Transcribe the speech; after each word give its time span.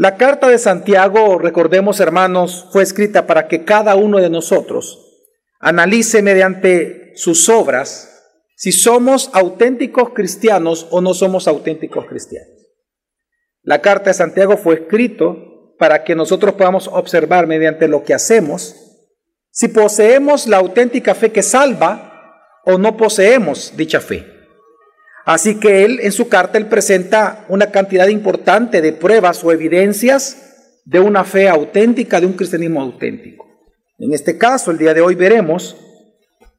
La 0.00 0.16
carta 0.16 0.46
de 0.46 0.58
Santiago, 0.58 1.38
recordemos 1.38 1.98
hermanos, 1.98 2.68
fue 2.70 2.84
escrita 2.84 3.26
para 3.26 3.48
que 3.48 3.64
cada 3.64 3.96
uno 3.96 4.18
de 4.18 4.30
nosotros 4.30 5.26
analice 5.58 6.22
mediante 6.22 7.16
sus 7.16 7.48
obras 7.48 8.08
si 8.54 8.70
somos 8.70 9.28
auténticos 9.32 10.10
cristianos 10.10 10.86
o 10.92 11.00
no 11.00 11.14
somos 11.14 11.48
auténticos 11.48 12.06
cristianos. 12.06 12.70
La 13.62 13.80
carta 13.80 14.10
de 14.10 14.14
Santiago 14.14 14.56
fue 14.56 14.76
escrito 14.76 15.74
para 15.80 16.04
que 16.04 16.14
nosotros 16.14 16.54
podamos 16.54 16.86
observar 16.86 17.48
mediante 17.48 17.88
lo 17.88 18.04
que 18.04 18.14
hacemos 18.14 18.76
si 19.50 19.66
poseemos 19.66 20.46
la 20.46 20.58
auténtica 20.58 21.16
fe 21.16 21.32
que 21.32 21.42
salva 21.42 22.36
o 22.64 22.78
no 22.78 22.96
poseemos 22.96 23.76
dicha 23.76 23.98
fe. 24.00 24.37
Así 25.28 25.60
que 25.60 25.84
él 25.84 26.00
en 26.00 26.12
su 26.12 26.30
carta 26.30 26.56
él 26.56 26.68
presenta 26.68 27.44
una 27.50 27.70
cantidad 27.70 28.08
importante 28.08 28.80
de 28.80 28.94
pruebas 28.94 29.44
o 29.44 29.52
evidencias 29.52 30.80
de 30.86 31.00
una 31.00 31.22
fe 31.22 31.50
auténtica, 31.50 32.18
de 32.18 32.24
un 32.24 32.32
cristianismo 32.32 32.80
auténtico. 32.80 33.46
En 33.98 34.14
este 34.14 34.38
caso, 34.38 34.70
el 34.70 34.78
día 34.78 34.94
de 34.94 35.02
hoy 35.02 35.16
veremos 35.16 35.76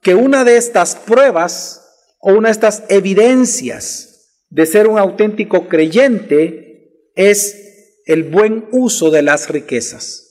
que 0.04 0.14
una 0.14 0.44
de 0.44 0.58
estas 0.58 0.96
pruebas 0.96 1.82
o 2.20 2.34
una 2.34 2.50
de 2.50 2.52
estas 2.52 2.84
evidencias 2.90 4.46
de 4.52 4.68
ser 4.68 4.86
un 4.86 5.00
auténtico 5.00 5.68
creyente 5.68 7.10
es 7.16 8.04
el 8.06 8.26
buen 8.26 8.68
uso 8.72 9.10
de 9.10 9.24
las 9.24 9.50
riquezas. 9.50 10.28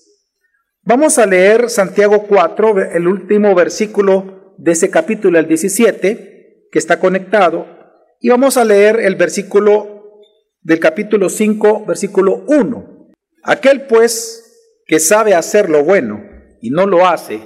Vamos 0.82 1.18
a 1.18 1.27
leer 1.27 1.70
Santiago 1.70 2.29
4, 2.29 2.93
el 2.93 3.09
último 3.09 3.57
versículo 3.57 4.55
de 4.59 4.70
ese 4.70 4.91
capítulo, 4.91 5.41
el 5.41 5.48
17, 5.48 6.68
que 6.70 6.79
está 6.79 7.01
conectado 7.01 7.77
y 8.20 8.28
vamos 8.28 8.56
a 8.56 8.64
leer 8.64 9.00
el 9.00 9.14
versículo 9.16 10.20
del 10.60 10.80
capítulo 10.80 11.28
5, 11.28 11.86
versículo 11.86 12.45
1. 12.46 13.10
Aquel 13.45 13.86
pues 13.86 14.45
que 14.86 14.98
sabe 14.98 15.34
hacer 15.34 15.70
lo 15.70 15.84
bueno 15.84 16.23
y 16.60 16.70
no 16.70 16.87
lo 16.87 17.06
hace, 17.06 17.40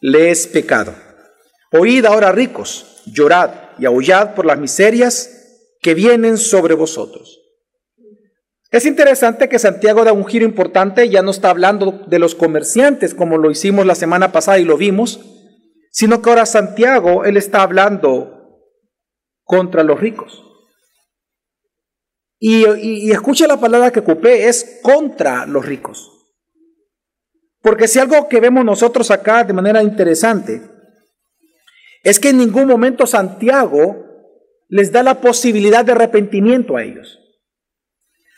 le 0.00 0.30
es 0.30 0.46
pecado. 0.46 0.94
Oíd 1.70 2.04
ahora 2.04 2.32
ricos, 2.32 3.02
llorad 3.06 3.50
y 3.78 3.86
aullad 3.86 4.34
por 4.34 4.46
las 4.46 4.58
miserias 4.58 5.30
que 5.80 5.94
vienen 5.94 6.38
sobre 6.38 6.74
vosotros. 6.74 7.40
Es 8.70 8.86
interesante 8.86 9.48
que 9.48 9.58
Santiago 9.58 10.02
da 10.02 10.14
un 10.14 10.24
giro 10.24 10.46
importante, 10.46 11.08
ya 11.08 11.22
no 11.22 11.30
está 11.30 11.50
hablando 11.50 12.04
de 12.06 12.18
los 12.18 12.34
comerciantes 12.34 13.14
como 13.14 13.36
lo 13.36 13.50
hicimos 13.50 13.84
la 13.84 13.94
semana 13.94 14.32
pasada 14.32 14.58
y 14.58 14.64
lo 14.64 14.78
vimos, 14.78 15.20
sino 15.90 16.22
que 16.22 16.30
ahora 16.30 16.46
Santiago, 16.46 17.24
él 17.24 17.36
está 17.36 17.62
hablando 17.62 18.31
contra 19.52 19.84
los 19.84 20.00
ricos. 20.00 20.42
Y, 22.38 23.10
escucha 23.12 23.46
la 23.46 23.60
palabra 23.60 23.92
que 23.92 24.00
ocupé, 24.00 24.48
es 24.48 24.80
contra 24.82 25.44
los 25.44 25.66
ricos. 25.66 26.10
Porque 27.60 27.86
si 27.86 27.98
algo 27.98 28.30
que 28.30 28.40
vemos 28.40 28.64
nosotros 28.64 29.10
acá 29.10 29.44
de 29.44 29.52
manera 29.52 29.82
interesante, 29.82 30.62
es 32.02 32.18
que 32.18 32.30
en 32.30 32.38
ningún 32.38 32.66
momento 32.66 33.06
Santiago 33.06 34.06
les 34.70 34.90
da 34.90 35.02
la 35.02 35.20
posibilidad 35.20 35.84
de 35.84 35.92
arrepentimiento 35.92 36.78
a 36.78 36.82
ellos. 36.82 37.18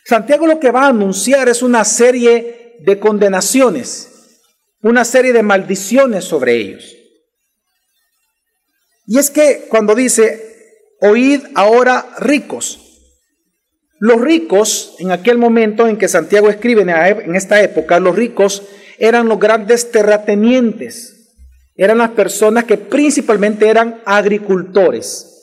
Santiago 0.05 0.49
lo 0.49 0.59
que 0.59 0.73
va 0.73 0.87
a 0.87 0.89
anunciar 0.89 1.49
es 1.49 1.63
una 1.63 1.85
serie 1.85 2.79
de 2.81 2.99
condenaciones, 2.99 4.41
una 4.83 5.05
serie 5.05 5.33
de 5.33 5.45
maldiciones 5.45 6.25
sobre 6.25 6.57
ellos. 6.57 6.93
Y 9.07 9.19
es 9.19 9.31
que 9.31 9.67
cuando 9.69 9.95
dice, 9.95 10.54
Oíd 11.07 11.43
ahora 11.55 12.07
ricos. 12.19 12.81
Los 14.01 14.23
ricos, 14.23 14.97
en 15.01 15.13
aquel 15.13 15.37
momento 15.37 15.87
en 15.87 15.99
que 15.99 16.09
Santiago 16.09 16.49
escribe 16.49 16.81
en 16.81 17.35
esta 17.35 17.61
época, 17.61 18.01
los 18.01 18.17
ricos 18.17 18.63
eran 18.99 19.29
los 19.29 19.39
grandes 19.39 19.91
terratenientes, 19.91 21.35
eran 21.77 21.99
las 21.99 22.13
personas 22.13 22.65
que 22.65 22.79
principalmente 22.79 23.69
eran 23.69 24.01
agricultores. 24.07 25.43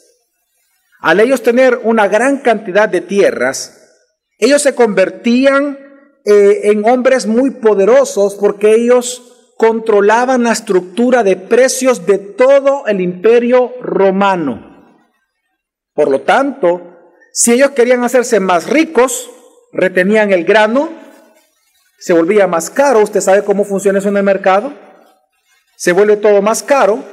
Al 1.00 1.20
ellos 1.20 1.44
tener 1.44 1.80
una 1.84 2.08
gran 2.08 2.40
cantidad 2.40 2.90
de 2.90 3.02
tierras, 3.02 4.00
ellos 4.40 4.64
se 4.64 4.74
convertían 4.74 5.78
eh, 6.26 6.72
en 6.72 6.86
hombres 6.86 7.28
muy 7.28 7.52
poderosos 7.52 8.34
porque 8.34 8.74
ellos 8.74 9.54
controlaban 9.58 10.42
la 10.42 10.54
estructura 10.54 11.22
de 11.22 11.36
precios 11.36 12.08
de 12.08 12.18
todo 12.18 12.88
el 12.88 13.00
imperio 13.00 13.74
romano. 13.80 14.71
Por 16.02 16.10
lo 16.10 16.22
tanto, 16.22 16.82
si 17.32 17.54
ellos 17.54 17.70
querían 17.72 18.04
hacerse 18.04 18.40
más 18.40 18.68
ricos, 18.68 19.30
retenían 19.72 20.32
el 20.32 20.46
grano, 20.46 20.90
se 22.00 22.12
volvía 22.12 22.48
más 22.48 22.72
caro. 22.72 23.04
Usted 23.04 23.22
sabe 23.22 23.44
cómo 23.44 23.66
funciona 23.66 24.00
eso 24.00 24.10
en 24.10 24.18
el 24.18 24.24
mercado. 24.24 24.74
Se 25.78 25.92
vuelve 25.92 26.18
todo 26.18 26.42
más 26.42 26.64
caro. 26.64 27.04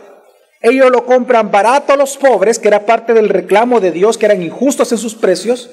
Ellos 0.62 0.91
lo 0.91 1.04
compran 1.04 1.50
barato 1.50 1.93
a 1.93 1.97
los 1.97 2.16
pobres, 2.16 2.59
que 2.59 2.69
era 2.69 2.87
parte 2.87 3.12
del 3.12 3.28
reclamo 3.28 3.78
de 3.78 3.93
Dios, 3.93 4.16
que 4.16 4.25
eran 4.25 4.41
injustos 4.41 4.91
en 4.91 4.97
sus 4.97 5.15
precios. 5.15 5.69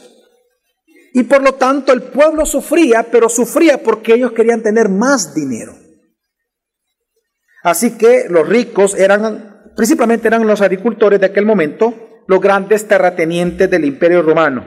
Y 1.13 1.23
por 1.23 1.41
lo 1.41 1.53
tanto 1.53 1.93
el 1.93 2.03
pueblo 2.03 2.45
sufría, 2.45 3.03
pero 3.03 3.29
sufría 3.29 3.81
porque 3.81 4.15
ellos 4.15 4.33
querían 4.33 4.61
tener 4.61 4.89
más 4.89 5.33
dinero. 5.33 5.73
Así 7.63 7.97
que 7.97 8.25
los 8.27 8.45
ricos 8.45 8.93
eran, 8.93 9.71
principalmente 9.73 10.27
eran 10.27 10.45
los 10.45 10.59
agricultores 10.59 11.21
de 11.21 11.27
aquel 11.27 11.45
momento, 11.45 12.04
los 12.27 12.41
grandes 12.41 12.87
terratenientes 12.87 13.69
del 13.69 13.85
imperio 13.85 14.21
romano. 14.21 14.65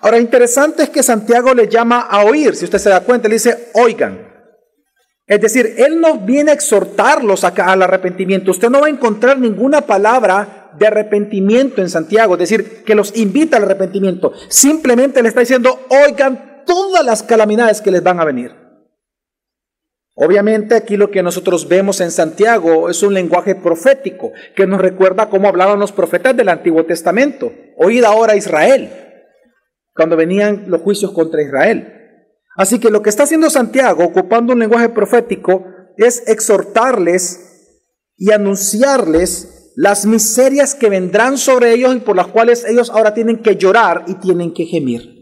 Ahora, 0.00 0.18
interesante 0.18 0.82
es 0.82 0.90
que 0.90 1.02
Santiago 1.02 1.54
le 1.54 1.68
llama 1.68 2.00
a 2.00 2.24
oír, 2.24 2.54
si 2.54 2.64
usted 2.66 2.78
se 2.78 2.90
da 2.90 3.00
cuenta, 3.00 3.28
le 3.28 3.36
dice, 3.36 3.70
oigan. 3.72 4.32
Es 5.26 5.40
decir, 5.40 5.76
él 5.78 6.00
no 6.00 6.18
viene 6.18 6.50
a 6.50 6.54
exhortarlos 6.54 7.44
al 7.44 7.82
arrepentimiento. 7.82 8.50
Usted 8.50 8.68
no 8.68 8.82
va 8.82 8.88
a 8.88 8.90
encontrar 8.90 9.38
ninguna 9.38 9.80
palabra 9.80 10.72
de 10.78 10.86
arrepentimiento 10.86 11.80
en 11.80 11.88
Santiago, 11.88 12.34
es 12.34 12.40
decir, 12.40 12.84
que 12.84 12.94
los 12.94 13.16
invita 13.16 13.56
al 13.56 13.62
arrepentimiento. 13.62 14.32
Simplemente 14.48 15.22
le 15.22 15.28
está 15.28 15.40
diciendo, 15.40 15.86
oigan 15.88 16.64
todas 16.66 17.04
las 17.04 17.22
calamidades 17.22 17.80
que 17.80 17.90
les 17.90 18.02
van 18.02 18.20
a 18.20 18.24
venir. 18.24 18.63
Obviamente 20.16 20.76
aquí 20.76 20.96
lo 20.96 21.10
que 21.10 21.24
nosotros 21.24 21.68
vemos 21.68 22.00
en 22.00 22.12
Santiago 22.12 22.88
es 22.88 23.02
un 23.02 23.14
lenguaje 23.14 23.56
profético 23.56 24.30
que 24.54 24.66
nos 24.66 24.80
recuerda 24.80 25.28
cómo 25.28 25.48
hablaban 25.48 25.80
los 25.80 25.90
profetas 25.90 26.36
del 26.36 26.48
Antiguo 26.48 26.84
Testamento. 26.84 27.52
Oíd 27.76 28.04
ahora 28.04 28.36
Israel, 28.36 28.90
cuando 29.92 30.16
venían 30.16 30.66
los 30.68 30.82
juicios 30.82 31.10
contra 31.10 31.42
Israel. 31.42 31.92
Así 32.56 32.78
que 32.78 32.90
lo 32.90 33.02
que 33.02 33.10
está 33.10 33.24
haciendo 33.24 33.50
Santiago, 33.50 34.04
ocupando 34.04 34.52
un 34.52 34.60
lenguaje 34.60 34.88
profético, 34.88 35.66
es 35.96 36.22
exhortarles 36.28 37.80
y 38.16 38.30
anunciarles 38.30 39.72
las 39.74 40.06
miserias 40.06 40.76
que 40.76 40.88
vendrán 40.88 41.36
sobre 41.36 41.72
ellos 41.72 41.96
y 41.96 42.00
por 42.00 42.14
las 42.14 42.28
cuales 42.28 42.64
ellos 42.64 42.90
ahora 42.90 43.14
tienen 43.14 43.42
que 43.42 43.56
llorar 43.56 44.04
y 44.06 44.14
tienen 44.14 44.54
que 44.54 44.66
gemir. 44.66 45.12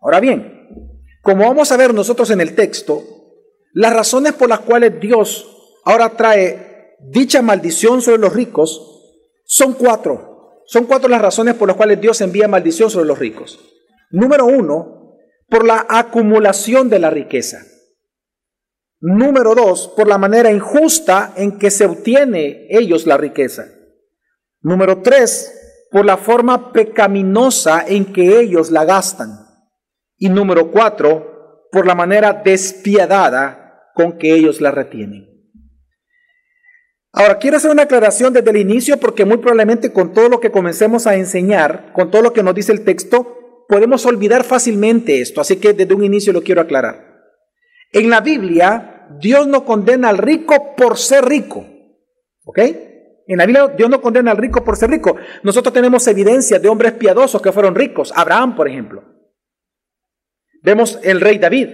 Ahora 0.00 0.18
bien, 0.18 0.90
como 1.22 1.46
vamos 1.46 1.70
a 1.70 1.76
ver 1.76 1.94
nosotros 1.94 2.30
en 2.30 2.40
el 2.40 2.56
texto, 2.56 3.21
las 3.72 3.92
razones 3.92 4.34
por 4.34 4.48
las 4.48 4.60
cuales 4.60 5.00
Dios 5.00 5.48
ahora 5.84 6.10
trae 6.10 6.96
dicha 7.00 7.42
maldición 7.42 8.02
sobre 8.02 8.18
los 8.18 8.32
ricos 8.32 8.92
son 9.44 9.74
cuatro. 9.74 10.62
Son 10.66 10.86
cuatro 10.86 11.08
las 11.08 11.20
razones 11.20 11.54
por 11.54 11.68
las 11.68 11.76
cuales 11.76 12.00
Dios 12.00 12.20
envía 12.20 12.48
maldición 12.48 12.88
sobre 12.88 13.06
los 13.06 13.18
ricos. 13.18 13.58
Número 14.10 14.46
uno, 14.46 15.18
por 15.48 15.66
la 15.66 15.84
acumulación 15.88 16.88
de 16.88 16.98
la 16.98 17.10
riqueza. 17.10 17.58
Número 19.00 19.54
dos, 19.54 19.88
por 19.96 20.06
la 20.06 20.16
manera 20.16 20.50
injusta 20.50 21.34
en 21.36 21.58
que 21.58 21.70
se 21.70 21.84
obtiene 21.84 22.66
ellos 22.70 23.06
la 23.06 23.16
riqueza. 23.16 23.66
Número 24.60 25.02
tres, 25.02 25.52
por 25.90 26.06
la 26.06 26.16
forma 26.16 26.72
pecaminosa 26.72 27.84
en 27.86 28.12
que 28.12 28.40
ellos 28.40 28.70
la 28.70 28.84
gastan. 28.84 29.30
Y 30.16 30.28
número 30.28 30.70
cuatro, 30.70 31.68
por 31.70 31.86
la 31.86 31.94
manera 31.94 32.32
despiadada 32.32 33.61
con 33.94 34.18
que 34.18 34.34
ellos 34.34 34.60
la 34.60 34.70
retienen. 34.70 35.28
Ahora, 37.12 37.38
quiero 37.38 37.58
hacer 37.58 37.70
una 37.70 37.82
aclaración 37.82 38.32
desde 38.32 38.50
el 38.50 38.56
inicio 38.56 38.98
porque 38.98 39.26
muy 39.26 39.36
probablemente 39.36 39.92
con 39.92 40.14
todo 40.14 40.30
lo 40.30 40.40
que 40.40 40.50
comencemos 40.50 41.06
a 41.06 41.14
enseñar, 41.14 41.92
con 41.92 42.10
todo 42.10 42.22
lo 42.22 42.32
que 42.32 42.42
nos 42.42 42.54
dice 42.54 42.72
el 42.72 42.84
texto, 42.84 43.64
podemos 43.68 44.06
olvidar 44.06 44.44
fácilmente 44.44 45.20
esto. 45.20 45.40
Así 45.40 45.56
que 45.56 45.74
desde 45.74 45.94
un 45.94 46.04
inicio 46.04 46.32
lo 46.32 46.42
quiero 46.42 46.62
aclarar. 46.62 47.12
En 47.92 48.08
la 48.08 48.22
Biblia, 48.22 49.08
Dios 49.20 49.46
no 49.46 49.66
condena 49.66 50.08
al 50.08 50.18
rico 50.18 50.74
por 50.74 50.96
ser 50.96 51.26
rico. 51.26 51.66
¿Ok? 52.44 52.58
En 53.26 53.38
la 53.38 53.46
Biblia 53.46 53.68
Dios 53.68 53.90
no 53.90 54.00
condena 54.00 54.30
al 54.30 54.38
rico 54.38 54.64
por 54.64 54.76
ser 54.76 54.90
rico. 54.90 55.16
Nosotros 55.42 55.72
tenemos 55.72 56.06
evidencia 56.06 56.58
de 56.58 56.68
hombres 56.68 56.92
piadosos 56.92 57.42
que 57.42 57.52
fueron 57.52 57.74
ricos. 57.74 58.12
Abraham, 58.16 58.56
por 58.56 58.68
ejemplo. 58.68 59.04
Vemos 60.62 60.98
el 61.02 61.20
rey 61.20 61.38
David. 61.38 61.68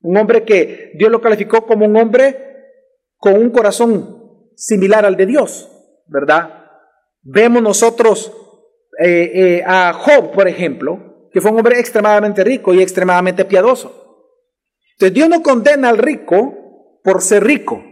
Un 0.00 0.16
hombre 0.16 0.44
que 0.44 0.92
Dios 0.94 1.10
lo 1.10 1.20
calificó 1.20 1.66
como 1.66 1.86
un 1.86 1.96
hombre 1.96 2.48
con 3.16 3.34
un 3.34 3.50
corazón 3.50 4.50
similar 4.54 5.04
al 5.04 5.16
de 5.16 5.26
Dios, 5.26 5.70
¿verdad? 6.06 6.64
Vemos 7.22 7.62
nosotros 7.62 8.32
eh, 9.00 9.30
eh, 9.34 9.64
a 9.66 9.92
Job, 9.92 10.32
por 10.32 10.48
ejemplo, 10.48 11.28
que 11.32 11.40
fue 11.40 11.50
un 11.50 11.58
hombre 11.58 11.78
extremadamente 11.78 12.42
rico 12.44 12.74
y 12.74 12.82
extremadamente 12.82 13.44
piadoso. 13.44 14.34
Entonces 14.92 15.14
Dios 15.14 15.28
no 15.28 15.42
condena 15.42 15.88
al 15.88 15.98
rico 15.98 17.00
por 17.04 17.22
ser 17.22 17.44
rico, 17.44 17.84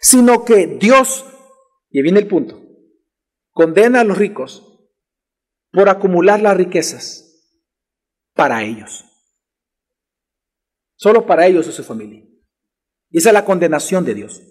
sino 0.00 0.44
que 0.44 0.66
Dios, 0.66 1.26
y 1.90 2.02
viene 2.02 2.20
el 2.20 2.26
punto, 2.26 2.62
condena 3.50 4.00
a 4.00 4.04
los 4.04 4.16
ricos 4.16 4.62
por 5.72 5.88
acumular 5.88 6.40
las 6.40 6.56
riquezas 6.56 7.26
para 8.34 8.62
ellos. 8.62 9.05
Solo 10.96 11.26
para 11.26 11.46
ellos 11.46 11.68
y 11.68 11.72
su 11.72 11.84
familia. 11.84 12.22
Y 13.10 13.18
esa 13.18 13.30
es 13.30 13.34
la 13.34 13.44
condenación 13.44 14.04
de 14.04 14.14
Dios. 14.14 14.42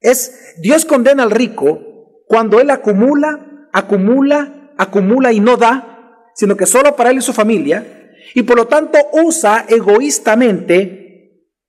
Es 0.00 0.54
Dios 0.58 0.84
condena 0.84 1.22
al 1.22 1.30
rico 1.30 2.24
cuando 2.26 2.60
él 2.60 2.70
acumula, 2.70 3.68
acumula, 3.72 4.72
acumula 4.78 5.32
y 5.32 5.40
no 5.40 5.56
da, 5.56 6.30
sino 6.34 6.56
que 6.56 6.66
solo 6.66 6.96
para 6.96 7.10
él 7.10 7.18
y 7.18 7.22
su 7.22 7.32
familia, 7.32 8.14
y 8.34 8.42
por 8.42 8.56
lo 8.56 8.66
tanto 8.66 8.98
usa 9.12 9.66
egoístamente 9.68 11.00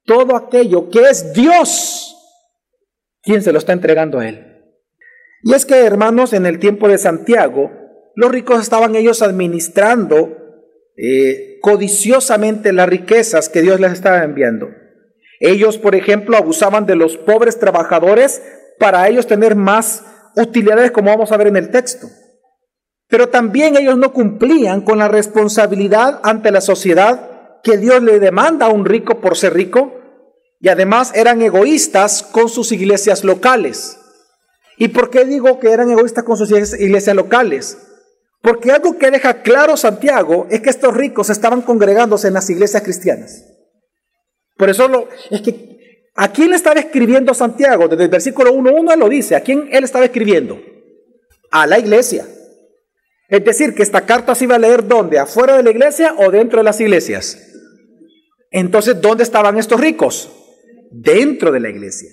todo 0.05 0.35
aquello 0.35 0.89
que 0.89 1.09
es 1.09 1.33
Dios 1.33 2.15
quien 3.21 3.41
se 3.41 3.51
lo 3.51 3.59
está 3.59 3.73
entregando 3.73 4.19
a 4.19 4.27
él. 4.27 4.47
Y 5.43 5.53
es 5.53 5.65
que, 5.65 5.75
hermanos, 5.75 6.33
en 6.33 6.45
el 6.45 6.59
tiempo 6.59 6.87
de 6.87 6.97
Santiago, 6.97 7.71
los 8.15 8.31
ricos 8.31 8.61
estaban 8.61 8.95
ellos 8.95 9.21
administrando 9.21 10.37
eh, 11.03 11.57
codiciosamente 11.61 12.71
las 12.73 12.87
riquezas 12.87 13.49
que 13.49 13.63
Dios 13.63 13.79
les 13.79 13.93
estaba 13.93 14.23
enviando. 14.23 14.69
Ellos, 15.39 15.79
por 15.79 15.95
ejemplo, 15.95 16.37
abusaban 16.37 16.85
de 16.85 16.95
los 16.95 17.17
pobres 17.17 17.57
trabajadores 17.57 18.43
para 18.77 19.07
ellos 19.09 19.25
tener 19.25 19.55
más 19.55 20.03
utilidades, 20.35 20.91
como 20.91 21.09
vamos 21.09 21.31
a 21.31 21.37
ver 21.37 21.47
en 21.47 21.55
el 21.55 21.71
texto. 21.71 22.07
Pero 23.07 23.29
también 23.29 23.75
ellos 23.77 23.97
no 23.97 24.13
cumplían 24.13 24.81
con 24.81 24.99
la 24.99 25.07
responsabilidad 25.07 26.19
ante 26.23 26.51
la 26.51 26.61
sociedad 26.61 27.59
que 27.63 27.77
Dios 27.77 28.03
le 28.03 28.19
demanda 28.19 28.67
a 28.67 28.69
un 28.69 28.85
rico 28.85 29.21
por 29.21 29.35
ser 29.35 29.55
rico, 29.55 29.95
y 30.59 30.69
además 30.69 31.13
eran 31.15 31.41
egoístas 31.41 32.21
con 32.21 32.47
sus 32.47 32.71
iglesias 32.71 33.23
locales. 33.23 33.97
¿Y 34.77 34.89
por 34.89 35.09
qué 35.09 35.25
digo 35.25 35.59
que 35.59 35.71
eran 35.71 35.89
egoístas 35.89 36.23
con 36.23 36.37
sus 36.37 36.51
iglesias 36.51 37.15
locales? 37.15 37.90
Porque 38.41 38.71
algo 38.71 38.97
que 38.97 39.11
deja 39.11 39.41
claro 39.43 39.77
Santiago 39.77 40.47
es 40.49 40.61
que 40.61 40.71
estos 40.71 40.95
ricos 40.95 41.29
estaban 41.29 41.61
congregándose 41.61 42.27
en 42.27 42.33
las 42.33 42.49
iglesias 42.49 42.81
cristianas. 42.81 43.45
Por 44.57 44.69
eso 44.69 45.07
es 45.29 45.41
que, 45.41 46.09
¿a 46.15 46.31
quién 46.31 46.49
le 46.49 46.55
estaba 46.55 46.79
escribiendo 46.79 47.33
Santiago? 47.33 47.87
Desde 47.87 48.05
el 48.05 48.09
versículo 48.09 48.51
1.1 48.53 48.93
él 48.93 48.99
lo 48.99 49.09
dice. 49.09 49.35
¿A 49.35 49.41
quién 49.41 49.69
él 49.71 49.83
estaba 49.83 50.05
escribiendo? 50.05 50.59
A 51.51 51.67
la 51.67 51.77
iglesia. 51.77 52.27
Es 53.27 53.45
decir, 53.45 53.75
que 53.75 53.83
esta 53.83 54.01
carta 54.01 54.35
se 54.35 54.43
iba 54.43 54.55
a 54.55 54.59
leer 54.59 54.87
¿dónde? 54.87 55.19
¿Afuera 55.19 55.55
de 55.55 55.63
la 55.63 55.71
iglesia 55.71 56.15
o 56.17 56.31
dentro 56.31 56.59
de 56.59 56.63
las 56.63 56.81
iglesias? 56.81 57.37
Entonces, 58.49 58.99
¿dónde 58.99 59.23
estaban 59.23 59.57
estos 59.57 59.79
ricos? 59.79 60.29
Dentro 60.91 61.51
de 61.51 61.59
la 61.59 61.69
iglesia. 61.69 62.09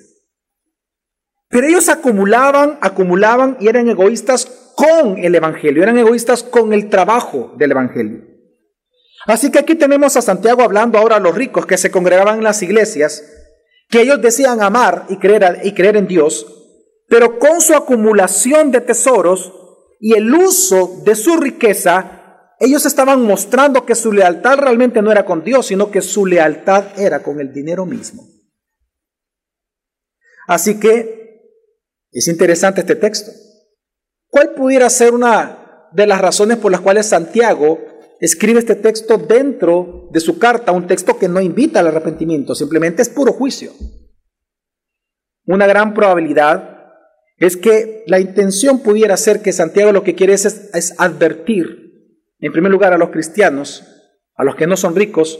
Pero 1.48 1.66
ellos 1.66 1.88
acumulaban, 1.88 2.78
acumulaban 2.82 3.56
y 3.58 3.68
eran 3.68 3.88
egoístas 3.88 4.67
con 4.78 5.18
el 5.18 5.34
Evangelio, 5.34 5.82
eran 5.82 5.98
egoístas 5.98 6.44
con 6.44 6.72
el 6.72 6.88
trabajo 6.88 7.52
del 7.56 7.72
Evangelio. 7.72 8.22
Así 9.26 9.50
que 9.50 9.58
aquí 9.58 9.74
tenemos 9.74 10.16
a 10.16 10.22
Santiago 10.22 10.62
hablando 10.62 10.98
ahora 10.98 11.16
a 11.16 11.20
los 11.20 11.34
ricos 11.34 11.66
que 11.66 11.76
se 11.76 11.90
congregaban 11.90 12.38
en 12.38 12.44
las 12.44 12.62
iglesias, 12.62 13.24
que 13.88 14.02
ellos 14.02 14.22
decían 14.22 14.62
amar 14.62 15.06
y 15.08 15.16
creer, 15.16 15.62
y 15.64 15.72
creer 15.72 15.96
en 15.96 16.06
Dios, 16.06 16.46
pero 17.08 17.40
con 17.40 17.60
su 17.60 17.74
acumulación 17.74 18.70
de 18.70 18.80
tesoros 18.80 19.52
y 19.98 20.14
el 20.14 20.32
uso 20.32 21.02
de 21.04 21.16
su 21.16 21.36
riqueza, 21.38 22.54
ellos 22.60 22.86
estaban 22.86 23.22
mostrando 23.22 23.84
que 23.84 23.96
su 23.96 24.12
lealtad 24.12 24.58
realmente 24.58 25.02
no 25.02 25.10
era 25.10 25.24
con 25.24 25.42
Dios, 25.42 25.66
sino 25.66 25.90
que 25.90 26.02
su 26.02 26.24
lealtad 26.24 26.96
era 26.96 27.24
con 27.24 27.40
el 27.40 27.52
dinero 27.52 27.84
mismo. 27.84 28.28
Así 30.46 30.78
que 30.78 31.42
es 32.12 32.28
interesante 32.28 32.82
este 32.82 32.94
texto. 32.94 33.47
¿Cuál 34.30 34.50
pudiera 34.54 34.88
ser 34.90 35.14
una 35.14 35.88
de 35.92 36.06
las 36.06 36.20
razones 36.20 36.58
por 36.58 36.70
las 36.70 36.80
cuales 36.80 37.06
Santiago 37.06 37.78
escribe 38.20 38.58
este 38.58 38.74
texto 38.74 39.18
dentro 39.18 40.08
de 40.10 40.20
su 40.20 40.38
carta, 40.38 40.72
un 40.72 40.86
texto 40.86 41.18
que 41.18 41.28
no 41.28 41.40
invita 41.40 41.80
al 41.80 41.88
arrepentimiento, 41.88 42.54
simplemente 42.54 43.02
es 43.02 43.08
puro 43.08 43.32
juicio. 43.32 43.72
Una 45.46 45.66
gran 45.66 45.94
probabilidad 45.94 46.76
es 47.36 47.56
que 47.56 48.04
la 48.06 48.18
intención 48.18 48.80
pudiera 48.80 49.16
ser 49.16 49.40
que 49.40 49.52
Santiago 49.52 49.92
lo 49.92 50.02
que 50.02 50.14
quiere 50.14 50.34
es, 50.34 50.94
advertir, 50.98 52.16
en 52.40 52.52
primer 52.52 52.72
lugar, 52.72 52.92
a 52.92 52.98
los 52.98 53.10
cristianos, 53.10 53.84
a 54.34 54.44
los 54.44 54.56
que 54.56 54.66
no 54.66 54.76
son 54.76 54.96
ricos, 54.96 55.38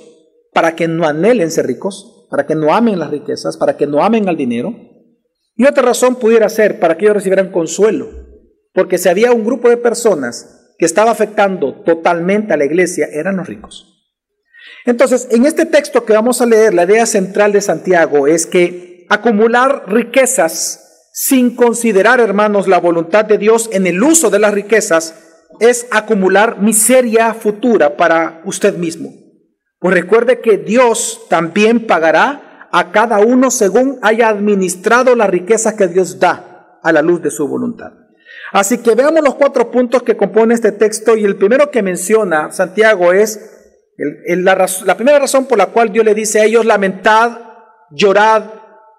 para 0.52 0.76
que 0.76 0.88
no 0.88 1.06
anhelen 1.06 1.50
ser 1.50 1.66
ricos, 1.66 2.26
para 2.30 2.46
que 2.46 2.54
no 2.54 2.72
amen 2.72 2.98
las 2.98 3.10
riquezas, 3.10 3.56
para 3.56 3.76
que 3.76 3.86
no 3.86 4.02
amen 4.02 4.28
al 4.28 4.36
dinero. 4.36 4.74
Y 5.56 5.66
otra 5.66 5.82
razón 5.82 6.16
pudiera 6.16 6.48
ser 6.48 6.78
para 6.78 6.96
que 6.96 7.04
ellos 7.04 7.16
recibieran 7.16 7.50
consuelo, 7.50 8.27
porque 8.78 8.96
si 8.96 9.08
había 9.08 9.32
un 9.32 9.44
grupo 9.44 9.68
de 9.68 9.76
personas 9.76 10.74
que 10.78 10.86
estaba 10.86 11.10
afectando 11.10 11.82
totalmente 11.82 12.52
a 12.52 12.56
la 12.56 12.64
iglesia 12.64 13.08
eran 13.12 13.38
los 13.38 13.48
ricos. 13.48 14.06
Entonces, 14.86 15.26
en 15.32 15.46
este 15.46 15.66
texto 15.66 16.04
que 16.04 16.12
vamos 16.12 16.40
a 16.40 16.46
leer, 16.46 16.74
la 16.74 16.84
idea 16.84 17.04
central 17.04 17.50
de 17.50 17.60
Santiago 17.60 18.28
es 18.28 18.46
que 18.46 19.04
acumular 19.08 19.82
riquezas 19.88 21.10
sin 21.12 21.56
considerar, 21.56 22.20
hermanos, 22.20 22.68
la 22.68 22.78
voluntad 22.78 23.24
de 23.24 23.36
Dios 23.36 23.68
en 23.72 23.88
el 23.88 24.00
uso 24.00 24.30
de 24.30 24.38
las 24.38 24.54
riquezas 24.54 25.16
es 25.58 25.88
acumular 25.90 26.62
miseria 26.62 27.34
futura 27.34 27.96
para 27.96 28.42
usted 28.44 28.76
mismo. 28.76 29.10
Pues 29.80 29.92
recuerde 29.92 30.40
que 30.40 30.56
Dios 30.56 31.22
también 31.28 31.84
pagará 31.88 32.68
a 32.70 32.92
cada 32.92 33.18
uno 33.18 33.50
según 33.50 33.98
haya 34.02 34.28
administrado 34.28 35.16
la 35.16 35.26
riqueza 35.26 35.76
que 35.76 35.88
Dios 35.88 36.20
da 36.20 36.78
a 36.80 36.92
la 36.92 37.02
luz 37.02 37.20
de 37.22 37.32
su 37.32 37.48
voluntad. 37.48 37.90
Así 38.52 38.78
que 38.78 38.94
veamos 38.94 39.22
los 39.22 39.34
cuatro 39.34 39.70
puntos 39.70 40.02
que 40.02 40.16
compone 40.16 40.54
este 40.54 40.72
texto 40.72 41.16
y 41.16 41.24
el 41.24 41.36
primero 41.36 41.70
que 41.70 41.82
menciona 41.82 42.50
Santiago 42.50 43.12
es 43.12 43.54
la, 43.98 44.96
primera 44.96 45.18
razón 45.18 45.46
por 45.46 45.58
la 45.58 45.66
cual 45.66 45.92
Dios 45.92 46.04
le 46.04 46.14
dice 46.14 46.40
a 46.40 46.44
ellos 46.44 46.64
lamentad, 46.64 47.38
llorad, 47.90 48.44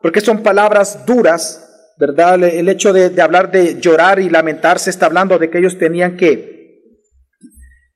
porque 0.01 0.21
son 0.21 0.43
palabras 0.43 1.05
duras, 1.05 1.93
¿verdad? 1.97 2.43
El 2.43 2.67
hecho 2.69 2.91
de, 2.91 3.09
de 3.09 3.21
hablar 3.21 3.49
de 3.51 3.79
llorar 3.79 4.19
y 4.19 4.29
lamentarse 4.29 4.89
está 4.89 5.05
hablando 5.05 5.39
de 5.39 5.49
que 5.49 5.59
ellos 5.59 5.77
tenían 5.77 6.17
que 6.17 6.59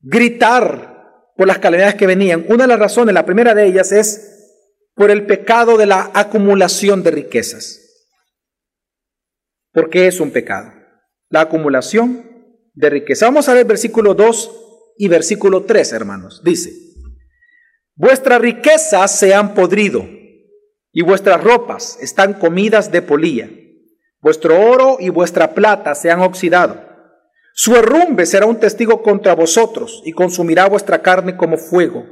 gritar 0.02 0.94
por 1.36 1.48
las 1.48 1.60
calamidades 1.60 1.96
que 1.96 2.08
venían. 2.08 2.46
Una 2.48 2.64
de 2.64 2.70
las 2.70 2.80
razones, 2.80 3.14
la 3.14 3.26
primera 3.26 3.54
de 3.54 3.66
ellas 3.66 3.92
es 3.92 4.34
por 4.96 5.12
el 5.12 5.26
pecado 5.26 5.78
de 5.78 5.86
la 5.86 6.12
acumulación 6.14 7.04
de 7.04 7.12
riquezas. 7.12 7.80
¿Por 9.72 9.90
qué 9.90 10.08
es 10.08 10.20
un 10.20 10.32
pecado? 10.32 10.83
La 11.34 11.42
acumulación 11.42 12.30
de 12.76 12.92
riqueza. 12.92 13.26
Vamos 13.26 13.50
a 13.50 13.56
ver 13.56 13.66
versículo 13.66 14.14
2 14.14 14.52
y 15.00 15.08
versículo 15.08 15.64
3, 15.64 15.94
hermanos. 15.94 16.44
Dice, 16.44 16.72
vuestras 17.96 18.40
riquezas 18.40 19.18
se 19.18 19.34
han 19.34 19.56
podrido 19.56 20.08
y 20.92 21.02
vuestras 21.02 21.44
ropas 21.44 21.98
están 22.00 22.34
comidas 22.34 22.92
de 22.92 23.02
polilla. 23.02 23.50
Vuestro 24.22 24.62
oro 24.62 24.98
y 25.00 25.10
vuestra 25.10 25.56
plata 25.56 25.96
se 25.96 26.12
han 26.12 26.22
oxidado. 26.22 26.80
Su 27.56 27.76
herrumbe 27.76 28.28
será 28.28 28.46
un 28.46 28.60
testigo 28.60 29.02
contra 29.02 29.34
vosotros 29.34 30.04
y 30.06 30.12
consumirá 30.12 30.70
vuestra 30.70 31.02
carne 31.02 31.36
como 31.36 31.58
fuego. 31.58 32.06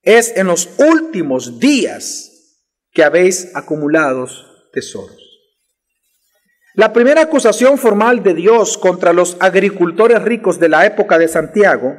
Es 0.00 0.32
en 0.36 0.46
los 0.46 0.68
últimos 0.78 1.58
días 1.58 2.60
que 2.92 3.02
habéis 3.02 3.50
acumulado 3.56 4.28
tesoros. 4.72 5.23
La 6.74 6.92
primera 6.92 7.22
acusación 7.22 7.78
formal 7.78 8.22
de 8.22 8.34
Dios 8.34 8.76
contra 8.76 9.12
los 9.12 9.36
agricultores 9.38 10.20
ricos 10.22 10.58
de 10.58 10.68
la 10.68 10.84
época 10.84 11.18
de 11.18 11.28
Santiago 11.28 11.96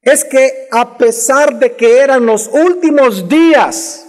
es 0.00 0.24
que 0.24 0.68
a 0.70 0.96
pesar 0.96 1.58
de 1.58 1.74
que 1.74 1.98
eran 1.98 2.24
los 2.24 2.48
últimos 2.48 3.28
días 3.28 4.06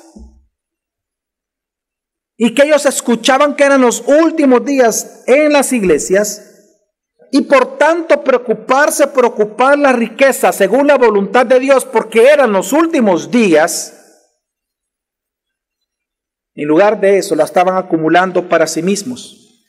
y 2.38 2.54
que 2.54 2.64
ellos 2.64 2.86
escuchaban 2.86 3.56
que 3.56 3.64
eran 3.64 3.82
los 3.82 4.04
últimos 4.08 4.64
días 4.66 5.24
en 5.28 5.52
las 5.54 5.74
iglesias, 5.74 6.52
y 7.32 7.42
por 7.42 7.78
tanto 7.78 8.24
preocuparse 8.24 9.08
por 9.08 9.26
ocupar 9.26 9.80
la 9.80 9.94
riqueza 9.94 10.52
según 10.52 10.88
la 10.88 10.98
voluntad 10.98 11.46
de 11.46 11.60
Dios 11.60 11.86
porque 11.86 12.26
eran 12.28 12.52
los 12.52 12.74
últimos 12.74 13.32
días, 13.32 14.01
en 16.54 16.68
lugar 16.68 17.00
de 17.00 17.18
eso, 17.18 17.36
la 17.36 17.46
estaban 17.46 17.78
acumulando 17.78 18.50
para 18.50 18.68
sí 18.68 18.82
mismos. 18.82 19.66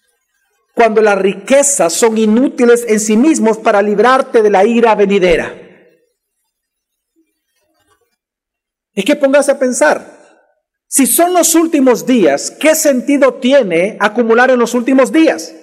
Cuando 0.74 1.00
las 1.00 1.18
riquezas 1.18 1.92
son 1.92 2.18
inútiles 2.18 2.84
en 2.88 2.98
sí 2.98 3.16
mismos 3.16 3.58
para 3.58 3.82
librarte 3.82 4.42
de 4.42 4.50
la 4.50 4.64
ira 4.64 4.94
venidera. 4.94 5.58
Es 8.94 9.04
que 9.04 9.16
póngase 9.16 9.52
a 9.52 9.58
pensar, 9.58 10.22
si 10.86 11.06
son 11.06 11.32
los 11.32 11.54
últimos 11.54 12.04
días, 12.04 12.50
¿qué 12.50 12.74
sentido 12.74 13.34
tiene 13.34 13.96
acumular 14.00 14.50
en 14.50 14.58
los 14.58 14.74
últimos 14.74 15.10
días? 15.10 15.54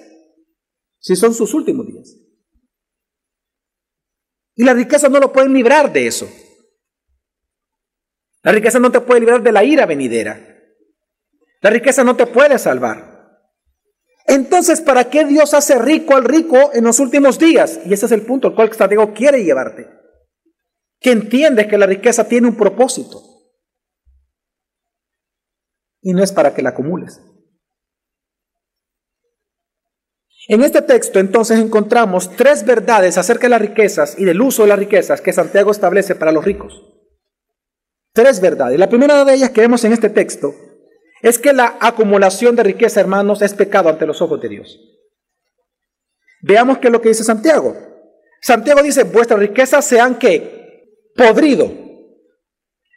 Si 0.98 1.14
son 1.16 1.34
sus 1.34 1.54
últimos 1.54 1.86
días. 1.86 2.16
Y 4.56 4.64
la 4.64 4.74
riqueza 4.74 5.08
no 5.08 5.20
lo 5.20 5.32
pueden 5.32 5.52
librar 5.52 5.92
de 5.92 6.06
eso. 6.06 6.28
La 8.42 8.52
riqueza 8.52 8.78
no 8.78 8.90
te 8.90 9.00
puede 9.00 9.20
librar 9.20 9.42
de 9.42 9.52
la 9.52 9.62
ira 9.62 9.86
venidera. 9.86 10.49
La 11.60 11.70
riqueza 11.70 12.04
no 12.04 12.16
te 12.16 12.26
puede 12.26 12.58
salvar. 12.58 13.10
Entonces, 14.26 14.80
¿para 14.80 15.10
qué 15.10 15.24
Dios 15.24 15.54
hace 15.54 15.78
rico 15.78 16.14
al 16.14 16.24
rico 16.24 16.70
en 16.72 16.84
los 16.84 17.00
últimos 17.00 17.38
días? 17.38 17.80
Y 17.84 17.92
ese 17.92 18.06
es 18.06 18.12
el 18.12 18.22
punto 18.22 18.48
al 18.48 18.54
cual 18.54 18.72
Santiago 18.72 19.12
quiere 19.12 19.42
llevarte. 19.42 19.88
Que 21.00 21.10
entiendes 21.10 21.66
que 21.66 21.78
la 21.78 21.86
riqueza 21.86 22.28
tiene 22.28 22.48
un 22.48 22.56
propósito. 22.56 23.22
Y 26.02 26.12
no 26.12 26.22
es 26.22 26.32
para 26.32 26.54
que 26.54 26.62
la 26.62 26.70
acumules. 26.70 27.20
En 30.48 30.62
este 30.62 30.82
texto 30.82 31.18
entonces 31.18 31.58
encontramos 31.58 32.34
tres 32.36 32.64
verdades 32.64 33.18
acerca 33.18 33.42
de 33.42 33.50
las 33.50 33.60
riquezas 33.60 34.18
y 34.18 34.24
del 34.24 34.40
uso 34.40 34.62
de 34.62 34.68
las 34.68 34.78
riquezas 34.78 35.20
que 35.20 35.32
Santiago 35.32 35.70
establece 35.70 36.14
para 36.14 36.32
los 36.32 36.44
ricos. 36.44 36.82
Tres 38.12 38.40
verdades. 38.40 38.78
La 38.78 38.88
primera 38.88 39.24
de 39.24 39.34
ellas 39.34 39.50
que 39.50 39.60
vemos 39.60 39.84
en 39.84 39.92
este 39.92 40.08
texto 40.08 40.69
es 41.22 41.38
que 41.38 41.52
la 41.52 41.76
acumulación 41.80 42.56
de 42.56 42.62
riqueza, 42.62 43.00
hermanos, 43.00 43.42
es 43.42 43.54
pecado 43.54 43.88
ante 43.88 44.06
los 44.06 44.22
ojos 44.22 44.40
de 44.40 44.48
Dios. 44.48 44.80
Veamos 46.42 46.78
qué 46.78 46.88
es 46.88 46.92
lo 46.92 47.02
que 47.02 47.10
dice 47.10 47.24
Santiago. 47.24 47.76
Santiago 48.40 48.82
dice, 48.82 49.04
vuestras 49.04 49.38
riquezas 49.38 49.84
sean 49.84 50.14
que 50.16 50.86
podrido. 51.14 51.70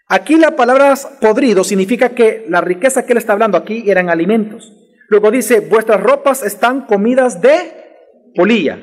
Aquí 0.07 0.35
la 0.35 0.55
palabra 0.55 0.93
podrido 1.19 1.63
significa 1.63 2.09
que 2.09 2.45
la 2.47 2.61
riqueza 2.61 3.05
que 3.05 3.13
él 3.13 3.17
está 3.17 3.33
hablando 3.33 3.57
aquí 3.57 3.89
eran 3.89 4.09
alimentos. 4.09 4.71
Luego 5.09 5.31
dice, 5.31 5.59
vuestras 5.59 6.01
ropas 6.01 6.43
están 6.43 6.85
comidas 6.85 7.41
de 7.41 8.31
polilla 8.35 8.79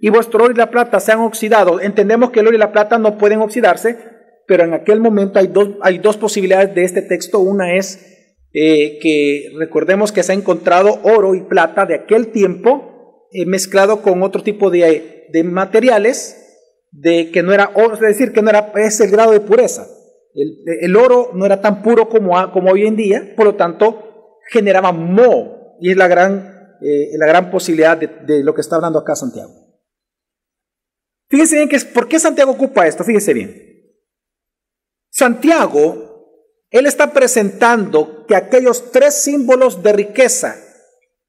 y 0.00 0.08
vuestro 0.08 0.44
oro 0.44 0.52
y 0.52 0.56
la 0.56 0.70
plata 0.70 0.98
se 0.98 1.12
han 1.12 1.20
oxidado. 1.20 1.80
Entendemos 1.80 2.30
que 2.30 2.40
el 2.40 2.48
oro 2.48 2.56
y 2.56 2.58
la 2.58 2.72
plata 2.72 2.98
no 2.98 3.18
pueden 3.18 3.40
oxidarse, 3.40 3.98
pero 4.46 4.64
en 4.64 4.74
aquel 4.74 5.00
momento 5.00 5.38
hay 5.38 5.46
dos, 5.46 5.70
hay 5.82 5.98
dos 5.98 6.16
posibilidades 6.16 6.74
de 6.74 6.84
este 6.84 7.02
texto. 7.02 7.38
Una 7.38 7.74
es 7.74 8.19
eh, 8.52 8.98
que 9.00 9.52
recordemos 9.58 10.10
que 10.10 10.24
se 10.24 10.32
ha 10.32 10.34
encontrado 10.34 10.98
oro 11.04 11.36
y 11.36 11.42
plata 11.42 11.86
de 11.86 11.94
aquel 11.94 12.32
tiempo 12.32 13.28
eh, 13.32 13.46
mezclado 13.46 14.02
con 14.02 14.24
otro 14.24 14.42
tipo 14.42 14.70
de, 14.70 15.28
materiales 15.44 16.36
de 16.90 17.30
que 17.30 17.44
no 17.44 17.52
era 17.52 17.70
oro, 17.74 17.94
es 17.94 18.00
decir, 18.00 18.32
que 18.32 18.42
no 18.42 18.50
era 18.50 18.72
ese 18.74 19.04
el 19.04 19.12
grado 19.12 19.30
de 19.30 19.40
pureza. 19.40 19.86
El, 20.34 20.96
oro 20.96 21.30
no 21.34 21.46
era 21.46 21.60
tan 21.60 21.82
puro 21.82 22.08
como, 22.08 22.52
como 22.52 22.70
hoy 22.72 22.86
en 22.86 22.96
día, 22.96 23.34
por 23.36 23.46
lo 23.46 23.54
tanto 23.54 24.38
generaba 24.48 24.90
moho 24.90 25.76
y 25.80 25.92
es 25.92 25.96
la 25.96 26.08
gran, 26.08 26.76
eh, 26.82 27.10
la 27.18 27.26
gran 27.26 27.52
posibilidad 27.52 27.96
de, 27.96 28.08
de, 28.08 28.42
lo 28.42 28.52
que 28.54 28.62
está 28.62 28.76
hablando 28.76 28.98
acá 28.98 29.14
Santiago. 29.14 29.52
Fíjense 31.28 31.54
bien 31.54 31.68
que 31.68 31.78
por 31.80 32.08
qué 32.08 32.18
Santiago 32.18 32.50
ocupa 32.50 32.88
esto, 32.88 33.04
fíjense 33.04 33.32
bien. 33.32 33.70
Santiago 35.08 36.09
él 36.70 36.86
está 36.86 37.12
presentando 37.12 38.26
que 38.26 38.36
aquellos 38.36 38.92
tres 38.92 39.22
símbolos 39.22 39.82
de 39.82 39.92
riqueza, 39.92 40.56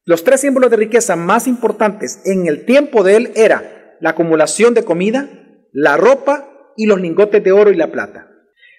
los 0.06 0.24
tres 0.24 0.42
símbolos 0.42 0.70
de 0.70 0.78
riqueza 0.78 1.16
más 1.16 1.48
importantes 1.48 2.22
en 2.26 2.48
el 2.48 2.66
tiempo 2.66 3.04
de 3.04 3.16
él 3.16 3.32
era 3.36 3.98
la 4.00 4.12
acumulación 4.12 4.74
de 4.74 4.84
comida, 4.84 5.30
la 5.72 5.98
ropa 5.98 6.74
y 6.78 6.86
los 6.86 7.02
lingotes 7.02 7.44
de 7.44 7.52
oro 7.52 7.72
y 7.72 7.76
la 7.76 7.92
plata. 7.92 8.28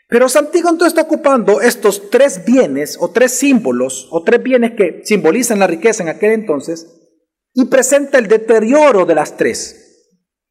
Pero 0.09 0.29
Santiago 0.29 0.69
entonces 0.69 0.93
está 0.93 1.03
ocupando 1.03 1.61
estos 1.61 2.11
tres 2.11 2.45
bienes 2.45 2.99
o 3.01 3.11
tres 3.11 3.33
símbolos 3.33 4.09
o 4.11 4.23
tres 4.23 4.43
bienes 4.43 4.73
que 4.73 5.01
simbolizan 5.05 5.59
la 5.59 5.67
riqueza 5.67 6.03
en 6.03 6.11
aquel 6.11 6.33
entonces 6.33 6.87
y 7.55 7.65
presenta 7.67 8.19
el 8.19 8.29
deterioro 8.29 9.07
de 9.07 9.15
las 9.15 9.37
tres. 9.37 9.79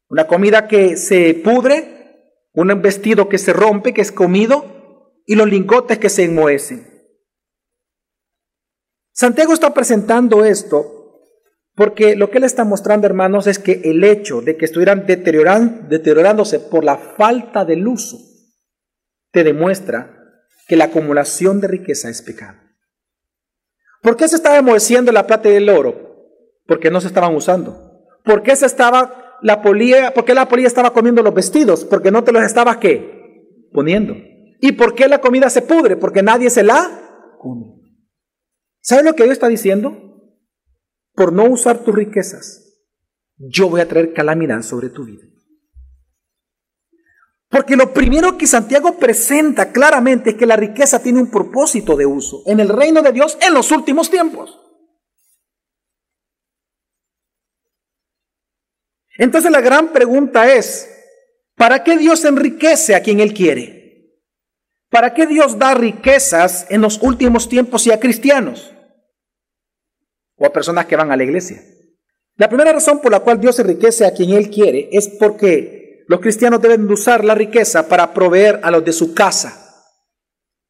Una 0.08 0.26
comida 0.26 0.68
que 0.68 0.96
se 0.96 1.34
pudre, 1.34 2.48
un 2.52 2.82
vestido 2.82 3.28
que 3.28 3.38
se 3.38 3.52
rompe, 3.52 3.94
que 3.94 4.02
es 4.02 4.12
comido, 4.12 4.71
y 5.26 5.34
los 5.34 5.48
lingotes 5.48 5.98
que 5.98 6.08
se 6.08 6.24
enmohecen. 6.24 6.86
Santiago 9.12 9.52
está 9.52 9.74
presentando 9.74 10.44
esto 10.44 11.02
porque 11.74 12.16
lo 12.16 12.30
que 12.30 12.38
él 12.38 12.44
está 12.44 12.64
mostrando, 12.64 13.06
hermanos, 13.06 13.46
es 13.46 13.58
que 13.58 13.80
el 13.84 14.04
hecho 14.04 14.42
de 14.42 14.56
que 14.56 14.66
estuvieran 14.66 15.06
deteriorándose 15.06 16.60
por 16.60 16.84
la 16.84 16.96
falta 16.96 17.64
del 17.64 17.86
uso 17.86 18.18
te 19.30 19.42
demuestra 19.42 20.44
que 20.68 20.76
la 20.76 20.84
acumulación 20.84 21.60
de 21.60 21.68
riqueza 21.68 22.10
es 22.10 22.20
pecado. 22.20 22.58
¿Por 24.02 24.16
qué 24.16 24.28
se 24.28 24.36
estaba 24.36 24.58
enmoheciendo 24.58 25.12
la 25.12 25.26
plata 25.26 25.48
y 25.48 25.54
el 25.54 25.68
oro? 25.68 26.16
Porque 26.66 26.90
no 26.90 27.00
se 27.00 27.06
estaban 27.06 27.34
usando. 27.34 28.06
¿Por 28.24 28.42
qué 28.42 28.54
se 28.54 28.66
estaba 28.66 29.38
la 29.40 29.62
polía, 29.62 30.12
por 30.12 30.24
qué 30.24 30.34
la 30.34 30.48
polía 30.48 30.66
estaba 30.66 30.92
comiendo 30.92 31.22
los 31.22 31.34
vestidos? 31.34 31.84
Porque 31.84 32.10
no 32.10 32.22
te 32.22 32.32
los 32.32 32.42
estabas 32.42 32.76
qué? 32.76 33.68
Poniendo. 33.72 34.14
¿Y 34.64 34.72
por 34.72 34.94
qué 34.94 35.08
la 35.08 35.20
comida 35.20 35.50
se 35.50 35.62
pudre? 35.62 35.96
Porque 35.96 36.22
nadie 36.22 36.48
se 36.48 36.62
la 36.62 37.34
come. 37.40 37.66
¿Sabe 38.80 39.02
lo 39.02 39.14
que 39.14 39.24
Dios 39.24 39.32
está 39.32 39.48
diciendo? 39.48 40.22
Por 41.14 41.32
no 41.32 41.46
usar 41.46 41.82
tus 41.82 41.92
riquezas, 41.92 42.62
yo 43.36 43.68
voy 43.68 43.80
a 43.80 43.88
traer 43.88 44.12
calamidad 44.12 44.62
sobre 44.62 44.88
tu 44.88 45.04
vida. 45.04 45.24
Porque 47.48 47.74
lo 47.74 47.92
primero 47.92 48.38
que 48.38 48.46
Santiago 48.46 48.98
presenta 48.98 49.72
claramente 49.72 50.30
es 50.30 50.36
que 50.36 50.46
la 50.46 50.54
riqueza 50.54 51.02
tiene 51.02 51.20
un 51.20 51.30
propósito 51.32 51.96
de 51.96 52.06
uso 52.06 52.44
en 52.46 52.60
el 52.60 52.68
reino 52.68 53.02
de 53.02 53.10
Dios 53.10 53.36
en 53.42 53.54
los 53.54 53.72
últimos 53.72 54.10
tiempos. 54.10 54.60
Entonces 59.18 59.50
la 59.50 59.60
gran 59.60 59.92
pregunta 59.92 60.54
es, 60.54 60.88
¿para 61.56 61.82
qué 61.82 61.98
Dios 61.98 62.24
enriquece 62.24 62.94
a 62.94 63.02
quien 63.02 63.18
Él 63.18 63.34
quiere? 63.34 63.81
¿Para 64.92 65.14
qué 65.14 65.26
Dios 65.26 65.58
da 65.58 65.72
riquezas 65.72 66.66
en 66.68 66.82
los 66.82 67.02
últimos 67.02 67.48
tiempos 67.48 67.86
y 67.86 67.92
a 67.92 67.98
cristianos? 67.98 68.74
O 70.36 70.44
a 70.44 70.52
personas 70.52 70.84
que 70.84 70.96
van 70.96 71.10
a 71.10 71.16
la 71.16 71.24
iglesia. 71.24 71.62
La 72.36 72.46
primera 72.46 72.74
razón 72.74 73.00
por 73.00 73.10
la 73.10 73.20
cual 73.20 73.40
Dios 73.40 73.58
enriquece 73.58 74.04
a 74.04 74.12
quien 74.12 74.32
Él 74.32 74.50
quiere 74.50 74.90
es 74.92 75.08
porque 75.18 76.04
los 76.08 76.20
cristianos 76.20 76.60
deben 76.60 76.90
usar 76.90 77.24
la 77.24 77.34
riqueza 77.34 77.88
para 77.88 78.12
proveer 78.12 78.60
a 78.62 78.70
los 78.70 78.84
de 78.84 78.92
su 78.92 79.14
casa. 79.14 79.86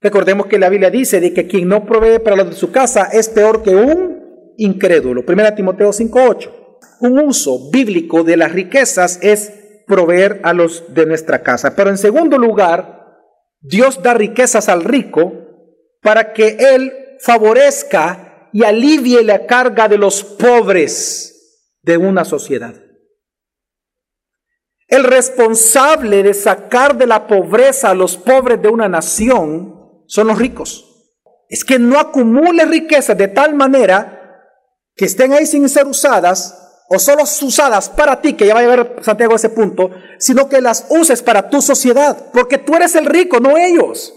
Recordemos 0.00 0.46
que 0.46 0.60
la 0.60 0.68
Biblia 0.68 0.90
dice 0.90 1.18
de 1.18 1.34
que 1.34 1.48
quien 1.48 1.66
no 1.66 1.84
provee 1.84 2.20
para 2.20 2.36
los 2.36 2.50
de 2.50 2.56
su 2.56 2.70
casa 2.70 3.08
es 3.12 3.28
peor 3.28 3.64
que 3.64 3.74
un 3.74 4.54
incrédulo. 4.56 5.26
Primera 5.26 5.56
Timoteo 5.56 5.90
5.8. 5.90 6.78
Un 7.00 7.18
uso 7.18 7.72
bíblico 7.72 8.22
de 8.22 8.36
las 8.36 8.52
riquezas 8.52 9.18
es 9.20 9.52
proveer 9.88 10.40
a 10.44 10.52
los 10.52 10.94
de 10.94 11.06
nuestra 11.06 11.42
casa. 11.42 11.74
Pero 11.74 11.90
en 11.90 11.98
segundo 11.98 12.38
lugar, 12.38 13.01
Dios 13.62 14.02
da 14.02 14.12
riquezas 14.12 14.68
al 14.68 14.82
rico 14.84 15.32
para 16.02 16.32
que 16.32 16.56
él 16.58 16.92
favorezca 17.20 18.50
y 18.52 18.64
alivie 18.64 19.22
la 19.22 19.46
carga 19.46 19.88
de 19.88 19.98
los 19.98 20.24
pobres 20.24 21.68
de 21.82 21.96
una 21.96 22.24
sociedad. 22.24 22.74
El 24.88 25.04
responsable 25.04 26.22
de 26.22 26.34
sacar 26.34 26.98
de 26.98 27.06
la 27.06 27.26
pobreza 27.26 27.90
a 27.90 27.94
los 27.94 28.16
pobres 28.16 28.60
de 28.60 28.68
una 28.68 28.88
nación 28.88 30.02
son 30.06 30.26
los 30.26 30.38
ricos. 30.38 31.14
Es 31.48 31.64
que 31.64 31.78
no 31.78 31.98
acumule 31.98 32.66
riquezas 32.66 33.16
de 33.16 33.28
tal 33.28 33.54
manera 33.54 34.18
que 34.94 35.06
estén 35.06 35.32
ahí 35.32 35.46
sin 35.46 35.68
ser 35.68 35.86
usadas 35.86 36.61
o 36.94 36.98
solo 36.98 37.22
usadas 37.22 37.88
para 37.88 38.20
ti, 38.20 38.34
que 38.34 38.46
ya 38.46 38.52
va 38.52 38.60
a 38.60 38.62
llegar 38.62 38.96
Santiago 39.00 39.32
a 39.32 39.36
ese 39.36 39.48
punto, 39.48 39.90
sino 40.18 40.46
que 40.46 40.60
las 40.60 40.86
uses 40.90 41.22
para 41.22 41.48
tu 41.48 41.62
sociedad, 41.62 42.30
porque 42.34 42.58
tú 42.58 42.74
eres 42.76 42.94
el 42.94 43.06
rico, 43.06 43.40
no 43.40 43.56
ellos. 43.56 44.12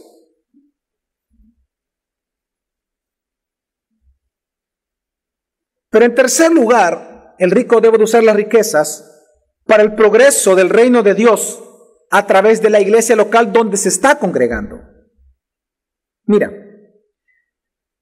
Pero 5.89 6.03
en 6.03 6.15
tercer 6.15 6.51
lugar, 6.51 7.36
el 7.39 7.51
rico 7.51 7.79
debe 7.79 7.98
de 7.98 8.03
usar 8.03 8.24
las 8.24 8.36
riquezas 8.36 9.10
para 9.65 9.82
el 9.82 9.96
progreso 9.96 10.53
del 10.53 10.70
reino 10.70 11.01
de 11.01 11.13
Dios 11.13 11.63
a 12.12 12.27
través 12.27 12.62
de 12.62 12.70
la 12.70 12.82
iglesia 12.82 13.15
local 13.15 13.53
donde 13.53 13.77
se 13.77 13.88
está 13.88 14.20
congregando. 14.20 14.82
Mira, 16.25 16.51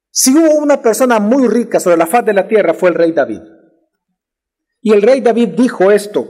si 0.10 0.36
hubo 0.36 0.56
una 0.56 0.82
persona 0.82 1.20
muy 1.20 1.48
rica 1.48 1.80
sobre 1.80 1.98
la 1.98 2.08
faz 2.08 2.26
de 2.26 2.34
la 2.34 2.48
tierra 2.48 2.74
fue 2.74 2.90
el 2.90 2.96
rey 2.96 3.12
David. 3.12 3.53
Y 4.84 4.92
el 4.92 5.02
rey 5.02 5.22
David 5.22 5.50
dijo 5.58 5.92
esto 5.92 6.28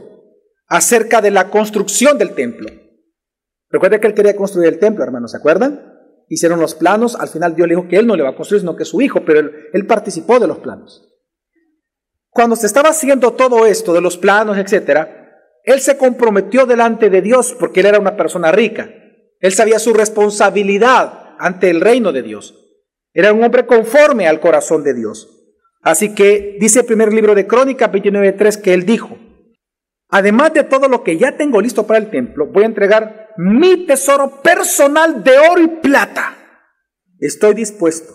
acerca 0.67 1.21
de 1.21 1.31
la 1.31 1.49
construcción 1.49 2.19
del 2.19 2.35
templo. 2.35 2.69
Recuerda 3.69 3.99
que 3.99 4.05
él 4.05 4.13
quería 4.13 4.35
construir 4.35 4.69
el 4.69 4.79
templo, 4.79 5.03
hermanos, 5.03 5.31
¿se 5.31 5.37
acuerdan? 5.37 5.91
Hicieron 6.29 6.59
los 6.59 6.75
planos, 6.75 7.15
al 7.15 7.27
final 7.27 7.55
Dios 7.55 7.67
le 7.67 7.75
dijo 7.75 7.87
que 7.87 7.97
él 7.97 8.05
no 8.05 8.15
le 8.15 8.21
va 8.21 8.29
a 8.29 8.35
construir, 8.35 8.61
sino 8.61 8.75
que 8.75 8.85
su 8.85 9.01
hijo, 9.01 9.25
pero 9.25 9.39
él, 9.73 9.87
participó 9.87 10.39
de 10.39 10.47
los 10.47 10.59
planos. 10.59 11.09
Cuando 12.29 12.55
se 12.55 12.67
estaba 12.67 12.89
haciendo 12.89 13.33
todo 13.33 13.65
esto 13.65 13.91
de 13.91 14.01
los 14.01 14.17
planos, 14.17 14.57
etcétera, 14.57 15.31
él 15.63 15.79
se 15.79 15.97
comprometió 15.97 16.67
delante 16.67 17.09
de 17.09 17.23
Dios 17.23 17.55
porque 17.59 17.79
él 17.79 17.87
era 17.87 17.99
una 17.99 18.15
persona 18.15 18.51
rica. 18.51 18.87
Él 19.39 19.51
sabía 19.51 19.79
su 19.79 19.93
responsabilidad 19.93 21.35
ante 21.39 21.71
el 21.71 21.81
reino 21.81 22.11
de 22.11 22.21
Dios. 22.21 22.55
Era 23.13 23.33
un 23.33 23.43
hombre 23.43 23.65
conforme 23.65 24.27
al 24.27 24.39
corazón 24.39 24.83
de 24.83 24.93
Dios. 24.93 25.32
Así 25.83 26.15
que 26.15 26.57
dice 26.59 26.79
el 26.79 26.85
primer 26.85 27.13
libro 27.13 27.35
de 27.35 27.45
Crónicas 27.45 27.91
29.3 27.91 28.61
que 28.61 28.73
él 28.73 28.85
dijo, 28.85 29.17
además 30.07 30.53
de 30.53 30.63
todo 30.63 30.87
lo 30.87 31.03
que 31.03 31.17
ya 31.17 31.35
tengo 31.35 31.61
listo 31.61 31.85
para 31.85 31.99
el 31.99 32.09
templo, 32.09 32.47
voy 32.47 32.63
a 32.63 32.67
entregar 32.67 33.29
mi 33.37 33.85
tesoro 33.85 34.41
personal 34.41 35.23
de 35.23 35.37
oro 35.37 35.61
y 35.61 35.67
plata. 35.67 36.37
Estoy 37.19 37.53
dispuesto 37.53 38.13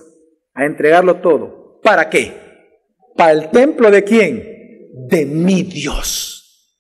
a 0.54 0.64
entregarlo 0.64 1.20
todo. 1.20 1.80
¿Para 1.82 2.08
qué? 2.08 2.48
¿Para 3.14 3.32
el 3.32 3.50
templo 3.50 3.90
de 3.90 4.02
quién? 4.02 5.08
De 5.08 5.26
mi 5.26 5.62
Dios. 5.62 6.78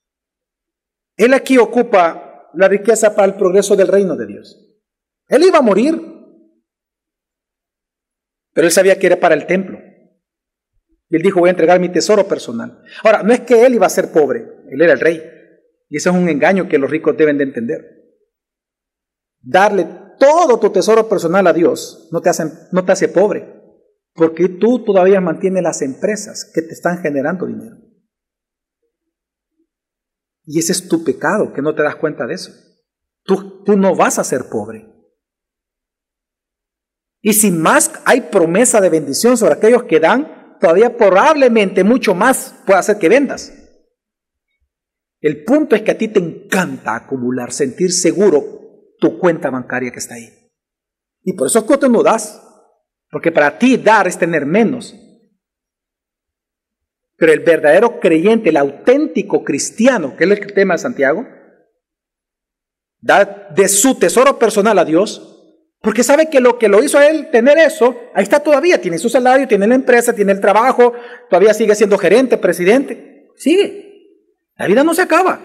Él 1.16 1.34
aquí 1.34 1.58
ocupa 1.58 2.50
la 2.54 2.68
riqueza 2.68 3.14
para 3.14 3.26
el 3.26 3.34
progreso 3.34 3.76
del 3.76 3.88
reino 3.88 4.16
de 4.16 4.26
Dios. 4.26 4.64
Él 5.28 5.42
iba 5.42 5.58
a 5.58 5.62
morir, 5.62 6.00
pero 8.54 8.66
él 8.66 8.72
sabía 8.72 8.98
que 8.98 9.06
era 9.06 9.20
para 9.20 9.34
el 9.34 9.46
templo. 9.46 9.78
Y 11.10 11.16
él 11.16 11.22
dijo, 11.22 11.40
voy 11.40 11.48
a 11.48 11.52
entregar 11.52 11.80
mi 11.80 11.88
tesoro 11.88 12.28
personal. 12.28 12.82
Ahora, 13.02 13.22
no 13.22 13.32
es 13.32 13.40
que 13.40 13.64
él 13.64 13.74
iba 13.74 13.86
a 13.86 13.90
ser 13.90 14.12
pobre, 14.12 14.46
él 14.70 14.80
era 14.80 14.92
el 14.92 15.00
rey. 15.00 15.22
Y 15.88 15.96
eso 15.96 16.10
es 16.10 16.16
un 16.16 16.28
engaño 16.28 16.68
que 16.68 16.78
los 16.78 16.90
ricos 16.90 17.16
deben 17.16 17.38
de 17.38 17.44
entender. 17.44 17.80
Darle 19.40 19.86
todo 20.18 20.58
tu 20.58 20.70
tesoro 20.70 21.08
personal 21.08 21.46
a 21.46 21.52
Dios 21.52 22.08
no 22.12 22.20
te, 22.20 22.28
hace, 22.28 22.44
no 22.72 22.84
te 22.84 22.92
hace 22.92 23.08
pobre, 23.08 23.54
porque 24.14 24.48
tú 24.48 24.84
todavía 24.84 25.20
mantienes 25.20 25.62
las 25.62 25.80
empresas 25.80 26.50
que 26.52 26.60
te 26.60 26.72
están 26.72 26.98
generando 26.98 27.46
dinero. 27.46 27.76
Y 30.44 30.58
ese 30.58 30.72
es 30.72 30.88
tu 30.88 31.04
pecado, 31.04 31.52
que 31.52 31.62
no 31.62 31.74
te 31.74 31.82
das 31.82 31.96
cuenta 31.96 32.26
de 32.26 32.34
eso. 32.34 32.52
Tú, 33.22 33.62
tú 33.64 33.76
no 33.76 33.94
vas 33.94 34.18
a 34.18 34.24
ser 34.24 34.48
pobre. 34.50 34.94
Y 37.20 37.34
si 37.34 37.50
más 37.50 37.92
hay 38.04 38.22
promesa 38.22 38.80
de 38.80 38.90
bendición 38.90 39.36
sobre 39.36 39.54
aquellos 39.54 39.84
que 39.84 40.00
dan, 40.00 40.37
todavía 40.60 40.96
probablemente 40.96 41.84
mucho 41.84 42.14
más 42.14 42.54
puede 42.66 42.78
hacer 42.78 42.98
que 42.98 43.08
vendas. 43.08 43.52
El 45.20 45.44
punto 45.44 45.74
es 45.74 45.82
que 45.82 45.90
a 45.90 45.98
ti 45.98 46.08
te 46.08 46.20
encanta 46.20 46.94
acumular, 46.94 47.52
sentir 47.52 47.92
seguro 47.92 48.94
tu 48.98 49.18
cuenta 49.18 49.50
bancaria 49.50 49.90
que 49.90 49.98
está 49.98 50.14
ahí. 50.14 50.28
Y 51.22 51.32
por 51.34 51.48
eso 51.48 51.64
tú 51.64 51.88
no 51.88 52.02
das. 52.02 52.44
Porque 53.10 53.32
para 53.32 53.58
ti 53.58 53.76
dar 53.76 54.06
es 54.06 54.18
tener 54.18 54.46
menos. 54.46 54.94
Pero 57.16 57.32
el 57.32 57.40
verdadero 57.40 57.98
creyente, 57.98 58.50
el 58.50 58.56
auténtico 58.56 59.42
cristiano, 59.42 60.16
que 60.16 60.24
es 60.24 60.30
el 60.30 60.54
tema 60.54 60.74
de 60.74 60.78
Santiago, 60.78 61.26
da 63.00 63.48
de 63.54 63.68
su 63.68 63.98
tesoro 63.98 64.38
personal 64.38 64.78
a 64.78 64.84
Dios 64.84 65.27
porque 65.80 66.02
sabe 66.02 66.28
que 66.28 66.40
lo 66.40 66.58
que 66.58 66.68
lo 66.68 66.82
hizo 66.82 66.98
a 66.98 67.06
él 67.06 67.30
tener 67.30 67.56
eso, 67.58 67.96
ahí 68.14 68.24
está 68.24 68.40
todavía, 68.40 68.80
tiene 68.80 68.98
su 68.98 69.08
salario, 69.08 69.46
tiene 69.46 69.66
la 69.66 69.76
empresa, 69.76 70.12
tiene 70.12 70.32
el 70.32 70.40
trabajo, 70.40 70.92
todavía 71.30 71.54
sigue 71.54 71.74
siendo 71.74 71.96
gerente, 71.98 72.36
presidente, 72.36 73.30
sigue. 73.36 73.86
La 74.56 74.66
vida 74.66 74.82
no 74.82 74.92
se 74.92 75.02
acaba. 75.02 75.40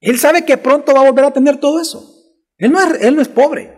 Él 0.00 0.18
sabe 0.18 0.44
que 0.44 0.58
pronto 0.58 0.92
va 0.92 1.00
a 1.00 1.10
volver 1.10 1.24
a 1.24 1.32
tener 1.32 1.58
todo 1.58 1.80
eso. 1.80 2.10
Él 2.58 2.72
no 2.72 2.80
es, 2.80 3.02
él 3.02 3.14
no 3.14 3.22
es 3.22 3.28
pobre. 3.28 3.72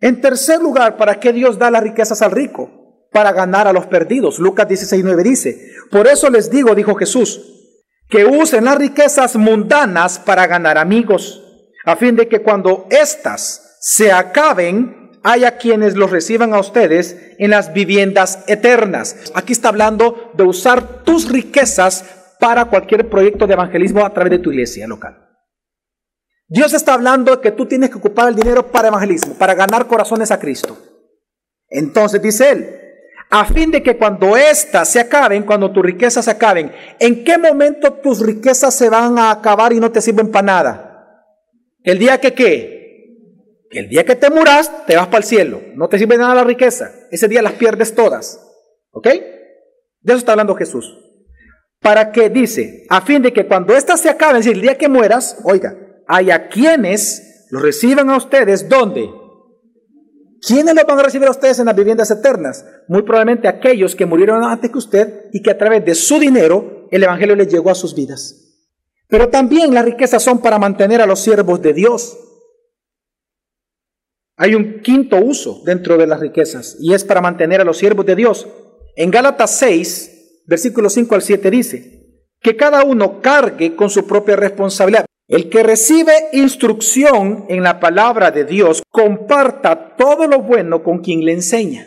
En 0.00 0.20
tercer 0.20 0.60
lugar, 0.60 0.96
¿para 0.96 1.18
qué 1.18 1.32
Dios 1.32 1.58
da 1.58 1.72
las 1.72 1.82
riquezas 1.82 2.22
al 2.22 2.30
rico? 2.30 3.08
Para 3.10 3.32
ganar 3.32 3.66
a 3.66 3.72
los 3.72 3.86
perdidos. 3.86 4.38
Lucas 4.38 4.68
16.9 4.68 5.22
dice, 5.24 5.72
por 5.90 6.06
eso 6.06 6.30
les 6.30 6.48
digo, 6.48 6.76
dijo 6.76 6.94
Jesús, 6.94 7.57
que 8.08 8.24
usen 8.24 8.64
las 8.64 8.78
riquezas 8.78 9.36
mundanas 9.36 10.18
para 10.18 10.46
ganar 10.46 10.78
amigos, 10.78 11.42
a 11.84 11.96
fin 11.96 12.16
de 12.16 12.28
que 12.28 12.42
cuando 12.42 12.86
éstas 12.90 13.78
se 13.80 14.12
acaben, 14.12 15.10
haya 15.22 15.58
quienes 15.58 15.94
los 15.94 16.10
reciban 16.10 16.54
a 16.54 16.60
ustedes 16.60 17.34
en 17.38 17.50
las 17.50 17.72
viviendas 17.72 18.44
eternas. 18.46 19.30
Aquí 19.34 19.52
está 19.52 19.68
hablando 19.68 20.32
de 20.34 20.44
usar 20.44 21.04
tus 21.04 21.30
riquezas 21.30 22.04
para 22.40 22.66
cualquier 22.66 23.08
proyecto 23.08 23.46
de 23.46 23.54
evangelismo 23.54 24.04
a 24.04 24.12
través 24.12 24.30
de 24.30 24.38
tu 24.38 24.50
iglesia 24.52 24.86
local. 24.86 25.26
Dios 26.46 26.72
está 26.72 26.94
hablando 26.94 27.36
de 27.36 27.42
que 27.42 27.52
tú 27.52 27.66
tienes 27.66 27.90
que 27.90 27.98
ocupar 27.98 28.28
el 28.28 28.34
dinero 28.34 28.70
para 28.70 28.88
evangelismo, 28.88 29.34
para 29.34 29.54
ganar 29.54 29.86
corazones 29.86 30.30
a 30.30 30.38
Cristo. 30.38 30.78
Entonces 31.68 32.22
dice 32.22 32.50
él, 32.50 32.87
a 33.30 33.44
fin 33.44 33.70
de 33.70 33.82
que 33.82 33.96
cuando 33.96 34.36
éstas 34.36 34.88
se 34.88 35.00
acaben, 35.00 35.42
cuando 35.42 35.70
tus 35.70 35.84
riquezas 35.84 36.24
se 36.24 36.30
acaben, 36.30 36.72
¿en 36.98 37.24
qué 37.24 37.36
momento 37.36 37.92
tus 37.94 38.20
riquezas 38.20 38.74
se 38.74 38.88
van 38.88 39.18
a 39.18 39.30
acabar 39.30 39.72
y 39.72 39.80
no 39.80 39.92
te 39.92 40.00
sirven 40.00 40.30
para 40.30 40.46
nada? 40.46 41.24
El 41.82 41.98
día 41.98 42.18
que 42.18 42.32
qué? 42.32 42.78
El 43.70 43.88
día 43.88 44.04
que 44.04 44.16
te 44.16 44.30
muras, 44.30 44.86
te 44.86 44.96
vas 44.96 45.06
para 45.06 45.18
el 45.18 45.24
cielo. 45.24 45.60
No 45.74 45.88
te 45.88 45.98
sirve 45.98 46.16
nada 46.16 46.34
la 46.34 46.44
riqueza. 46.44 46.90
Ese 47.10 47.28
día 47.28 47.42
las 47.42 47.52
pierdes 47.52 47.94
todas. 47.94 48.40
¿Ok? 48.92 49.06
De 49.06 50.12
eso 50.12 50.16
está 50.16 50.32
hablando 50.32 50.54
Jesús. 50.54 50.98
Para 51.80 52.10
que 52.10 52.30
dice, 52.30 52.86
a 52.88 53.02
fin 53.02 53.22
de 53.22 53.32
que 53.32 53.46
cuando 53.46 53.76
éstas 53.76 54.00
se 54.00 54.08
acaben, 54.08 54.42
si 54.42 54.50
el 54.50 54.62
día 54.62 54.78
que 54.78 54.88
mueras, 54.88 55.38
oiga, 55.44 55.76
haya 56.06 56.48
quienes 56.48 57.46
lo 57.50 57.60
reciban 57.60 58.08
a 58.10 58.16
ustedes, 58.16 58.68
¿dónde? 58.68 59.08
¿Quiénes 60.40 60.74
lo 60.74 60.84
van 60.84 60.98
a 60.98 61.02
recibir 61.02 61.26
a 61.26 61.32
ustedes 61.32 61.58
en 61.58 61.66
las 61.66 61.76
viviendas 61.76 62.10
eternas? 62.10 62.64
Muy 62.86 63.02
probablemente 63.02 63.48
aquellos 63.48 63.94
que 63.94 64.06
murieron 64.06 64.44
antes 64.44 64.70
que 64.70 64.78
usted 64.78 65.24
y 65.32 65.42
que 65.42 65.50
a 65.50 65.58
través 65.58 65.84
de 65.84 65.94
su 65.94 66.18
dinero 66.18 66.86
el 66.90 67.02
Evangelio 67.02 67.34
les 67.34 67.48
llegó 67.48 67.70
a 67.70 67.74
sus 67.74 67.94
vidas. 67.94 68.44
Pero 69.08 69.28
también 69.28 69.74
las 69.74 69.84
riquezas 69.84 70.22
son 70.22 70.40
para 70.40 70.58
mantener 70.58 71.00
a 71.00 71.06
los 71.06 71.20
siervos 71.20 71.60
de 71.62 71.72
Dios. 71.72 72.18
Hay 74.36 74.54
un 74.54 74.80
quinto 74.80 75.16
uso 75.16 75.62
dentro 75.64 75.96
de 75.96 76.06
las 76.06 76.20
riquezas 76.20 76.76
y 76.78 76.94
es 76.94 77.04
para 77.04 77.20
mantener 77.20 77.60
a 77.60 77.64
los 77.64 77.78
siervos 77.78 78.06
de 78.06 78.14
Dios. 78.14 78.46
En 78.94 79.10
Gálatas 79.10 79.58
6, 79.58 80.44
versículos 80.46 80.92
5 80.92 81.14
al 81.14 81.22
7 81.22 81.50
dice, 81.50 81.98
que 82.40 82.56
cada 82.56 82.84
uno 82.84 83.20
cargue 83.20 83.74
con 83.74 83.90
su 83.90 84.06
propia 84.06 84.36
responsabilidad. 84.36 85.07
El 85.28 85.50
que 85.50 85.62
recibe 85.62 86.14
instrucción 86.32 87.44
en 87.50 87.62
la 87.62 87.80
palabra 87.80 88.30
de 88.30 88.44
Dios, 88.44 88.82
comparta 88.90 89.94
todo 89.94 90.26
lo 90.26 90.40
bueno 90.40 90.82
con 90.82 91.00
quien 91.00 91.22
le 91.22 91.32
enseña. 91.32 91.86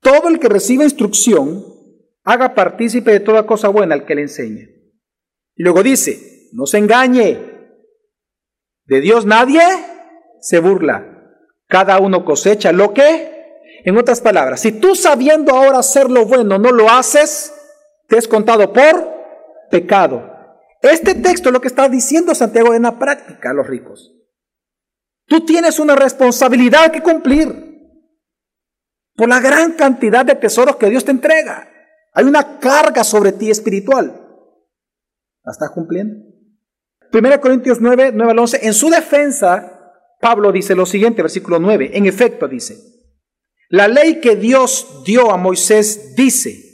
Todo 0.00 0.28
el 0.28 0.38
que 0.38 0.48
recibe 0.48 0.84
instrucción, 0.84 1.64
haga 2.22 2.54
partícipe 2.54 3.10
de 3.10 3.18
toda 3.18 3.46
cosa 3.46 3.68
buena 3.68 3.96
al 3.96 4.06
que 4.06 4.14
le 4.14 4.22
enseña. 4.22 4.68
Y 5.56 5.62
luego 5.64 5.82
dice, 5.82 6.48
no 6.52 6.66
se 6.66 6.78
engañe. 6.78 7.36
De 8.84 9.00
Dios 9.00 9.26
nadie 9.26 9.62
se 10.40 10.60
burla. 10.60 11.04
Cada 11.66 11.98
uno 11.98 12.24
cosecha 12.24 12.70
lo 12.70 12.94
que... 12.94 13.34
En 13.84 13.96
otras 13.96 14.20
palabras, 14.20 14.60
si 14.60 14.72
tú 14.72 14.94
sabiendo 14.96 15.54
ahora 15.54 15.78
hacer 15.78 16.10
lo 16.10 16.26
bueno 16.26 16.58
no 16.58 16.72
lo 16.72 16.90
haces, 16.90 17.52
te 18.08 18.16
es 18.16 18.26
contado 18.26 18.72
por 18.72 19.14
pecado. 19.70 20.35
Este 20.88 21.14
texto 21.14 21.48
es 21.48 21.52
lo 21.52 21.60
que 21.60 21.68
está 21.68 21.88
diciendo 21.88 22.34
Santiago 22.34 22.74
en 22.74 22.82
la 22.82 22.98
práctica 22.98 23.50
a 23.50 23.54
los 23.54 23.66
ricos. 23.66 24.14
Tú 25.26 25.44
tienes 25.44 25.78
una 25.78 25.96
responsabilidad 25.96 26.92
que 26.92 27.02
cumplir 27.02 27.66
por 29.14 29.28
la 29.28 29.40
gran 29.40 29.72
cantidad 29.72 30.24
de 30.24 30.36
tesoros 30.36 30.76
que 30.76 30.90
Dios 30.90 31.04
te 31.04 31.10
entrega. 31.10 31.68
Hay 32.12 32.24
una 32.24 32.58
carga 32.58 33.02
sobre 33.02 33.32
ti 33.32 33.50
espiritual. 33.50 34.22
¿La 35.42 35.52
estás 35.52 35.70
cumpliendo? 35.70 36.26
1 37.12 37.40
Corintios 37.40 37.80
9, 37.80 38.12
9 38.14 38.32
al 38.32 38.38
11. 38.38 38.66
En 38.66 38.74
su 38.74 38.90
defensa, 38.90 39.94
Pablo 40.20 40.52
dice 40.52 40.74
lo 40.74 40.86
siguiente, 40.86 41.22
versículo 41.22 41.58
9. 41.58 41.90
En 41.94 42.06
efecto, 42.06 42.48
dice, 42.48 42.76
la 43.68 43.88
ley 43.88 44.20
que 44.20 44.36
Dios 44.36 45.02
dio 45.04 45.30
a 45.30 45.36
Moisés 45.36 46.14
dice, 46.14 46.65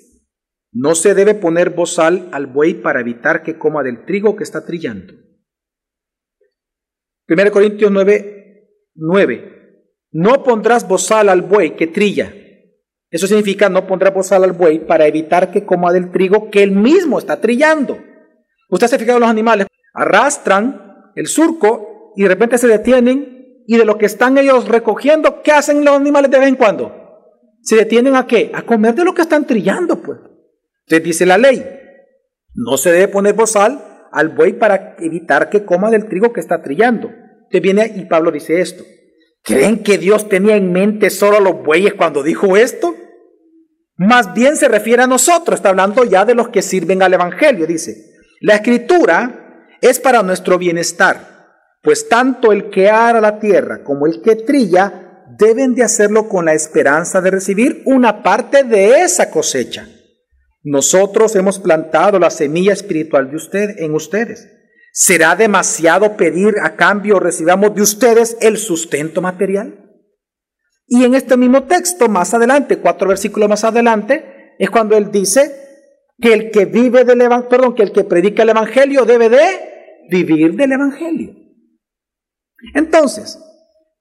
no 0.73 0.95
se 0.95 1.15
debe 1.15 1.35
poner 1.35 1.71
bozal 1.71 2.29
al 2.33 2.47
buey 2.47 2.75
para 2.75 3.01
evitar 3.01 3.43
que 3.43 3.59
coma 3.59 3.83
del 3.83 4.05
trigo 4.05 4.37
que 4.37 4.43
está 4.43 4.65
trillando. 4.65 5.15
1 7.29 7.53
Corintios 7.53 7.91
9, 7.91 8.69
9. 8.95 9.53
No 10.13 10.43
pondrás 10.43 10.89
bozal 10.89 11.29
al 11.29 11.43
buey 11.43 11.77
que 11.77 11.87
trilla. 11.87 12.35
Eso 13.11 13.27
significa 13.27 13.69
no 13.69 13.87
pondrás 13.87 14.15
bozal 14.15 14.45
al 14.45 14.53
buey 14.53 14.79
para 14.79 15.07
evitar 15.07 15.51
que 15.51 15.65
coma 15.67 15.93
del 15.93 16.11
trigo 16.11 16.51
que 16.51 16.63
él 16.63 16.73
mismo 16.73 17.19
está 17.19 17.41
trillando. 17.41 17.99
Usted 18.71 18.87
se 18.87 18.99
fija 18.99 19.13
en 19.13 19.21
los 19.21 19.29
animales, 19.29 19.67
arrastran 19.93 21.13
el 21.15 21.27
surco 21.27 22.15
y 22.17 22.23
de 22.23 22.29
repente 22.29 22.57
se 22.57 22.67
detienen 22.67 23.65
y 23.67 23.77
de 23.77 23.85
lo 23.85 23.99
que 23.99 24.07
están 24.07 24.39
ellos 24.39 24.67
recogiendo, 24.69 25.43
¿qué 25.43 25.53
hacen 25.53 25.85
los 25.85 25.97
animales 25.97 26.31
de 26.31 26.39
vez 26.39 26.49
en 26.49 26.57
cuando? 26.57 26.93
Se 27.61 27.77
detienen 27.77 28.17
a 28.17 28.27
qué? 28.27 28.51
A 28.55 28.63
comer 28.63 28.95
de 28.95 29.05
lo 29.05 29.15
que 29.15 29.23
están 29.23 29.47
trillando, 29.47 30.01
pues. 30.03 30.19
Dice 31.01 31.27
la 31.27 31.39
ley, 31.39 31.65
no 32.55 32.77
se 32.77 32.93
debe 32.93 33.09
poner 33.09 33.35
bozal 33.35 34.09
al 34.13 34.29
buey 34.29 34.53
para 34.53 34.97
evitar 35.01 35.49
que 35.49 35.65
coma 35.65 35.91
del 35.91 36.09
trigo 36.09 36.33
que 36.33 36.41
está 36.41 36.63
trillando. 36.63 37.09
Entonces 37.09 37.63
viene 37.63 37.93
y 37.97 38.05
Pablo 38.05 38.31
dice 38.31 38.61
esto. 38.61 38.85
¿Creen 39.43 39.83
que 39.83 39.99
Dios 39.99 40.29
tenía 40.29 40.57
en 40.57 40.73
mente 40.73 41.11
solo 41.11 41.39
a 41.39 41.41
los 41.41 41.63
bueyes 41.65 41.95
cuando 41.95 42.23
dijo 42.23 42.57
esto? 42.57 42.95
Más 43.97 44.35
bien 44.35 44.57
se 44.57 44.69
refiere 44.69 45.03
a 45.03 45.07
nosotros, 45.07 45.57
está 45.57 45.71
hablando 45.71 46.05
ya 46.05 46.25
de 46.25 46.35
los 46.35 46.49
que 46.49 46.63
sirven 46.63 47.03
al 47.03 47.15
Evangelio, 47.15 47.67
dice. 47.67 47.97
La 48.41 48.57
escritura 48.57 49.67
es 49.81 49.99
para 49.99 50.23
nuestro 50.23 50.59
bienestar, 50.59 51.17
pues 51.83 52.09
tanto 52.09 52.53
el 52.53 52.71
que 52.71 52.89
ara 52.89 53.21
la 53.21 53.39
tierra 53.39 53.83
como 53.83 54.07
el 54.07 54.23
que 54.23 54.37
trilla 54.37 55.25
deben 55.39 55.75
de 55.75 55.83
hacerlo 55.83 56.29
con 56.29 56.45
la 56.45 56.55
esperanza 56.55 57.21
de 57.21 57.31
recibir 57.31 57.83
una 57.85 58.23
parte 58.23 58.65
de 58.65 59.03
esa 59.03 59.31
cosecha. 59.31 59.89
Nosotros 60.63 61.35
hemos 61.35 61.59
plantado 61.59 62.19
la 62.19 62.31
semilla 62.31 62.73
espiritual 62.73 63.31
de 63.31 63.37
usted 63.37 63.79
en 63.79 63.95
ustedes. 63.95 64.49
¿Será 64.93 65.35
demasiado 65.35 66.17
pedir 66.17 66.57
a 66.63 66.77
cambio 66.77 67.19
recibamos 67.19 67.75
de 67.75 67.83
ustedes 67.83 68.37
el 68.41 68.59
sustento 68.59 69.21
material? 69.21 69.91
Y 70.87 71.05
en 71.05 71.15
este 71.15 71.37
mismo 71.37 71.65
texto, 71.65 72.09
más 72.09 72.35
adelante, 72.35 72.79
cuatro 72.79 73.09
versículos 73.09 73.49
más 73.49 73.65
adelante, 73.65 74.55
es 74.59 74.71
cuando 74.71 74.97
él 74.97 75.11
dice 75.11 75.51
que 76.21 76.33
el 76.33 76.51
que 76.51 76.67
vive 76.67 77.05
del 77.05 77.23
evangelio, 77.23 77.49
perdón, 77.49 77.75
que 77.75 77.83
el 77.83 77.93
que 77.93 78.05
predica 78.05 78.43
el 78.43 78.51
evangelio 78.51 79.05
debe 79.05 79.29
de 79.29 80.09
vivir 80.11 80.55
del 80.55 80.73
evangelio. 80.73 81.35
Entonces, 82.75 83.39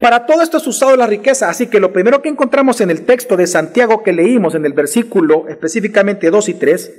para 0.01 0.25
todo 0.25 0.41
esto 0.41 0.57
es 0.57 0.65
usado 0.65 0.95
la 0.95 1.05
riqueza, 1.05 1.47
así 1.47 1.67
que 1.67 1.79
lo 1.79 1.93
primero 1.93 2.23
que 2.23 2.29
encontramos 2.29 2.81
en 2.81 2.89
el 2.89 3.05
texto 3.05 3.37
de 3.37 3.45
Santiago 3.45 4.01
que 4.01 4.11
leímos 4.11 4.55
en 4.55 4.65
el 4.65 4.73
versículo 4.73 5.47
específicamente 5.47 6.31
2 6.31 6.49
y 6.49 6.53
3, 6.55 6.91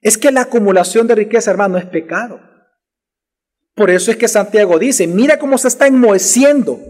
es 0.00 0.18
que 0.18 0.32
la 0.32 0.40
acumulación 0.40 1.06
de 1.06 1.14
riqueza, 1.14 1.52
hermano, 1.52 1.78
es 1.78 1.84
pecado. 1.84 2.40
Por 3.76 3.90
eso 3.90 4.10
es 4.10 4.16
que 4.16 4.26
Santiago 4.26 4.80
dice, 4.80 5.06
mira 5.06 5.38
cómo 5.38 5.58
se 5.58 5.68
está 5.68 5.86
enmoheciendo, 5.86 6.80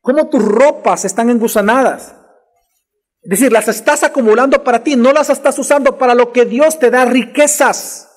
cómo 0.00 0.28
tus 0.28 0.44
ropas 0.44 1.04
están 1.04 1.30
engusanadas. 1.30 2.16
Es 3.22 3.30
decir, 3.30 3.52
las 3.52 3.68
estás 3.68 4.02
acumulando 4.02 4.64
para 4.64 4.82
ti, 4.82 4.96
no 4.96 5.12
las 5.12 5.30
estás 5.30 5.56
usando 5.60 5.98
para 5.98 6.16
lo 6.16 6.32
que 6.32 6.46
Dios 6.46 6.80
te 6.80 6.90
da 6.90 7.04
riquezas. 7.04 8.08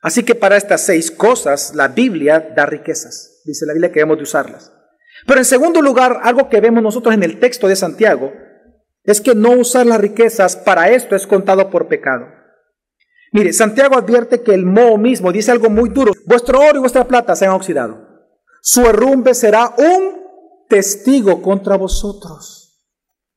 Así 0.00 0.22
que 0.22 0.36
para 0.36 0.56
estas 0.56 0.82
seis 0.82 1.10
cosas 1.10 1.74
la 1.74 1.88
Biblia 1.88 2.38
da 2.54 2.66
riquezas. 2.66 3.33
Dice 3.44 3.66
la 3.66 3.74
Biblia 3.74 3.90
que 3.90 4.00
debemos 4.00 4.16
de 4.16 4.22
usarlas. 4.24 4.72
Pero 5.26 5.38
en 5.38 5.44
segundo 5.44 5.80
lugar, 5.80 6.20
algo 6.22 6.48
que 6.48 6.60
vemos 6.60 6.82
nosotros 6.82 7.14
en 7.14 7.22
el 7.22 7.38
texto 7.38 7.68
de 7.68 7.76
Santiago 7.76 8.32
es 9.04 9.20
que 9.20 9.34
no 9.34 9.52
usar 9.52 9.86
las 9.86 10.00
riquezas 10.00 10.56
para 10.56 10.90
esto 10.90 11.14
es 11.14 11.26
contado 11.26 11.70
por 11.70 11.88
pecado. 11.88 12.26
Mire, 13.32 13.52
Santiago 13.52 13.96
advierte 13.96 14.42
que 14.42 14.54
el 14.54 14.64
moho 14.64 14.96
mismo 14.96 15.30
dice 15.30 15.50
algo 15.50 15.68
muy 15.68 15.90
duro. 15.90 16.12
Vuestro 16.26 16.60
oro 16.60 16.76
y 16.76 16.80
vuestra 16.80 17.06
plata 17.06 17.36
se 17.36 17.46
han 17.46 17.52
oxidado. 17.52 17.98
Su 18.62 18.82
herrumbe 18.86 19.34
será 19.34 19.74
un 19.76 20.22
testigo 20.68 21.42
contra 21.42 21.76
vosotros. 21.76 22.82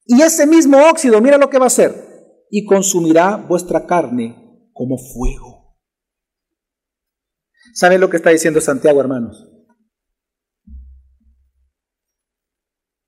Y 0.05 0.21
ese 0.21 0.47
mismo 0.47 0.77
óxido, 0.89 1.19
mira 1.19 1.37
lo 1.37 1.49
que 1.49 1.57
va 1.57 1.65
a 1.65 1.67
hacer. 1.67 2.45
Y 2.49 2.65
consumirá 2.65 3.35
vuestra 3.35 3.85
carne 3.85 4.69
como 4.71 4.97
fuego. 4.97 5.77
¿Saben 7.73 7.99
lo 7.99 8.09
que 8.09 8.17
está 8.17 8.29
diciendo 8.29 8.61
Santiago, 8.61 9.01
hermanos? 9.01 9.56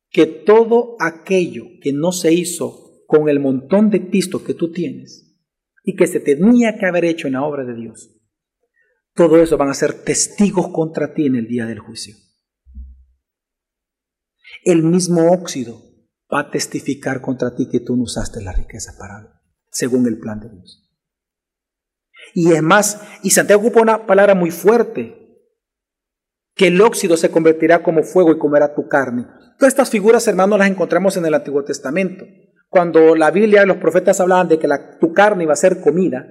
Que 0.10 0.26
todo 0.26 0.96
aquello 1.00 1.66
que 1.82 1.94
no 1.94 2.12
se 2.12 2.34
hizo 2.34 3.04
con 3.08 3.30
el 3.30 3.40
montón 3.40 3.90
de 3.90 4.00
pistos 4.00 4.44
que 4.44 4.54
tú 4.54 4.72
tienes 4.72 5.38
y 5.84 5.96
que 5.96 6.08
se 6.08 6.20
tenía 6.20 6.78
que 6.78 6.86
haber 6.86 7.06
hecho 7.06 7.28
en 7.28 7.34
la 7.34 7.44
obra 7.44 7.64
de 7.64 7.76
Dios, 7.76 8.16
todo 9.14 9.42
eso 9.42 9.58
van 9.58 9.70
a 9.70 9.74
ser 9.74 10.04
testigos 10.04 10.70
contra 10.70 11.14
ti 11.14 11.26
en 11.26 11.36
el 11.36 11.48
día 11.48 11.66
del 11.66 11.80
juicio. 11.80 12.16
El 14.64 14.84
mismo 14.84 15.32
óxido 15.32 15.82
va 16.34 16.42
a 16.42 16.52
testificar 16.52 17.22
contra 17.22 17.56
ti 17.56 17.68
que 17.70 17.80
tú 17.80 17.96
no 17.96 18.04
usaste 18.04 18.42
la 18.42 18.54
riqueza 18.54 18.94
para 18.98 19.42
según 19.72 20.08
el 20.08 20.20
plan 20.20 20.40
de 20.40 20.50
Dios. 20.50 20.90
Y 22.34 22.52
es 22.52 22.62
más, 22.62 23.02
y 23.24 23.32
Santiago 23.32 23.62
ocupa 23.62 23.82
una 23.82 24.06
palabra 24.06 24.36
muy 24.36 24.52
fuerte, 24.52 25.16
que 26.56 26.68
el 26.68 26.82
óxido 26.82 27.18
se 27.18 27.32
convertirá 27.32 27.82
como 27.82 28.04
fuego 28.04 28.32
y 28.32 28.38
comerá 28.38 28.76
tu 28.76 28.88
carne. 28.88 29.26
Todas 29.60 29.74
estas 29.74 29.90
figuras, 29.90 30.26
hermanos, 30.26 30.58
las 30.58 30.70
encontramos 30.70 31.18
en 31.18 31.26
el 31.26 31.34
Antiguo 31.34 31.66
Testamento. 31.66 32.26
Cuando 32.70 33.14
la 33.14 33.30
Biblia 33.30 33.64
y 33.64 33.68
los 33.68 33.76
profetas 33.76 34.22
hablaban 34.22 34.48
de 34.48 34.58
que 34.58 34.70
la, 34.70 34.98
tu 35.00 35.12
carne 35.12 35.44
iba 35.44 35.52
a 35.52 35.58
ser 35.58 35.82
comida 35.82 36.26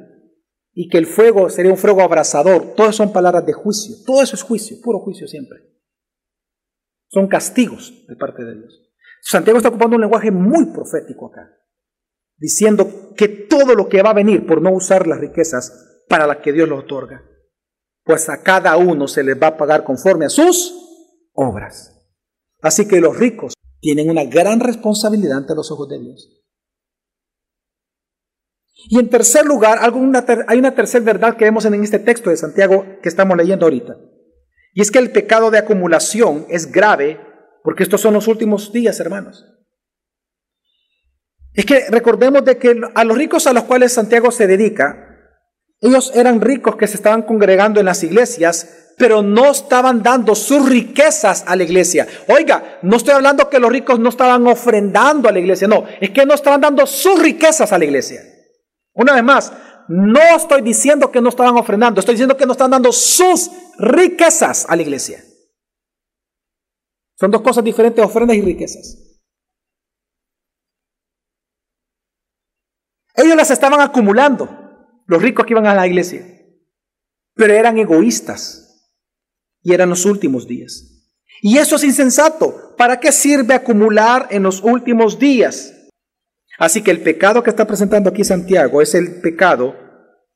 y 0.72 0.88
que 0.88 0.96
el 0.96 1.06
fuego 1.06 1.50
sería 1.50 1.70
un 1.70 1.76
fuego 1.76 2.00
abrasador, 2.00 2.74
todas 2.74 2.96
son 2.96 3.12
palabras 3.12 3.44
de 3.44 3.52
juicio. 3.52 3.96
Todo 4.06 4.22
eso 4.22 4.34
es 4.34 4.42
juicio, 4.42 4.78
puro 4.82 5.00
juicio 5.00 5.28
siempre. 5.28 5.58
Son 7.08 7.28
castigos 7.28 8.06
de 8.08 8.16
parte 8.16 8.42
de 8.44 8.54
Dios. 8.54 8.80
Santiago 9.20 9.58
está 9.58 9.68
ocupando 9.68 9.96
un 9.96 10.02
lenguaje 10.02 10.30
muy 10.30 10.72
profético 10.72 11.26
acá, 11.26 11.54
diciendo 12.38 13.12
que 13.14 13.28
todo 13.28 13.74
lo 13.74 13.90
que 13.90 14.00
va 14.00 14.10
a 14.10 14.14
venir 14.14 14.46
por 14.46 14.62
no 14.62 14.70
usar 14.70 15.06
las 15.06 15.20
riquezas 15.20 16.04
para 16.08 16.26
la 16.26 16.40
que 16.40 16.54
Dios 16.54 16.66
lo 16.66 16.78
otorga. 16.78 17.22
Pues 18.04 18.30
a 18.30 18.42
cada 18.42 18.74
uno 18.78 19.06
se 19.06 19.22
les 19.22 19.36
va 19.38 19.48
a 19.48 19.56
pagar 19.58 19.84
conforme 19.84 20.24
a 20.24 20.30
sus 20.30 20.72
obras. 21.34 21.97
Así 22.60 22.86
que 22.88 23.00
los 23.00 23.16
ricos 23.16 23.54
tienen 23.80 24.10
una 24.10 24.24
gran 24.24 24.60
responsabilidad 24.60 25.38
ante 25.38 25.54
los 25.54 25.70
ojos 25.70 25.88
de 25.88 25.98
Dios. 26.00 26.42
Y 28.90 28.98
en 28.98 29.10
tercer 29.10 29.44
lugar, 29.44 29.78
hay 29.80 30.58
una 30.58 30.74
tercera 30.74 31.04
verdad 31.04 31.36
que 31.36 31.44
vemos 31.44 31.64
en 31.64 31.74
este 31.82 31.98
texto 31.98 32.30
de 32.30 32.36
Santiago 32.36 32.84
que 33.02 33.08
estamos 33.08 33.36
leyendo 33.36 33.66
ahorita. 33.66 33.96
Y 34.72 34.80
es 34.80 34.90
que 34.90 34.98
el 34.98 35.10
pecado 35.10 35.50
de 35.50 35.58
acumulación 35.58 36.46
es 36.48 36.70
grave 36.70 37.20
porque 37.64 37.82
estos 37.82 38.00
son 38.00 38.14
los 38.14 38.28
últimos 38.28 38.72
días, 38.72 39.00
hermanos. 39.00 39.44
Es 41.52 41.66
que 41.66 41.86
recordemos 41.90 42.44
de 42.44 42.56
que 42.56 42.80
a 42.94 43.04
los 43.04 43.18
ricos 43.18 43.46
a 43.46 43.52
los 43.52 43.64
cuales 43.64 43.92
Santiago 43.92 44.30
se 44.30 44.46
dedica, 44.46 45.07
ellos 45.80 46.10
eran 46.14 46.40
ricos 46.40 46.76
que 46.76 46.86
se 46.86 46.96
estaban 46.96 47.22
congregando 47.22 47.78
en 47.78 47.86
las 47.86 48.02
iglesias, 48.02 48.94
pero 48.96 49.22
no 49.22 49.52
estaban 49.52 50.02
dando 50.02 50.34
sus 50.34 50.68
riquezas 50.68 51.44
a 51.46 51.54
la 51.54 51.62
iglesia. 51.62 52.06
Oiga, 52.26 52.80
no 52.82 52.96
estoy 52.96 53.14
hablando 53.14 53.48
que 53.48 53.60
los 53.60 53.70
ricos 53.70 54.00
no 54.00 54.08
estaban 54.08 54.44
ofrendando 54.48 55.28
a 55.28 55.32
la 55.32 55.38
iglesia, 55.38 55.68
no, 55.68 55.84
es 56.00 56.10
que 56.10 56.26
no 56.26 56.34
estaban 56.34 56.60
dando 56.60 56.84
sus 56.84 57.22
riquezas 57.22 57.72
a 57.72 57.78
la 57.78 57.84
iglesia. 57.84 58.22
Una 58.92 59.14
vez 59.14 59.22
más, 59.22 59.52
no 59.88 60.20
estoy 60.36 60.62
diciendo 60.62 61.12
que 61.12 61.20
no 61.20 61.28
estaban 61.28 61.56
ofrendando, 61.56 62.00
estoy 62.00 62.14
diciendo 62.14 62.36
que 62.36 62.44
no 62.44 62.52
están 62.52 62.72
dando 62.72 62.90
sus 62.90 63.48
riquezas 63.78 64.66
a 64.68 64.74
la 64.74 64.82
iglesia. 64.82 65.22
Son 67.16 67.30
dos 67.30 67.42
cosas 67.42 67.62
diferentes, 67.62 68.04
ofrendas 68.04 68.36
y 68.36 68.42
riquezas. 68.42 68.96
Ellos 73.14 73.36
las 73.36 73.50
estaban 73.50 73.80
acumulando 73.80 74.67
los 75.08 75.22
ricos 75.22 75.46
que 75.46 75.54
iban 75.54 75.66
a 75.66 75.74
la 75.74 75.86
iglesia, 75.86 76.22
pero 77.34 77.54
eran 77.54 77.78
egoístas 77.78 78.92
y 79.62 79.72
eran 79.72 79.88
los 79.88 80.04
últimos 80.04 80.46
días. 80.46 80.84
Y 81.40 81.56
eso 81.56 81.76
es 81.76 81.84
insensato. 81.84 82.74
¿Para 82.76 83.00
qué 83.00 83.10
sirve 83.10 83.54
acumular 83.54 84.28
en 84.30 84.42
los 84.42 84.62
últimos 84.62 85.18
días? 85.18 85.72
Así 86.58 86.82
que 86.82 86.90
el 86.90 87.00
pecado 87.00 87.42
que 87.42 87.50
está 87.50 87.66
presentando 87.66 88.10
aquí 88.10 88.22
Santiago 88.22 88.82
es 88.82 88.94
el 88.94 89.20
pecado 89.20 89.76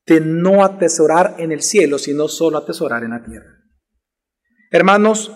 de 0.07 0.21
no 0.21 0.65
atesorar 0.65 1.37
en 1.39 1.53
el 1.53 1.61
cielo, 1.61 1.99
sino 1.99 2.29
solo 2.29 2.57
atesorar 2.57 3.05
en 3.05 3.11
la 3.11 3.23
tierra. 3.23 3.59
Hermanos, 4.71 5.33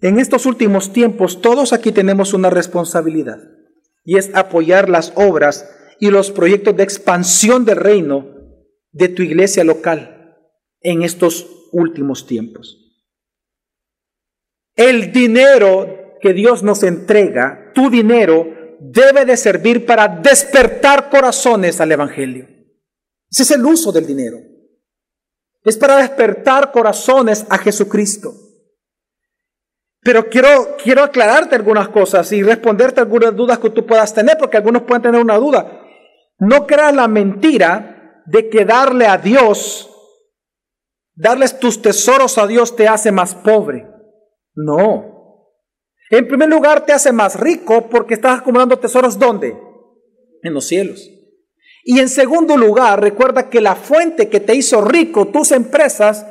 en 0.00 0.20
estos 0.20 0.46
últimos 0.46 0.92
tiempos 0.92 1.42
todos 1.42 1.72
aquí 1.72 1.90
tenemos 1.90 2.32
una 2.32 2.48
responsabilidad 2.48 3.40
y 4.04 4.18
es 4.18 4.30
apoyar 4.34 4.88
las 4.88 5.12
obras 5.16 5.68
y 5.98 6.10
los 6.10 6.30
proyectos 6.30 6.76
de 6.76 6.84
expansión 6.84 7.64
del 7.64 7.76
reino 7.76 8.41
de 8.92 9.08
tu 9.08 9.22
iglesia 9.22 9.64
local 9.64 10.36
en 10.80 11.02
estos 11.02 11.68
últimos 11.72 12.26
tiempos. 12.26 12.78
El 14.76 15.12
dinero 15.12 16.18
que 16.20 16.32
Dios 16.32 16.62
nos 16.62 16.82
entrega, 16.82 17.72
tu 17.74 17.90
dinero, 17.90 18.46
debe 18.80 19.24
de 19.24 19.36
servir 19.36 19.84
para 19.84 20.08
despertar 20.08 21.10
corazones 21.10 21.80
al 21.80 21.92
Evangelio. 21.92 22.48
Ese 23.30 23.42
es 23.42 23.50
el 23.52 23.64
uso 23.64 23.92
del 23.92 24.06
dinero. 24.06 24.38
Es 25.64 25.76
para 25.76 25.98
despertar 25.98 26.72
corazones 26.72 27.46
a 27.48 27.58
Jesucristo. 27.58 28.34
Pero 30.00 30.28
quiero, 30.28 30.76
quiero 30.82 31.04
aclararte 31.04 31.54
algunas 31.54 31.88
cosas 31.88 32.30
y 32.32 32.42
responderte 32.42 33.00
algunas 33.00 33.34
dudas 33.36 33.58
que 33.60 33.70
tú 33.70 33.86
puedas 33.86 34.12
tener, 34.12 34.36
porque 34.36 34.56
algunos 34.56 34.82
pueden 34.82 35.02
tener 35.02 35.20
una 35.20 35.36
duda. 35.36 35.80
No 36.38 36.66
creas 36.66 36.94
la 36.94 37.06
mentira 37.06 37.91
de 38.26 38.48
que 38.48 38.64
darle 38.64 39.06
a 39.06 39.18
Dios, 39.18 39.90
darles 41.14 41.58
tus 41.58 41.80
tesoros 41.82 42.38
a 42.38 42.46
Dios 42.46 42.76
te 42.76 42.88
hace 42.88 43.12
más 43.12 43.34
pobre. 43.34 43.86
No. 44.54 45.48
En 46.10 46.28
primer 46.28 46.48
lugar 46.48 46.84
te 46.84 46.92
hace 46.92 47.12
más 47.12 47.40
rico 47.40 47.88
porque 47.88 48.14
estás 48.14 48.40
acumulando 48.40 48.78
tesoros 48.78 49.18
¿dónde? 49.18 49.56
En 50.42 50.54
los 50.54 50.66
cielos. 50.66 51.08
Y 51.84 51.98
en 51.98 52.08
segundo 52.08 52.56
lugar, 52.56 53.00
recuerda 53.00 53.50
que 53.50 53.60
la 53.60 53.74
fuente 53.74 54.28
que 54.28 54.40
te 54.40 54.54
hizo 54.54 54.82
rico, 54.82 55.28
tus 55.28 55.50
empresas, 55.50 56.26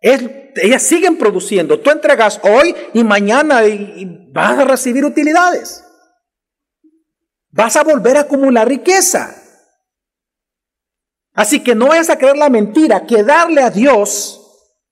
es, 0.00 0.22
ellas 0.56 0.82
siguen 0.82 1.16
produciendo. 1.16 1.80
Tú 1.80 1.90
entregas 1.90 2.40
hoy 2.44 2.76
y 2.92 3.02
mañana 3.02 3.64
y 3.66 4.28
vas 4.32 4.58
a 4.58 4.64
recibir 4.64 5.04
utilidades. 5.04 5.84
Vas 7.50 7.76
a 7.76 7.84
volver 7.84 8.16
a 8.16 8.22
acumular 8.22 8.68
riqueza. 8.68 9.43
Así 11.34 11.62
que 11.62 11.74
no 11.74 11.92
es 11.92 12.08
a 12.08 12.16
creer 12.16 12.36
la 12.36 12.48
mentira 12.48 13.06
que 13.06 13.22
darle 13.22 13.60
a 13.60 13.70
Dios 13.70 14.40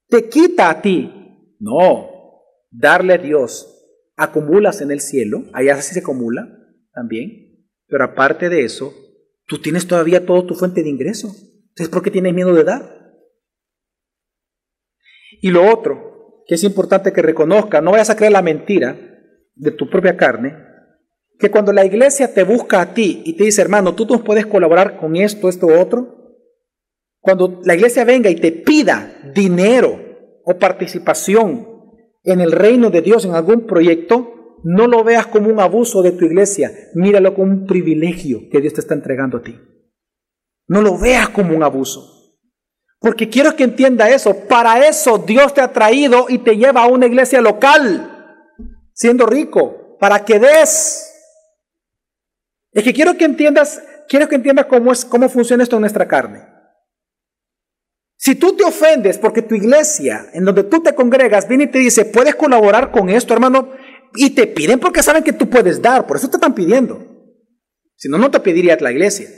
te 0.08 0.28
quita 0.28 0.68
a 0.68 0.82
ti. 0.82 1.56
No, 1.58 2.10
darle 2.70 3.14
a 3.14 3.18
Dios 3.18 3.68
acumulas 4.16 4.82
en 4.82 4.90
el 4.90 5.00
cielo, 5.00 5.44
allá 5.52 5.80
sí 5.80 5.94
se 5.94 6.00
acumula 6.00 6.46
también, 6.92 7.66
pero 7.86 8.04
aparte 8.04 8.48
de 8.48 8.64
eso, 8.64 8.92
Tú 9.46 9.58
tienes 9.58 9.86
todavía 9.86 10.24
toda 10.24 10.46
tu 10.46 10.54
fuente 10.54 10.82
de 10.82 10.88
ingreso. 10.88 11.28
Entonces, 11.28 11.88
¿por 11.88 12.02
qué 12.02 12.10
tienes 12.10 12.32
miedo 12.32 12.54
de 12.54 12.64
dar? 12.64 13.12
Y 15.40 15.50
lo 15.50 15.70
otro, 15.70 16.42
que 16.46 16.54
es 16.54 16.64
importante 16.64 17.12
que 17.12 17.22
reconozca, 17.22 17.80
no 17.80 17.92
vayas 17.92 18.10
a 18.10 18.16
creer 18.16 18.32
la 18.32 18.40
mentira 18.40 18.96
de 19.54 19.70
tu 19.72 19.90
propia 19.90 20.16
carne, 20.16 20.56
que 21.38 21.50
cuando 21.50 21.72
la 21.72 21.84
iglesia 21.84 22.32
te 22.32 22.44
busca 22.44 22.80
a 22.80 22.94
ti 22.94 23.22
y 23.26 23.36
te 23.36 23.44
dice, 23.44 23.60
hermano, 23.60 23.94
tú 23.94 24.06
nos 24.06 24.22
puedes 24.22 24.46
colaborar 24.46 24.96
con 24.96 25.16
esto, 25.16 25.48
esto, 25.48 25.66
otro, 25.66 26.21
cuando 27.22 27.60
la 27.64 27.76
iglesia 27.76 28.04
venga 28.04 28.28
y 28.28 28.34
te 28.34 28.50
pida 28.50 29.30
dinero 29.32 29.96
o 30.44 30.58
participación 30.58 31.68
en 32.24 32.40
el 32.40 32.50
reino 32.50 32.90
de 32.90 33.00
Dios 33.00 33.24
en 33.24 33.34
algún 33.34 33.64
proyecto, 33.64 34.58
no 34.64 34.88
lo 34.88 35.04
veas 35.04 35.28
como 35.28 35.48
un 35.48 35.60
abuso 35.60 36.02
de 36.02 36.12
tu 36.12 36.24
iglesia, 36.24 36.72
míralo 36.94 37.32
como 37.34 37.52
un 37.52 37.66
privilegio 37.66 38.48
que 38.50 38.60
Dios 38.60 38.74
te 38.74 38.80
está 38.80 38.94
entregando 38.94 39.38
a 39.38 39.42
ti. 39.42 39.56
No 40.66 40.82
lo 40.82 40.98
veas 40.98 41.28
como 41.28 41.56
un 41.56 41.62
abuso. 41.62 42.34
Porque 42.98 43.28
quiero 43.28 43.54
que 43.54 43.64
entienda 43.64 44.10
eso. 44.10 44.34
Para 44.48 44.86
eso 44.86 45.18
Dios 45.18 45.54
te 45.54 45.60
ha 45.60 45.72
traído 45.72 46.26
y 46.28 46.38
te 46.38 46.56
lleva 46.56 46.82
a 46.82 46.88
una 46.88 47.06
iglesia 47.06 47.40
local, 47.40 48.48
siendo 48.92 49.26
rico, 49.26 49.96
para 50.00 50.24
que 50.24 50.40
des. 50.40 51.08
Es 52.72 52.82
que 52.82 52.92
quiero 52.92 53.16
que 53.16 53.26
entiendas, 53.26 53.80
quiero 54.08 54.28
que 54.28 54.34
entiendas 54.34 54.66
cómo 54.66 54.90
es, 54.90 55.04
cómo 55.04 55.28
funciona 55.28 55.62
esto 55.62 55.76
en 55.76 55.82
nuestra 55.82 56.08
carne. 56.08 56.51
Si 58.22 58.36
tú 58.36 58.54
te 58.54 58.62
ofendes 58.62 59.18
porque 59.18 59.42
tu 59.42 59.56
iglesia, 59.56 60.30
en 60.32 60.44
donde 60.44 60.62
tú 60.62 60.80
te 60.80 60.94
congregas, 60.94 61.48
viene 61.48 61.64
y 61.64 61.70
te 61.72 61.80
dice, 61.80 62.04
puedes 62.04 62.36
colaborar 62.36 62.92
con 62.92 63.10
esto, 63.10 63.34
hermano, 63.34 63.70
y 64.14 64.30
te 64.30 64.46
piden 64.46 64.78
porque 64.78 65.02
saben 65.02 65.24
que 65.24 65.32
tú 65.32 65.50
puedes 65.50 65.82
dar, 65.82 66.06
por 66.06 66.18
eso 66.18 66.30
te 66.30 66.36
están 66.36 66.54
pidiendo. 66.54 67.04
Si 67.96 68.08
no, 68.08 68.18
no 68.18 68.30
te 68.30 68.38
pediría 68.38 68.76
la 68.80 68.92
iglesia. 68.92 69.28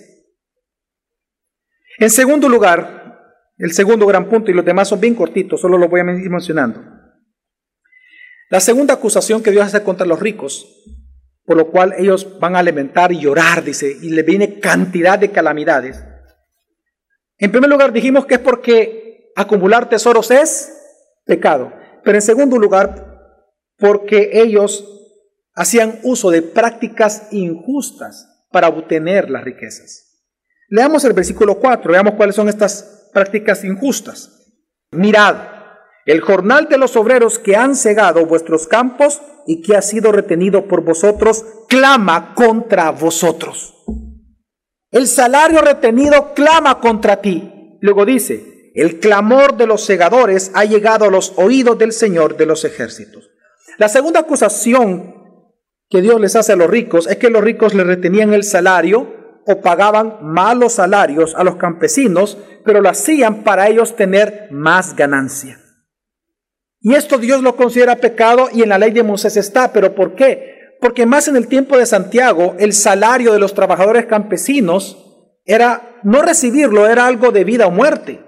En 1.99 2.11
segundo 2.11 2.47
lugar, 2.47 3.23
el 3.57 3.73
segundo 3.73 4.05
gran 4.05 4.29
punto, 4.29 4.51
y 4.51 4.55
los 4.55 4.67
demás 4.67 4.89
son 4.89 5.01
bien 5.01 5.15
cortitos, 5.15 5.63
solo 5.63 5.79
los 5.79 5.89
voy 5.89 6.01
a 6.01 6.13
ir 6.23 6.29
mencionando. 6.29 6.85
La 8.51 8.61
segunda 8.61 8.93
acusación 8.93 9.43
que 9.43 9.51
Dios 9.51 9.65
hace 9.65 9.83
contra 9.83 10.05
los 10.05 10.21
ricos, 10.21 10.85
por 11.47 11.57
lo 11.57 11.71
cual 11.71 11.95
ellos 11.97 12.39
van 12.39 12.55
a 12.55 12.59
alimentar 12.59 13.13
y 13.13 13.21
llorar, 13.21 13.65
dice, 13.65 13.97
y 14.03 14.11
le 14.11 14.23
viene 14.25 14.61
cantidad 14.61 15.19
de 15.19 15.31
calamidades 15.31 16.05
en 17.45 17.53
primer 17.53 17.69
lugar 17.71 17.93
dijimos 17.93 18.27
que 18.27 18.35
es 18.35 18.41
porque 18.41 19.33
acumular 19.37 19.89
tesoros 19.89 20.31
es 20.31 20.81
pecado. 21.25 21.73
Pero 22.03 22.17
en 22.17 22.23
segundo 22.23 22.59
lugar, 22.59 23.43
porque 23.79 24.31
ellos 24.33 24.85
hacían 25.55 26.01
uso 26.03 26.31
de 26.31 26.43
prácticas 26.43 27.29
injustas 27.33 28.47
para 28.51 28.69
obtener 28.69 29.31
las 29.31 29.45
riquezas. 29.45 30.23
Leamos 30.69 31.05
el 31.05 31.13
versículo 31.13 31.59
4, 31.59 31.93
veamos 31.93 32.15
cuáles 32.15 32.35
son 32.35 32.49
estas 32.49 33.11
prácticas 33.13 33.65
injustas. 33.65 34.55
Mirad, 34.93 35.37
el 36.07 36.21
jornal 36.21 36.69
de 36.69 36.79
los 36.79 36.97
obreros 36.97 37.39
que 37.39 37.57
han 37.57 37.77
cegado 37.77 38.27
vuestros 38.27 38.67
campos 38.67 39.21
y 39.47 39.63
que 39.63 39.77
ha 39.77 39.83
sido 39.83 40.13
retenido 40.13 40.67
por 40.67 40.83
vosotros, 40.83 41.45
clama 41.69 42.35
contra 42.35 42.91
vosotros. 42.91 43.74
El 44.95 45.09
salario 45.09 45.61
retenido 45.61 46.35
clama 46.35 46.79
contra 46.79 47.17
ti. 47.17 47.79
Luego 47.81 48.07
dice, 48.07 48.71
el 48.77 49.01
clamor 49.01 49.57
de 49.57 49.67
los 49.67 49.85
segadores 49.85 50.53
ha 50.55 50.65
llegado 50.65 51.07
a 51.07 51.11
los 51.11 51.33
oídos 51.35 51.77
del 51.79 51.91
Señor 51.91 52.37
de 52.37 52.47
los 52.47 52.65
ejércitos. 52.65 53.29
La 53.77 53.89
segunda 53.89 54.21
acusación 54.21 55.17
que 55.91 56.01
Dios 56.01 56.21
les 56.21 56.37
hace 56.37 56.53
a 56.53 56.57
los 56.57 56.71
ricos 56.71 57.09
es 57.09 57.17
que 57.17 57.29
los 57.29 57.43
ricos 57.43 57.75
le 57.75 57.83
retenían 57.83 58.33
el 58.33 58.45
salario 58.45 59.43
o 59.45 59.61
pagaban 59.61 60.19
malos 60.23 60.75
salarios 60.75 61.35
a 61.35 61.43
los 61.43 61.57
campesinos, 61.57 62.39
pero 62.65 62.81
lo 62.81 62.89
hacían 62.89 63.43
para 63.43 63.67
ellos 63.67 63.97
tener 63.97 64.47
más 64.53 64.95
ganancia. 64.95 65.59
Y 66.79 66.95
esto 66.95 67.19
Dios 67.19 67.43
lo 67.43 67.57
considera 67.57 67.97
pecado 67.97 68.49
y 68.53 68.63
en 68.63 68.69
la 68.69 68.79
ley 68.79 68.93
de 68.93 69.03
Moisés 69.03 69.37
está, 69.37 69.73
pero 69.73 69.93
¿por 69.93 70.15
qué? 70.15 70.54
Porque 70.85 71.07
más 71.07 71.29
en 71.29 71.37
el 71.37 71.49
tiempo 71.49 71.79
de 71.79 71.87
Santiago, 71.87 72.57
el 72.59 72.75
salario 72.75 73.33
de 73.33 73.39
los 73.39 73.55
trabajadores 73.55 74.05
campesinos 74.05 74.99
era, 75.47 75.99
no 76.03 76.21
recibirlo 76.21 76.87
era 76.87 77.07
algo 77.07 77.33
de 77.33 77.43
vida 77.43 77.67
o 77.67 77.71
muerte. 77.71 78.23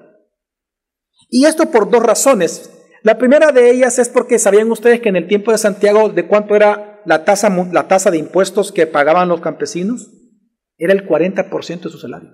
Y 1.29 1.45
esto 1.45 1.71
por 1.71 1.91
dos 1.91 2.03
razones. 2.03 2.71
La 3.03 3.19
primera 3.19 3.53
de 3.53 3.71
ellas 3.71 3.99
es 3.99 4.09
porque 4.09 4.39
sabían 4.39 4.71
ustedes 4.71 5.03
que 5.03 5.11
en 5.11 5.17
el 5.17 5.29
tiempo 5.29 5.53
de 5.53 5.59
Santiago, 5.59 6.09
¿de 6.09 6.27
cuánto 6.27 6.57
era 6.57 7.03
la 7.05 7.27
tasa, 7.27 7.51
la 7.51 7.89
tasa 7.89 8.11
de 8.11 8.17
impuestos 8.17 8.73
que 8.73 8.87
pagaban 8.87 9.29
los 9.29 9.43
campesinos? 9.43 10.11
Era 10.79 10.95
el 10.95 11.07
40% 11.07 11.83
de 11.83 11.91
su 11.91 11.99
salario. 11.99 12.31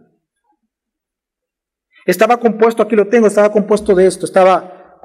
Estaba 2.07 2.39
compuesto, 2.39 2.85
aquí 2.85 2.95
lo 2.95 3.09
tengo, 3.09 3.27
estaba 3.27 3.51
compuesto 3.51 3.93
de 3.97 4.07
esto, 4.07 4.27
estaba 4.27 5.01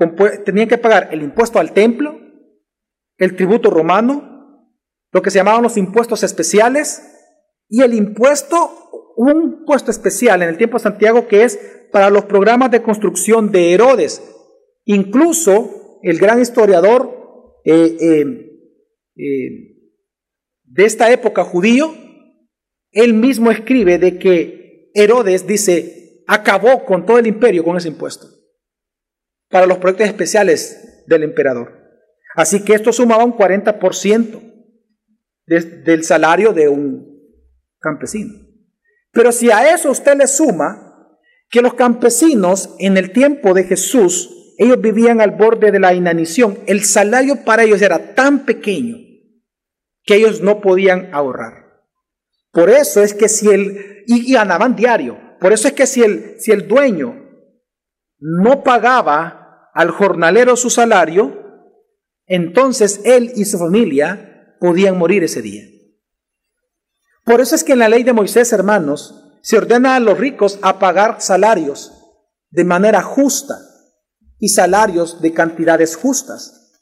tenían 0.45 0.67
que 0.67 0.77
pagar 0.77 1.09
el 1.11 1.23
impuesto 1.23 1.57
al 1.57 1.71
templo, 1.71 2.19
el 3.17 3.35
tributo 3.35 3.71
romano, 3.71 4.26
lo 5.17 5.23
que 5.23 5.31
se 5.31 5.39
llamaban 5.39 5.63
los 5.63 5.77
impuestos 5.77 6.21
especiales 6.21 7.01
y 7.67 7.81
el 7.81 7.95
impuesto, 7.95 9.15
un 9.15 9.55
impuesto 9.61 9.89
especial 9.89 10.43
en 10.43 10.49
el 10.49 10.57
tiempo 10.57 10.77
de 10.77 10.83
Santiago 10.83 11.27
que 11.27 11.43
es 11.43 11.57
para 11.91 12.11
los 12.11 12.25
programas 12.25 12.69
de 12.69 12.83
construcción 12.83 13.51
de 13.51 13.73
Herodes. 13.73 14.21
Incluso 14.85 15.99
el 16.03 16.19
gran 16.19 16.39
historiador 16.39 17.55
eh, 17.65 17.97
eh, 17.99 18.25
eh, 19.15 19.49
de 20.65 20.85
esta 20.85 21.11
época 21.11 21.43
judío, 21.43 21.95
él 22.91 23.15
mismo 23.15 23.49
escribe 23.49 23.97
de 23.97 24.19
que 24.19 24.91
Herodes 24.93 25.47
dice, 25.47 26.23
acabó 26.27 26.85
con 26.85 27.07
todo 27.07 27.17
el 27.17 27.25
imperio 27.25 27.63
con 27.63 27.75
ese 27.75 27.87
impuesto 27.87 28.27
para 29.49 29.65
los 29.65 29.79
proyectos 29.79 30.09
especiales 30.09 31.05
del 31.07 31.23
emperador. 31.23 31.73
Así 32.35 32.63
que 32.63 32.75
esto 32.75 32.93
sumaba 32.93 33.25
un 33.25 33.33
40% 33.33 34.46
del 35.47 36.03
salario 36.03 36.53
de 36.53 36.67
un 36.67 37.17
campesino. 37.79 38.33
Pero 39.11 39.31
si 39.31 39.49
a 39.49 39.73
eso 39.73 39.89
usted 39.89 40.17
le 40.17 40.27
suma 40.27 41.09
que 41.49 41.61
los 41.61 41.73
campesinos 41.73 42.75
en 42.79 42.97
el 42.97 43.11
tiempo 43.11 43.53
de 43.53 43.63
Jesús, 43.63 44.53
ellos 44.57 44.81
vivían 44.81 45.21
al 45.21 45.31
borde 45.31 45.71
de 45.71 45.79
la 45.79 45.93
inanición, 45.93 46.59
el 46.67 46.83
salario 46.83 47.45
para 47.45 47.63
ellos 47.63 47.81
era 47.81 48.13
tan 48.13 48.45
pequeño 48.45 48.97
que 50.03 50.15
ellos 50.15 50.41
no 50.41 50.61
podían 50.61 51.13
ahorrar. 51.13 51.67
Por 52.51 52.69
eso 52.69 53.01
es 53.01 53.13
que 53.13 53.29
si 53.29 53.49
el, 53.49 54.03
y, 54.07 54.33
ganaban 54.33 54.75
diario, 54.75 55.17
por 55.39 55.53
eso 55.53 55.67
es 55.67 55.73
que 55.73 55.85
si 55.85 56.01
el, 56.03 56.35
si 56.39 56.51
el 56.51 56.67
dueño 56.67 57.23
no 58.19 58.63
pagaba 58.63 59.69
al 59.73 59.91
jornalero 59.91 60.55
su 60.55 60.69
salario, 60.69 61.43
entonces 62.25 63.01
él 63.05 63.31
y 63.35 63.45
su 63.45 63.59
familia 63.59 64.26
podían 64.59 64.97
morir 64.97 65.23
ese 65.23 65.41
día. 65.41 65.63
Por 67.23 67.41
eso 67.41 67.55
es 67.55 67.63
que 67.63 67.73
en 67.73 67.79
la 67.79 67.89
ley 67.89 68.03
de 68.03 68.13
Moisés, 68.13 68.53
hermanos, 68.53 69.23
se 69.41 69.57
ordena 69.57 69.95
a 69.95 69.99
los 69.99 70.17
ricos 70.17 70.59
a 70.61 70.79
pagar 70.79 71.21
salarios 71.21 71.91
de 72.49 72.63
manera 72.63 73.01
justa 73.01 73.57
y 74.39 74.49
salarios 74.49 75.21
de 75.21 75.33
cantidades 75.33 75.95
justas. 75.95 76.79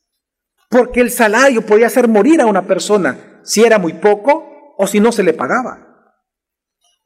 Porque 0.70 1.02
el 1.02 1.12
salario 1.12 1.66
podía 1.66 1.88
hacer 1.88 2.08
morir 2.08 2.42
a 2.42 2.46
una 2.46 2.68
persona 2.68 3.42
si 3.44 3.64
era 3.64 3.80
muy 3.80 3.94
poco 3.94 4.74
o 4.78 4.88
si 4.88 5.00
no 5.00 5.12
se 5.12 5.24
le 5.24 5.34
pagaba. 5.34 6.12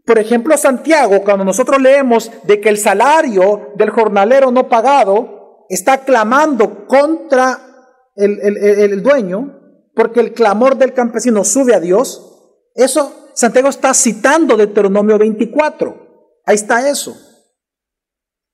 Por 0.05 0.17
ejemplo, 0.17 0.58
Santiago, 0.58 1.23
cuando 1.23 1.45
nosotros 1.45 1.82
leemos 1.82 2.32
de 2.43 2.60
que 2.60 2.69
el 2.69 2.77
salario 2.77 3.73
del 3.75 3.91
jornalero 3.91 4.51
no 4.51 4.67
pagado 4.67 5.65
está 5.69 5.99
clamando 5.99 6.88
contra 6.88 7.60
el, 8.15 8.39
el 8.41 9.03
dueño, 9.03 9.59
porque 9.99 10.21
el 10.21 10.31
clamor 10.31 10.77
del 10.77 10.93
campesino 10.93 11.43
sube 11.43 11.75
a 11.75 11.81
Dios, 11.81 12.71
eso 12.73 13.31
Santiago 13.33 13.67
está 13.67 13.93
citando 13.93 14.55
Deuteronomio 14.55 15.17
24. 15.17 16.39
Ahí 16.45 16.55
está 16.55 16.89
eso. 16.89 17.17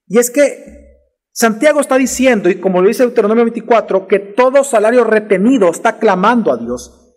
Y 0.07 0.17
es 0.17 0.31
que 0.31 1.03
Santiago 1.31 1.81
está 1.81 1.97
diciendo, 1.99 2.49
y 2.49 2.59
como 2.59 2.81
lo 2.81 2.87
dice 2.87 3.03
Deuteronomio 3.03 3.43
24, 3.43 4.07
que 4.07 4.17
todo 4.17 4.63
salario 4.63 5.03
retenido 5.03 5.69
está 5.69 5.99
clamando 5.99 6.51
a 6.51 6.57
Dios. 6.57 7.13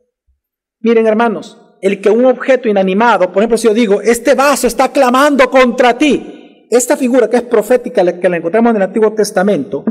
Miren 0.80 1.06
hermanos, 1.06 1.78
el 1.80 2.02
que 2.02 2.10
un 2.10 2.26
objeto 2.26 2.68
inanimado, 2.68 3.32
por 3.32 3.38
ejemplo, 3.38 3.56
si 3.56 3.66
yo 3.66 3.72
digo, 3.72 4.02
este 4.02 4.34
vaso 4.34 4.66
está 4.66 4.92
clamando 4.92 5.48
contra 5.48 5.96
ti, 5.96 6.66
esta 6.70 6.98
figura 6.98 7.30
que 7.30 7.38
es 7.38 7.42
profética, 7.44 8.04
que 8.20 8.28
la 8.28 8.36
encontramos 8.36 8.72
en 8.72 8.76
el 8.76 8.82
Antiguo 8.82 9.14
Testamento, 9.14 9.86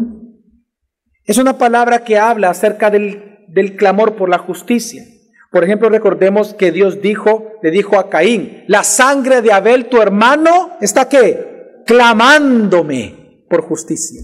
es 1.26 1.39
una 1.39 1.58
palabra 1.58 2.04
que 2.04 2.19
habla 2.19 2.52
acerca 2.52 2.91
del 2.91 3.27
del 3.48 3.76
clamor 3.76 4.16
por 4.16 4.30
la 4.30 4.38
justicia. 4.38 5.04
Por 5.52 5.64
ejemplo, 5.64 5.90
recordemos 5.90 6.54
que 6.54 6.72
Dios 6.72 7.02
dijo, 7.02 7.54
le 7.64 7.72
dijo 7.72 7.98
a 7.98 8.10
Caín, 8.10 8.64
la 8.68 8.84
sangre 8.84 9.42
de 9.42 9.54
Abel, 9.54 9.88
tu 9.88 10.02
hermano, 10.02 10.72
está 10.82 11.08
qué? 11.08 11.82
Clamándome 11.86 13.44
por 13.50 13.62
justicia. 13.62 14.22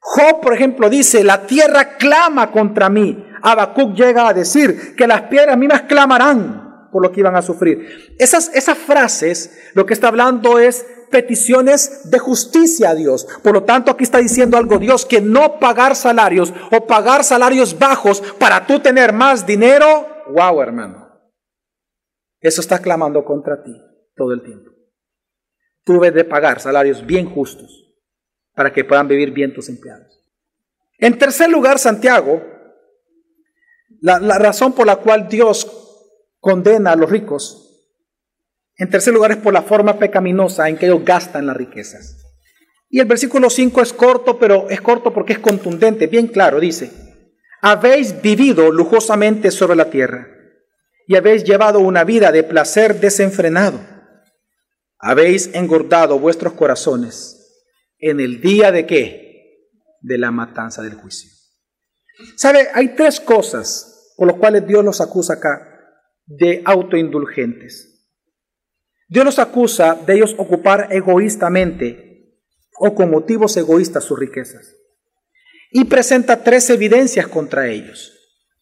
Job, 0.00 0.40
por 0.40 0.54
ejemplo, 0.54 0.90
dice, 0.90 1.22
la 1.22 1.46
tierra 1.46 1.96
clama 1.96 2.50
contra 2.50 2.88
mí. 2.88 3.24
Habacuc 3.42 3.94
llega 3.94 4.28
a 4.28 4.34
decir 4.34 4.94
que 4.96 5.06
las 5.06 5.22
piedras 5.22 5.56
mismas 5.56 5.82
clamarán. 5.82 6.69
Por 6.90 7.02
lo 7.02 7.12
que 7.12 7.20
iban 7.20 7.36
a 7.36 7.42
sufrir. 7.42 8.14
Esas, 8.18 8.50
esas 8.54 8.78
frases 8.78 9.56
lo 9.74 9.86
que 9.86 9.94
está 9.94 10.08
hablando 10.08 10.58
es 10.58 10.86
peticiones 11.10 12.10
de 12.10 12.18
justicia 12.18 12.90
a 12.90 12.94
Dios. 12.94 13.26
Por 13.42 13.52
lo 13.52 13.64
tanto, 13.64 13.90
aquí 13.90 14.04
está 14.04 14.18
diciendo 14.18 14.56
algo 14.56 14.78
Dios, 14.78 15.04
que 15.04 15.20
no 15.20 15.58
pagar 15.58 15.96
salarios 15.96 16.54
o 16.70 16.86
pagar 16.86 17.24
salarios 17.24 17.78
bajos 17.78 18.22
para 18.38 18.66
tú 18.66 18.80
tener 18.80 19.12
más 19.12 19.46
dinero. 19.46 20.06
Wow, 20.28 20.62
hermano. 20.62 21.08
Eso 22.40 22.60
está 22.60 22.80
clamando 22.80 23.24
contra 23.24 23.62
ti 23.62 23.76
todo 24.14 24.32
el 24.32 24.42
tiempo. 24.42 24.70
Tú 25.84 25.94
debes 25.94 26.14
de 26.14 26.24
pagar 26.24 26.60
salarios 26.60 27.04
bien 27.04 27.28
justos 27.28 27.94
para 28.54 28.72
que 28.72 28.84
puedan 28.84 29.08
vivir 29.08 29.32
bien 29.32 29.52
tus 29.52 29.68
empleados. 29.68 30.22
En 30.98 31.18
tercer 31.18 31.50
lugar, 31.50 31.78
Santiago, 31.78 32.42
la, 34.00 34.18
la 34.20 34.38
razón 34.38 34.72
por 34.72 34.86
la 34.86 34.96
cual 34.96 35.28
Dios 35.28 35.89
condena 36.40 36.92
a 36.92 36.96
los 36.96 37.10
ricos 37.10 37.70
en 38.80 38.88
tercer 38.88 39.12
lugar 39.12 39.30
es 39.30 39.36
por 39.36 39.52
la 39.52 39.60
forma 39.60 39.98
pecaminosa 39.98 40.66
en 40.66 40.78
que 40.78 40.86
ellos 40.86 41.04
gastan 41.04 41.46
las 41.46 41.54
riquezas. 41.54 42.16
Y 42.88 42.98
el 42.98 43.06
versículo 43.06 43.50
5 43.50 43.82
es 43.82 43.92
corto, 43.92 44.38
pero 44.38 44.70
es 44.70 44.80
corto 44.80 45.12
porque 45.12 45.34
es 45.34 45.38
contundente, 45.38 46.06
bien 46.06 46.28
claro, 46.28 46.58
dice, 46.58 46.90
habéis 47.60 48.22
vivido 48.22 48.72
lujosamente 48.72 49.50
sobre 49.50 49.76
la 49.76 49.90
tierra 49.90 50.28
y 51.06 51.14
habéis 51.14 51.44
llevado 51.44 51.80
una 51.80 52.04
vida 52.04 52.32
de 52.32 52.42
placer 52.42 52.98
desenfrenado. 52.98 53.78
Habéis 54.98 55.50
engordado 55.52 56.18
vuestros 56.18 56.54
corazones 56.54 57.36
en 57.98 58.18
el 58.18 58.40
día 58.40 58.72
de 58.72 58.86
qué? 58.86 59.66
De 60.00 60.16
la 60.16 60.30
matanza 60.30 60.80
del 60.80 60.94
juicio. 60.94 61.30
¿Sabe? 62.34 62.68
Hay 62.72 62.94
tres 62.96 63.20
cosas 63.20 64.14
por 64.16 64.28
las 64.28 64.36
cuales 64.36 64.66
Dios 64.66 64.82
los 64.82 65.02
acusa 65.02 65.34
acá 65.34 65.69
de 66.30 66.62
autoindulgentes. 66.64 68.06
Dios 69.08 69.24
los 69.24 69.38
acusa 69.40 69.98
de 70.06 70.14
ellos 70.14 70.36
ocupar 70.38 70.88
egoístamente 70.92 72.36
o 72.78 72.94
con 72.94 73.10
motivos 73.10 73.56
egoístas 73.56 74.04
sus 74.04 74.18
riquezas. 74.18 74.76
Y 75.72 75.84
presenta 75.84 76.44
tres 76.44 76.70
evidencias 76.70 77.26
contra 77.26 77.68
ellos 77.68 78.12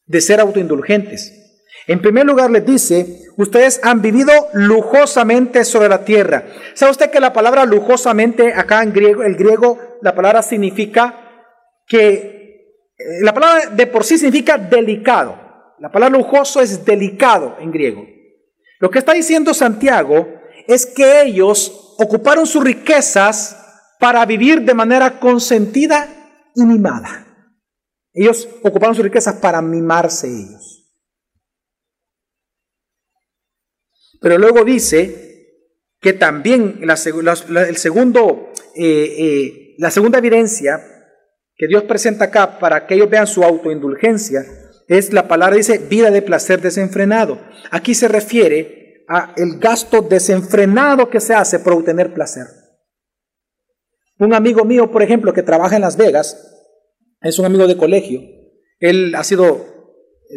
de 0.07 0.21
ser 0.23 0.41
autoindulgentes. 0.41 1.35
En 1.87 2.01
primer 2.01 2.25
lugar 2.25 2.51
les 2.51 2.65
dice, 2.65 3.21
ustedes 3.37 3.81
han 3.83 4.01
vivido 4.01 4.33
lujosamente 4.55 5.65
sobre 5.65 5.91
la 5.91 6.05
tierra. 6.05 6.47
¿Sabe 6.75 6.93
usted 6.93 7.11
que 7.11 7.21
la 7.21 7.35
palabra 7.35 7.67
lujosamente 7.67 8.55
acá 8.55 8.83
en 8.83 8.93
griego, 8.93 9.23
el 9.23 9.37
griego, 9.37 9.79
la 10.01 10.15
palabra 10.15 10.43
significa 10.43 11.53
que, 11.87 12.07
eh, 12.99 13.05
la 13.23 13.35
palabra 13.35 13.71
de 13.71 13.87
por 13.87 14.05
sí 14.05 14.17
significa 14.17 14.57
delicado. 14.57 15.48
La 15.81 15.91
palabra 15.91 16.19
lujoso 16.19 16.61
es 16.61 16.85
delicado 16.85 17.57
en 17.61 17.71
griego. 17.71 18.05
Lo 18.81 18.91
que 18.91 18.99
está 18.99 19.12
diciendo 19.12 19.55
Santiago 19.55 20.27
es 20.67 20.87
que 20.87 21.23
ellos 21.23 21.95
ocuparon 21.99 22.47
sus 22.47 22.62
riquezas 22.62 23.57
para 23.99 24.25
vivir 24.27 24.62
de 24.62 24.75
manera 24.75 25.19
consentida 25.19 26.09
y 26.55 26.64
mimada. 26.64 27.27
Ellos 28.12 28.49
ocuparon 28.62 28.95
sus 28.95 29.05
riquezas 29.05 29.37
para 29.37 29.62
mimarse 29.62 30.29
ellos. 30.29 30.75
Pero 34.21 34.38
luego 34.38 34.64
dice 34.64 35.29
que 36.01 36.12
también 36.12 36.81
la, 36.83 36.95
el 36.95 37.77
segundo, 37.77 38.53
eh, 38.75 39.14
eh, 39.19 39.75
la 39.79 39.91
segunda 39.91 40.19
evidencia 40.19 40.81
que 41.55 41.67
Dios 41.67 41.85
presenta 41.85 42.27
acá 42.27 42.59
para 42.59 42.87
que 42.87 42.95
ellos 42.95 43.11
vean 43.11 43.27
su 43.27 43.43
autoindulgencia 43.43 44.45
es 44.88 45.12
la 45.12 45.29
palabra 45.29 45.57
dice 45.57 45.79
vida 45.79 46.11
de 46.11 46.22
placer 46.22 46.61
desenfrenado. 46.62 47.38
Aquí 47.70 47.94
se 47.94 48.09
refiere 48.09 49.05
el 49.37 49.59
gasto 49.59 50.03
desenfrenado 50.03 51.11
que 51.11 51.20
se 51.20 51.35
hace 51.35 51.59
por 51.61 51.74
obtener 51.74 52.14
placer. 52.14 52.46
Un 54.18 54.35
amigo 54.35 54.64
mío, 54.64 54.90
por 54.90 55.03
ejemplo, 55.03 55.33
que 55.33 55.42
trabaja 55.42 55.77
en 55.77 55.83
Las 55.83 55.96
Vegas, 55.96 56.55
es 57.20 57.38
un 57.38 57.44
amigo 57.44 57.66
de 57.66 57.77
colegio. 57.77 58.22
Él 58.81 59.14
ha 59.14 59.24
sido 59.24 59.64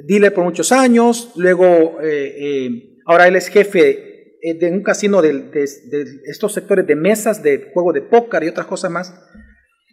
dealer 0.05 0.33
por 0.33 0.43
muchos 0.43 0.71
años, 0.71 1.31
luego 1.35 1.99
eh, 2.01 2.35
eh, 2.37 2.69
ahora 3.05 3.27
él 3.27 3.35
es 3.35 3.47
jefe 3.47 4.37
eh, 4.41 4.53
de 4.59 4.71
un 4.71 4.83
casino 4.83 5.21
de, 5.21 5.33
de, 5.33 6.05
estos 6.25 6.53
sectores 6.53 6.87
de 6.87 6.95
mesas 6.95 7.43
de 7.43 7.71
juego 7.73 7.91
de 7.93 8.01
póker 8.01 8.43
y 8.43 8.49
otras 8.49 8.67
cosas 8.67 8.91
más. 8.91 9.13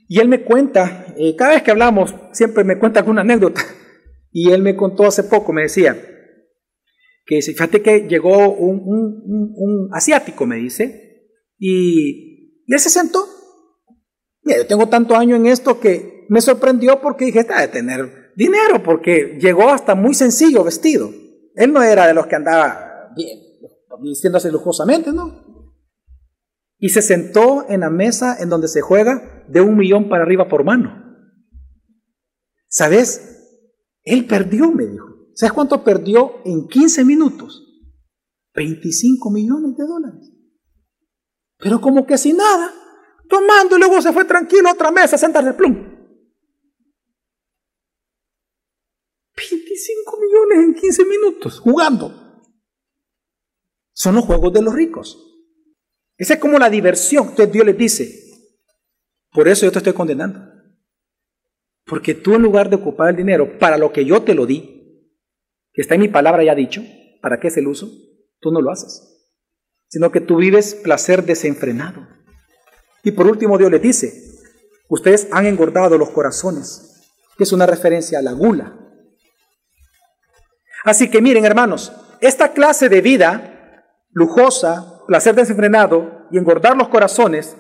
Y 0.09 0.21
él 0.21 0.29
me 0.29 0.43
cuenta, 0.43 1.07
cada 1.37 1.53
vez 1.53 1.63
que 1.63 1.71
hablamos, 1.71 2.15
siempre 2.33 2.65
me 2.65 2.79
cuenta 2.79 3.01
alguna 3.01 3.21
anécdota. 3.21 3.63
Y 4.31 4.51
él 4.51 4.63
me 4.63 4.77
contó 4.77 5.05
hace 5.05 5.25
poco, 5.25 5.53
me 5.53 5.63
decía, 5.63 5.97
que 7.29 7.43
fíjate 7.43 7.83
que 7.83 8.09
llegó 8.09 8.55
un, 8.55 9.91
asiático, 9.93 10.47
me 10.47 10.57
dice, 10.57 11.31
y, 11.59 12.65
él 12.67 12.81
se 12.81 12.91
sentó. 12.91 13.27
Mira, 14.43 14.59
yo 14.59 14.67
tengo 14.67 14.89
tanto 14.89 15.15
año 15.15 15.37
en 15.37 15.47
esto 15.47 15.79
que 15.81 16.27
me 16.29 16.41
sorprendió 16.41 17.01
porque 17.01 17.27
dije, 17.27 17.41
está 17.41 17.61
de 17.61 17.69
tener 17.69 18.33
dinero, 18.37 18.83
porque 18.83 19.39
llegó 19.41 19.69
hasta 19.69 19.95
muy 19.95 20.15
sencillo 20.15 20.65
vestido. 20.65 21.11
Él 21.55 21.73
no 21.73 21.83
era 21.83 22.07
de 22.07 22.15
los 22.15 22.27
que 22.27 22.37
andaba 22.37 23.13
bien, 23.17 23.39
vistiéndose 24.03 24.51
lujosamente, 24.51 25.13
¿no? 25.13 25.75
Y 26.79 26.91
se 26.91 27.03
sentó 27.03 27.69
en 27.69 27.81
la 27.81 27.91
mesa 27.91 28.37
en 28.41 28.49
donde 28.49 28.69
se 28.69 28.81
juega 28.81 29.45
de 29.49 29.61
un 29.61 29.77
millón 29.77 30.09
para 30.09 30.23
arriba 30.23 30.49
por 30.49 30.65
mano. 30.65 31.05
¿Sabes? 32.69 33.38
Él 34.09 34.27
perdió, 34.27 34.71
me 34.71 34.87
dijo. 34.87 35.07
¿Sabes 35.35 35.53
cuánto 35.53 35.85
perdió 35.85 36.41
en 36.47 36.67
15 36.67 37.05
minutos? 37.05 37.63
25 38.55 39.31
millones 39.31 39.77
de 39.77 39.85
dólares. 39.85 40.33
Pero 41.59 41.81
como 41.81 42.07
que 42.07 42.17
sin 42.17 42.39
nada, 42.39 42.73
tomando 43.29 43.77
y 43.77 43.79
luego 43.79 44.01
se 44.01 44.13
fue 44.13 44.25
tranquilo 44.25 44.69
a 44.69 44.73
otra 44.73 44.91
mesa 44.91 45.17
a 45.17 45.19
sentarse 45.19 45.53
plum. 45.53 45.75
25 49.37 50.19
millones 50.21 50.59
en 50.65 50.75
15 50.75 51.05
minutos 51.05 51.61
jugando. 51.61 52.43
Son 53.93 54.15
los 54.15 54.25
juegos 54.25 54.53
de 54.55 54.63
los 54.63 54.75
ricos. 54.75 55.23
Esa 56.17 56.35
es 56.35 56.41
como 56.41 56.59
la 56.59 56.71
diversión. 56.71 57.29
Entonces 57.29 57.53
Dios 57.53 57.67
les 57.67 57.77
dice, 57.77 58.11
por 59.33 59.47
eso 59.49 59.67
yo 59.67 59.73
te 59.73 59.79
estoy 59.79 59.93
condenando. 59.93 60.58
Porque 61.89 62.15
tú 62.15 62.35
en 62.35 62.43
lugar 62.43 62.69
de 62.69 62.77
ocupar 62.77 63.11
el 63.11 63.17
dinero 63.17 63.59
para 63.59 63.79
lo 63.79 63.93
que 63.93 64.05
yo 64.05 64.23
te 64.23 64.35
lo 64.35 64.47
di, 64.47 64.79
que 65.73 65.83
está 65.83 65.95
en 65.95 66.03
mi 66.03 66.09
palabra 66.09 66.45
ya 66.45 66.55
dicho, 66.55 66.83
¿para 67.23 67.41
qué 67.41 67.49
es 67.49 67.57
el 67.57 67.67
uso? 67.67 67.89
Tú 68.41 68.53
no 68.53 68.61
lo 68.61 68.71
haces, 68.71 69.31
sino 69.89 70.13
que 70.13 70.21
tú 70.21 70.37
vives 70.37 70.75
placer 70.75 71.25
desenfrenado. 71.25 72.07
Y 73.03 73.13
por 73.13 73.27
último 73.27 73.57
Dios 73.57 73.71
les 73.71 73.81
dice, 73.81 74.13
ustedes 74.89 75.29
han 75.33 75.47
engordado 75.47 75.97
los 75.97 76.11
corazones, 76.11 77.07
que 77.37 77.45
es 77.45 77.53
una 77.53 77.67
referencia 77.67 78.19
a 78.19 78.23
la 78.23 78.33
gula. 78.33 78.79
Así 80.85 81.11
que 81.11 81.23
miren 81.23 81.45
hermanos, 81.45 81.93
esta 82.21 82.53
clase 82.53 82.89
de 82.89 83.01
vida 83.01 83.55
lujosa, 84.11 85.05
placer 85.07 85.35
desenfrenado 85.35 86.27
y 86.31 86.39
engordar 86.39 86.77
los 86.77 86.89
corazones, 86.89 87.57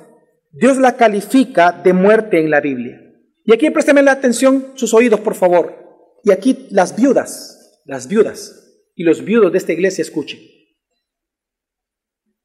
Dios 0.53 0.77
la 0.77 0.97
califica 0.97 1.73
de 1.73 1.93
muerte 1.93 2.41
en 2.41 2.51
la 2.51 2.61
Biblia. 2.61 3.08
Y 3.49 3.53
aquí 3.55 3.71
présteme 3.71 4.03
la 4.03 4.13
atención 4.13 4.75
sus 4.77 4.95
oídos, 4.95 5.19
por 5.19 5.35
favor. 5.35 6.21
Y 6.23 6.31
aquí 6.31 6.69
las 6.71 6.95
viudas 6.95 7.59
las 7.89 8.07
viudas 8.07 8.85
y 8.95 9.03
los 9.03 9.25
viudos 9.25 9.51
de 9.51 9.59
esta 9.59 9.73
iglesia 9.73 10.03
escuchen. 10.03 10.39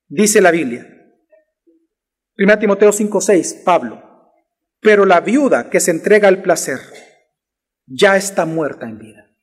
Dice 0.07 0.39
la 0.39 0.51
Biblia, 0.51 0.87
1 2.37 2.59
Timoteo 2.59 2.91
5:6, 2.93 3.63
Pablo, 3.65 4.01
pero 4.79 5.05
la 5.05 5.19
viuda 5.19 5.69
que 5.69 5.81
se 5.81 5.91
entrega 5.91 6.29
al 6.29 6.41
placer 6.41 6.79
ya 7.85 8.15
está 8.15 8.45
muerta 8.45 8.87
en 8.87 8.99
vida. 8.99 9.35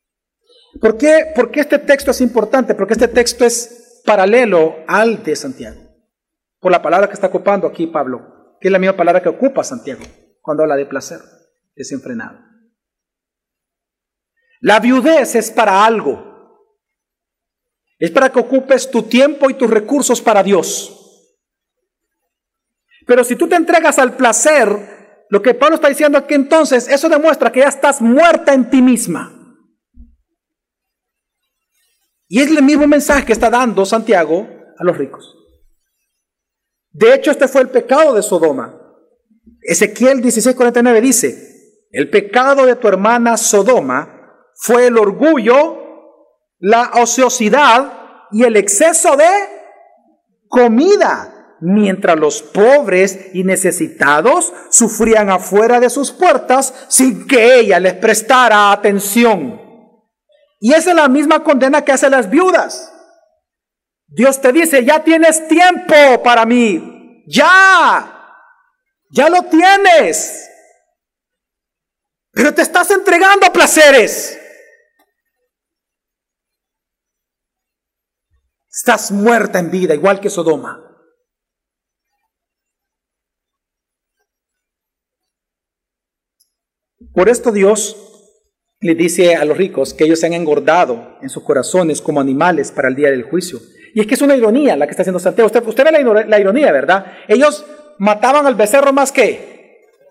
¿Por 0.80 0.96
qué? 0.96 1.26
Porque 1.34 1.60
este 1.60 1.78
texto 1.80 2.12
es 2.12 2.22
importante, 2.22 2.74
porque 2.74 2.94
este 2.94 3.08
texto 3.08 3.44
es 3.44 4.00
paralelo 4.06 4.76
al 4.86 5.22
de 5.22 5.36
Santiago. 5.36 5.82
Por 6.60 6.72
la 6.72 6.80
palabra 6.80 7.08
que 7.08 7.14
está 7.14 7.26
ocupando 7.26 7.66
aquí 7.66 7.88
Pablo, 7.88 8.56
que 8.58 8.68
es 8.68 8.72
la 8.72 8.78
misma 8.78 8.96
palabra 8.96 9.22
que 9.22 9.28
ocupa 9.28 9.64
Santiago 9.64 10.02
cuando 10.40 10.62
habla 10.62 10.76
de 10.76 10.86
placer 10.86 11.20
desenfrenado. 11.80 12.38
La 14.60 14.78
viudez 14.78 15.34
es 15.34 15.50
para 15.50 15.84
algo. 15.84 16.28
Es 17.98 18.10
para 18.10 18.30
que 18.30 18.38
ocupes 18.38 18.90
tu 18.90 19.02
tiempo 19.02 19.50
y 19.50 19.54
tus 19.54 19.70
recursos 19.70 20.20
para 20.20 20.42
Dios. 20.42 20.96
Pero 23.06 23.24
si 23.24 23.34
tú 23.34 23.48
te 23.48 23.56
entregas 23.56 23.98
al 23.98 24.16
placer, 24.16 25.24
lo 25.30 25.40
que 25.40 25.54
Pablo 25.54 25.76
está 25.76 25.88
diciendo 25.88 26.18
aquí 26.18 26.34
entonces, 26.34 26.86
eso 26.88 27.08
demuestra 27.08 27.50
que 27.50 27.60
ya 27.60 27.68
estás 27.68 28.00
muerta 28.00 28.52
en 28.52 28.68
ti 28.68 28.82
misma. 28.82 29.36
Y 32.28 32.40
es 32.40 32.50
el 32.50 32.62
mismo 32.62 32.86
mensaje 32.86 33.24
que 33.24 33.32
está 33.32 33.50
dando 33.50 33.84
Santiago 33.84 34.48
a 34.78 34.84
los 34.84 34.96
ricos. 34.96 35.34
De 36.90 37.14
hecho, 37.14 37.30
este 37.30 37.48
fue 37.48 37.62
el 37.62 37.70
pecado 37.70 38.14
de 38.14 38.22
Sodoma. 38.22 38.76
Ezequiel 39.62 40.22
16:49 40.22 41.00
dice, 41.00 41.49
el 41.90 42.10
pecado 42.10 42.66
de 42.66 42.76
tu 42.76 42.88
hermana 42.88 43.36
Sodoma 43.36 44.20
fue 44.54 44.86
el 44.86 44.98
orgullo, 44.98 45.78
la 46.58 46.92
ociosidad 46.94 48.28
y 48.30 48.44
el 48.44 48.56
exceso 48.56 49.16
de 49.16 49.28
comida, 50.48 51.56
mientras 51.60 52.18
los 52.18 52.42
pobres 52.42 53.30
y 53.34 53.44
necesitados 53.44 54.52
sufrían 54.70 55.30
afuera 55.30 55.80
de 55.80 55.90
sus 55.90 56.12
puertas 56.12 56.86
sin 56.88 57.26
que 57.26 57.60
ella 57.60 57.80
les 57.80 57.94
prestara 57.94 58.72
atención. 58.72 59.60
Y 60.60 60.74
esa 60.74 60.90
es 60.90 60.96
la 60.96 61.08
misma 61.08 61.42
condena 61.42 61.82
que 61.82 61.92
hacen 61.92 62.12
las 62.12 62.28
viudas. 62.28 62.92
Dios 64.06 64.40
te 64.40 64.52
dice, 64.52 64.84
ya 64.84 65.02
tienes 65.02 65.48
tiempo 65.48 66.22
para 66.22 66.44
mí, 66.44 67.24
ya, 67.26 68.36
ya 69.12 69.30
lo 69.30 69.44
tienes, 69.44 70.49
pero 72.40 72.54
te 72.54 72.62
estás 72.62 72.90
entregando 72.90 73.44
a 73.44 73.52
placeres. 73.52 74.40
Estás 78.72 79.12
muerta 79.12 79.58
en 79.58 79.70
vida, 79.70 79.92
igual 79.92 80.20
que 80.20 80.30
Sodoma. 80.30 80.82
Por 87.12 87.28
esto 87.28 87.52
Dios 87.52 87.94
le 88.80 88.94
dice 88.94 89.36
a 89.36 89.44
los 89.44 89.58
ricos 89.58 89.92
que 89.92 90.04
ellos 90.04 90.18
se 90.18 90.24
han 90.24 90.32
engordado 90.32 91.18
en 91.20 91.28
sus 91.28 91.42
corazones 91.42 92.00
como 92.00 92.22
animales 92.22 92.72
para 92.72 92.88
el 92.88 92.94
día 92.94 93.10
del 93.10 93.24
juicio. 93.24 93.60
Y 93.92 94.00
es 94.00 94.06
que 94.06 94.14
es 94.14 94.22
una 94.22 94.34
ironía 94.34 94.78
la 94.78 94.86
que 94.86 94.92
está 94.92 95.02
haciendo 95.02 95.20
Santiago. 95.20 95.48
Usted, 95.48 95.62
usted 95.66 95.84
ve 95.84 95.92
la, 96.26 96.40
ironía, 96.40 96.72
¿verdad? 96.72 97.04
Ellos 97.28 97.66
mataban 97.98 98.46
al 98.46 98.54
becerro 98.54 98.94
más 98.94 99.12
que, 99.12 99.59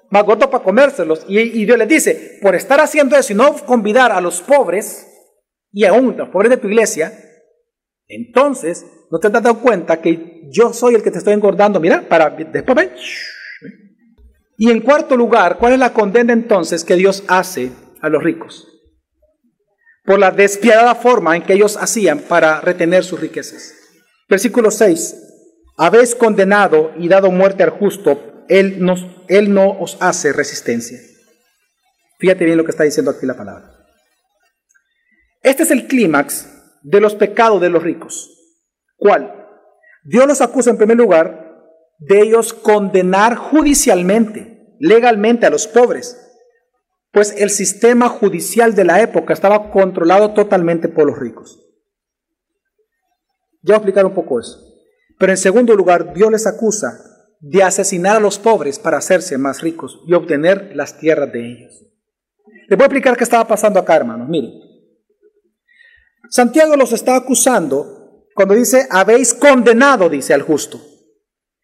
más 0.09 0.25
gordo 0.25 0.49
para 0.49 0.63
comérselos. 0.63 1.25
Y, 1.27 1.39
y, 1.39 1.65
Dios 1.65 1.77
les 1.77 1.87
dice, 1.87 2.39
por 2.41 2.55
estar 2.55 2.79
haciendo 2.79 3.15
eso 3.15 3.33
y 3.33 3.35
no 3.35 3.55
convidar 3.65 4.11
a 4.11 4.21
los 4.21 4.41
pobres, 4.41 5.07
y 5.71 5.85
aún 5.85 6.15
los 6.17 6.29
pobres 6.29 6.49
de 6.49 6.57
tu 6.57 6.67
iglesia, 6.67 7.13
entonces, 8.07 8.85
¿no 9.11 9.19
te 9.19 9.27
has 9.27 9.33
dado 9.33 9.59
cuenta 9.59 10.01
que 10.01 10.49
yo 10.51 10.73
soy 10.73 10.95
el 10.95 11.03
que 11.03 11.11
te 11.11 11.19
estoy 11.19 11.33
engordando? 11.33 11.79
Mira, 11.79 12.01
para 12.07 12.31
después 12.31 12.75
ven. 12.75 12.91
Y 14.57 14.71
en 14.71 14.81
cuarto 14.81 15.15
lugar, 15.15 15.57
¿cuál 15.57 15.73
es 15.73 15.79
la 15.79 15.93
condena 15.93 16.33
entonces 16.33 16.83
que 16.83 16.95
Dios 16.95 17.23
hace 17.27 17.71
a 18.01 18.09
los 18.09 18.23
ricos? 18.23 18.67
Por 20.03 20.19
la 20.19 20.31
despiadada 20.31 20.95
forma 20.95 21.35
en 21.35 21.43
que 21.43 21.53
ellos 21.53 21.77
hacían 21.77 22.19
para 22.19 22.59
retener 22.61 23.03
sus 23.03 23.21
riquezas. 23.21 23.73
Versículo 24.27 24.71
6. 24.71 25.15
Habéis 25.77 26.15
condenado 26.15 26.91
y 26.97 27.07
dado 27.07 27.31
muerte 27.31 27.63
al 27.63 27.69
justo, 27.69 28.38
él, 28.49 28.85
él 29.27 29.53
no 29.53 29.79
os 29.79 29.97
hace 30.01 30.33
resistencia. 30.33 30.99
Fíjate 32.19 32.43
bien 32.43 32.57
lo 32.57 32.65
que 32.65 32.71
está 32.71 32.83
diciendo 32.83 33.11
aquí 33.11 33.25
la 33.25 33.37
palabra. 33.37 33.71
Este 35.41 35.63
es 35.63 35.71
el 35.71 35.87
clímax 35.87 36.49
de 36.81 36.99
los 36.99 37.15
pecados 37.15 37.61
de 37.61 37.69
los 37.69 37.81
ricos. 37.81 38.29
¿Cuál? 38.97 39.33
Dios 40.03 40.27
los 40.27 40.41
acusa 40.41 40.71
en 40.71 40.77
primer 40.77 40.97
lugar 40.97 41.47
de 41.99 42.21
ellos 42.21 42.53
condenar 42.53 43.35
judicialmente, 43.35 44.75
legalmente 44.79 45.45
a 45.45 45.49
los 45.49 45.67
pobres, 45.67 46.17
pues 47.11 47.33
el 47.37 47.49
sistema 47.49 48.09
judicial 48.09 48.75
de 48.75 48.85
la 48.85 49.01
época 49.01 49.33
estaba 49.33 49.71
controlado 49.71 50.33
totalmente 50.33 50.87
por 50.89 51.05
los 51.05 51.17
ricos. 51.17 51.59
Ya 53.61 53.73
voy 53.73 53.73
a 53.73 53.77
explicar 53.77 54.05
un 54.05 54.13
poco 54.13 54.39
eso. 54.39 54.57
Pero 55.17 55.31
en 55.33 55.37
segundo 55.37 55.75
lugar, 55.75 56.13
Dios 56.13 56.31
les 56.31 56.47
acusa 56.47 57.08
de 57.39 57.63
asesinar 57.63 58.17
a 58.17 58.19
los 58.19 58.37
pobres 58.37 58.79
para 58.79 58.97
hacerse 58.97 59.37
más 59.37 59.61
ricos 59.61 60.01
y 60.05 60.13
obtener 60.13 60.71
las 60.75 60.99
tierras 60.99 61.31
de 61.31 61.45
ellos. 61.45 61.85
Les 62.67 62.77
voy 62.77 62.83
a 62.83 62.85
explicar 62.85 63.17
qué 63.17 63.23
estaba 63.23 63.47
pasando 63.47 63.79
acá, 63.79 63.95
hermanos. 63.95 64.27
Miren, 64.27 64.51
Santiago 66.29 66.75
los 66.75 66.91
está 66.91 67.15
acusando 67.15 68.25
cuando 68.35 68.53
dice, 68.53 68.87
habéis 68.89 69.33
condenado, 69.33 70.09
dice 70.09 70.33
al 70.33 70.43
justo. 70.43 70.79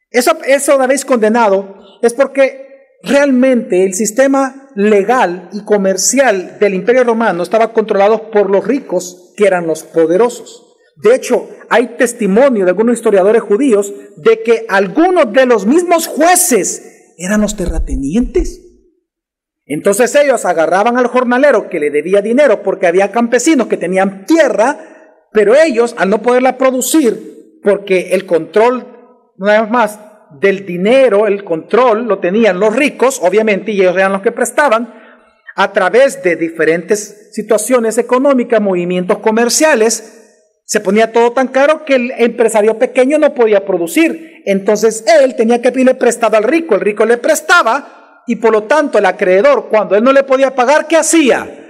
Eso, 0.09 0.37
eso 0.45 0.77
de 0.77 0.83
habéis 0.83 1.05
condenado 1.05 1.75
es 2.01 2.13
porque 2.13 2.65
realmente 3.03 3.83
el 3.83 3.93
sistema 3.93 4.69
legal 4.75 5.49
y 5.53 5.63
comercial 5.63 6.57
del 6.59 6.73
imperio 6.73 7.03
romano 7.03 7.43
estaba 7.43 7.71
controlado 7.73 8.31
por 8.31 8.49
los 8.49 8.65
ricos, 8.65 9.33
que 9.37 9.45
eran 9.45 9.67
los 9.67 9.83
poderosos. 9.83 10.64
De 10.95 11.13
hecho, 11.13 11.49
hay 11.69 11.97
testimonio 11.97 12.63
de 12.63 12.71
algunos 12.71 12.95
historiadores 12.95 13.41
judíos 13.41 13.93
de 14.17 14.41
que 14.43 14.65
algunos 14.69 15.31
de 15.33 15.45
los 15.45 15.65
mismos 15.65 16.07
jueces 16.07 17.13
eran 17.17 17.41
los 17.41 17.55
terratenientes. 17.55 18.61
Entonces 19.65 20.15
ellos 20.15 20.45
agarraban 20.45 20.97
al 20.97 21.07
jornalero 21.07 21.69
que 21.69 21.79
le 21.79 21.89
debía 21.89 22.21
dinero 22.21 22.61
porque 22.63 22.87
había 22.87 23.11
campesinos 23.11 23.67
que 23.67 23.77
tenían 23.77 24.25
tierra, 24.25 25.27
pero 25.31 25.55
ellos 25.55 25.95
al 25.97 26.09
no 26.09 26.21
poderla 26.21 26.57
producir, 26.57 27.59
porque 27.63 28.11
el 28.11 28.25
control, 28.25 29.33
una 29.37 29.61
vez 29.61 29.71
más, 29.71 29.99
del 30.39 30.65
dinero, 30.65 31.27
el 31.27 31.43
control 31.43 32.07
lo 32.07 32.19
tenían 32.19 32.59
los 32.59 32.75
ricos, 32.75 33.19
obviamente, 33.21 33.71
y 33.71 33.81
ellos 33.81 33.95
eran 33.95 34.13
los 34.13 34.21
que 34.21 34.31
prestaban, 34.31 34.93
a 35.55 35.71
través 35.71 36.21
de 36.21 36.35
diferentes 36.35 37.29
situaciones 37.31 37.97
económicas, 37.97 38.61
movimientos 38.61 39.19
comerciales, 39.19 40.14
se 40.65 40.79
ponía 40.79 41.11
todo 41.11 41.31
tan 41.31 41.47
caro 41.49 41.85
que 41.85 41.95
el 41.95 42.11
empresario 42.17 42.77
pequeño 42.77 43.19
no 43.19 43.33
podía 43.33 43.65
producir. 43.65 44.41
Entonces 44.45 45.05
él 45.21 45.35
tenía 45.35 45.61
que 45.61 45.71
pedirle 45.71 45.93
prestado 45.93 46.37
al 46.37 46.43
rico, 46.43 46.75
el 46.75 46.81
rico 46.81 47.05
le 47.05 47.17
prestaba 47.17 48.23
y 48.27 48.37
por 48.37 48.51
lo 48.51 48.63
tanto 48.63 48.97
el 48.97 49.05
acreedor, 49.05 49.67
cuando 49.69 49.95
él 49.95 50.03
no 50.03 50.11
le 50.11 50.23
podía 50.23 50.55
pagar, 50.55 50.87
¿qué 50.87 50.97
hacía? 50.97 51.61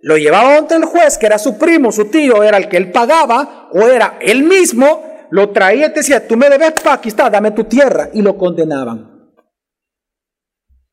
Lo 0.00 0.16
llevaba 0.16 0.56
ante 0.56 0.76
el 0.76 0.84
juez, 0.84 1.18
que 1.18 1.26
era 1.26 1.38
su 1.38 1.58
primo, 1.58 1.90
su 1.90 2.04
tío, 2.06 2.42
era 2.42 2.58
el 2.58 2.68
que 2.68 2.76
él 2.76 2.92
pagaba, 2.92 3.68
o 3.72 3.88
era 3.88 4.18
él 4.20 4.44
mismo, 4.44 5.26
lo 5.30 5.50
traía 5.50 5.86
y 5.86 5.92
te 5.92 6.00
decía, 6.00 6.28
tú 6.28 6.36
me 6.36 6.48
debes 6.48 6.74
pa, 6.82 6.92
aquí 6.92 7.08
está, 7.08 7.30
dame 7.30 7.50
tu 7.50 7.64
tierra, 7.64 8.10
y 8.12 8.22
lo 8.22 8.36
condenaban. 8.36 9.32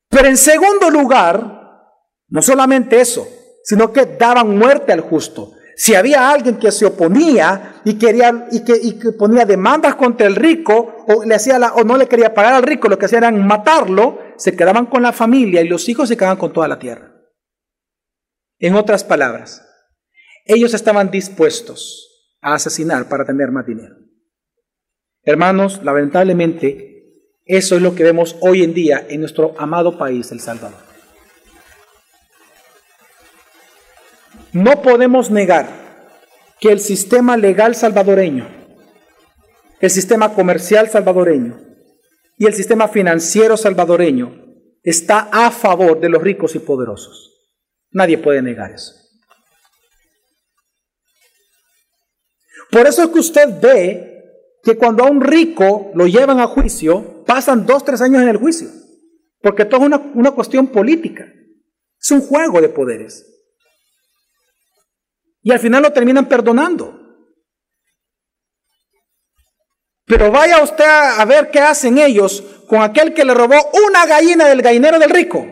Pero 0.09 0.27
en 0.27 0.37
segundo 0.37 0.89
lugar, 0.89 1.83
no 2.29 2.41
solamente 2.41 2.99
eso, 2.99 3.27
sino 3.63 3.91
que 3.91 4.05
daban 4.05 4.57
muerte 4.57 4.93
al 4.93 5.01
justo. 5.01 5.51
Si 5.81 5.95
había 5.95 6.29
alguien 6.29 6.59
que 6.59 6.71
se 6.71 6.85
oponía 6.85 7.81
y 7.83 7.95
quería 7.95 8.45
y 8.51 8.63
que, 8.63 9.13
ponía 9.13 9.45
demandas 9.45 9.95
contra 9.95 10.27
el 10.27 10.35
rico 10.35 11.03
o 11.07 11.25
le 11.25 11.33
hacía 11.33 11.57
o 11.73 11.83
no 11.83 11.97
le 11.97 12.07
quería 12.07 12.35
pagar 12.35 12.53
al 12.53 12.61
rico, 12.61 12.87
lo 12.87 12.99
que 12.99 13.07
hacían 13.07 13.23
era 13.23 13.31
matarlo, 13.31 14.19
se 14.37 14.55
quedaban 14.55 14.85
con 14.85 15.01
la 15.01 15.11
familia 15.11 15.59
y 15.63 15.67
los 15.67 15.89
hijos 15.89 16.07
se 16.07 16.15
quedaban 16.15 16.37
con 16.37 16.53
toda 16.53 16.67
la 16.67 16.77
tierra. 16.77 17.11
En 18.59 18.75
otras 18.75 19.03
palabras, 19.03 19.67
ellos 20.45 20.75
estaban 20.75 21.09
dispuestos 21.09 22.29
a 22.41 22.53
asesinar 22.53 23.09
para 23.09 23.25
tener 23.25 23.49
más 23.49 23.65
dinero. 23.65 23.95
Hermanos, 25.23 25.81
lamentablemente, 25.83 27.31
eso 27.43 27.75
es 27.75 27.81
lo 27.81 27.95
que 27.95 28.03
vemos 28.03 28.35
hoy 28.41 28.61
en 28.61 28.75
día 28.75 29.03
en 29.09 29.21
nuestro 29.21 29.55
amado 29.57 29.97
país, 29.97 30.31
El 30.31 30.41
Salvador. 30.41 30.90
No 34.53 34.81
podemos 34.81 35.31
negar 35.31 35.69
que 36.59 36.69
el 36.69 36.79
sistema 36.79 37.37
legal 37.37 37.73
salvadoreño, 37.73 38.47
el 39.79 39.89
sistema 39.89 40.33
comercial 40.33 40.89
salvadoreño 40.89 41.59
y 42.37 42.45
el 42.45 42.53
sistema 42.53 42.89
financiero 42.89 43.55
salvadoreño 43.55 44.41
está 44.83 45.29
a 45.31 45.51
favor 45.51 45.99
de 46.01 46.09
los 46.09 46.21
ricos 46.21 46.55
y 46.55 46.59
poderosos. 46.59 47.31
Nadie 47.91 48.17
puede 48.17 48.41
negar 48.41 48.71
eso. 48.71 48.93
Por 52.69 52.87
eso 52.87 53.03
es 53.03 53.09
que 53.09 53.19
usted 53.19 53.61
ve 53.61 54.23
que 54.63 54.77
cuando 54.77 55.03
a 55.03 55.09
un 55.09 55.21
rico 55.21 55.91
lo 55.95 56.07
llevan 56.07 56.39
a 56.39 56.47
juicio, 56.47 57.23
pasan 57.25 57.65
dos, 57.65 57.83
tres 57.85 58.01
años 58.01 58.21
en 58.21 58.29
el 58.29 58.37
juicio, 58.37 58.69
porque 59.41 59.65
todo 59.65 59.81
es 59.81 59.87
una, 59.87 60.11
una 60.13 60.31
cuestión 60.31 60.67
política. 60.67 61.25
Es 61.99 62.11
un 62.11 62.21
juego 62.21 62.61
de 62.61 62.69
poderes. 62.69 63.31
Y 65.41 65.51
al 65.51 65.59
final 65.59 65.83
lo 65.83 65.91
terminan 65.91 66.27
perdonando. 66.27 67.01
Pero 70.05 70.29
vaya 70.31 70.61
usted 70.61 70.83
a, 70.83 71.23
ver 71.25 71.49
qué 71.51 71.59
hacen 71.59 71.97
ellos 71.97 72.43
con 72.67 72.81
aquel 72.81 73.13
que 73.13 73.23
le 73.23 73.33
robó 73.33 73.55
una 73.87 74.05
gallina 74.05 74.45
del 74.47 74.61
gallinero 74.61 74.99
del 74.99 75.09
rico. 75.09 75.45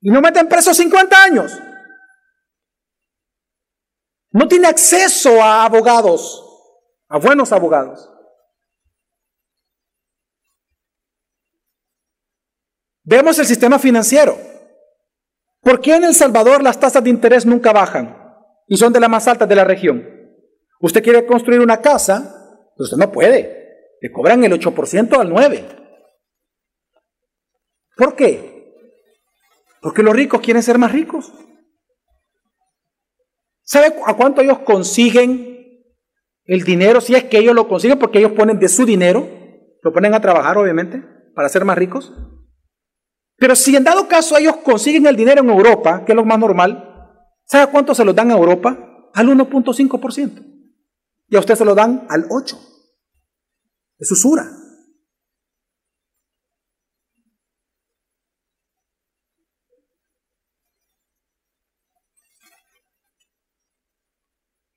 Y 0.00 0.10
no 0.10 0.20
meten 0.20 0.48
preso 0.48 0.74
50 0.74 1.22
años. 1.22 1.58
No 4.30 4.46
tiene 4.46 4.68
acceso 4.68 5.42
a 5.42 5.64
abogados, 5.64 6.44
a 7.08 7.18
buenos 7.18 7.50
abogados. 7.52 8.10
Vemos 13.02 13.38
el 13.38 13.46
sistema 13.46 13.78
financiero. 13.78 14.36
¿Por 15.66 15.80
qué 15.80 15.96
en 15.96 16.04
El 16.04 16.14
Salvador 16.14 16.62
las 16.62 16.78
tasas 16.78 17.02
de 17.02 17.10
interés 17.10 17.44
nunca 17.44 17.72
bajan 17.72 18.16
y 18.68 18.76
son 18.76 18.92
de 18.92 19.00
las 19.00 19.10
más 19.10 19.26
altas 19.26 19.48
de 19.48 19.56
la 19.56 19.64
región? 19.64 20.08
Usted 20.78 21.02
quiere 21.02 21.26
construir 21.26 21.58
una 21.58 21.80
casa, 21.80 22.70
pues 22.76 22.92
usted 22.92 23.04
no 23.04 23.10
puede. 23.10 23.96
Le 24.00 24.12
cobran 24.12 24.44
el 24.44 24.52
8% 24.52 25.18
al 25.18 25.28
9%. 25.28 25.64
¿Por 27.96 28.14
qué? 28.14 28.76
Porque 29.82 30.04
los 30.04 30.14
ricos 30.14 30.40
quieren 30.40 30.62
ser 30.62 30.78
más 30.78 30.92
ricos. 30.92 31.32
¿Sabe 33.64 33.92
a 34.06 34.14
cuánto 34.14 34.42
ellos 34.42 34.60
consiguen 34.60 35.82
El 36.44 36.62
dinero, 36.62 37.00
si 37.00 37.16
es 37.16 37.24
que 37.24 37.38
ellos 37.38 37.56
lo 37.56 37.66
consiguen, 37.66 37.98
porque 37.98 38.18
ellos 38.20 38.34
ponen 38.36 38.60
de 38.60 38.68
su 38.68 38.86
dinero, 38.86 39.28
lo 39.82 39.92
ponen 39.92 40.14
a 40.14 40.20
trabajar, 40.20 40.58
obviamente, 40.58 41.02
para 41.34 41.48
ser 41.48 41.64
más 41.64 41.76
ricos. 41.76 42.12
Pero 43.36 43.54
si 43.54 43.76
en 43.76 43.84
dado 43.84 44.08
caso 44.08 44.36
ellos 44.36 44.56
consiguen 44.58 45.06
el 45.06 45.16
dinero 45.16 45.42
en 45.42 45.50
Europa, 45.50 46.04
que 46.04 46.12
es 46.12 46.16
lo 46.16 46.24
más 46.24 46.38
normal, 46.38 47.12
¿sabe 47.44 47.70
cuánto 47.70 47.94
se 47.94 48.04
lo 48.04 48.12
dan 48.12 48.30
a 48.30 48.34
Europa? 48.34 49.10
Al 49.12 49.28
1.5%. 49.28 50.42
Y 51.28 51.36
a 51.36 51.40
usted 51.40 51.54
se 51.54 51.64
lo 51.64 51.74
dan 51.74 52.06
al 52.08 52.28
8%. 52.28 52.58
Es 53.98 54.10
usura. 54.10 54.44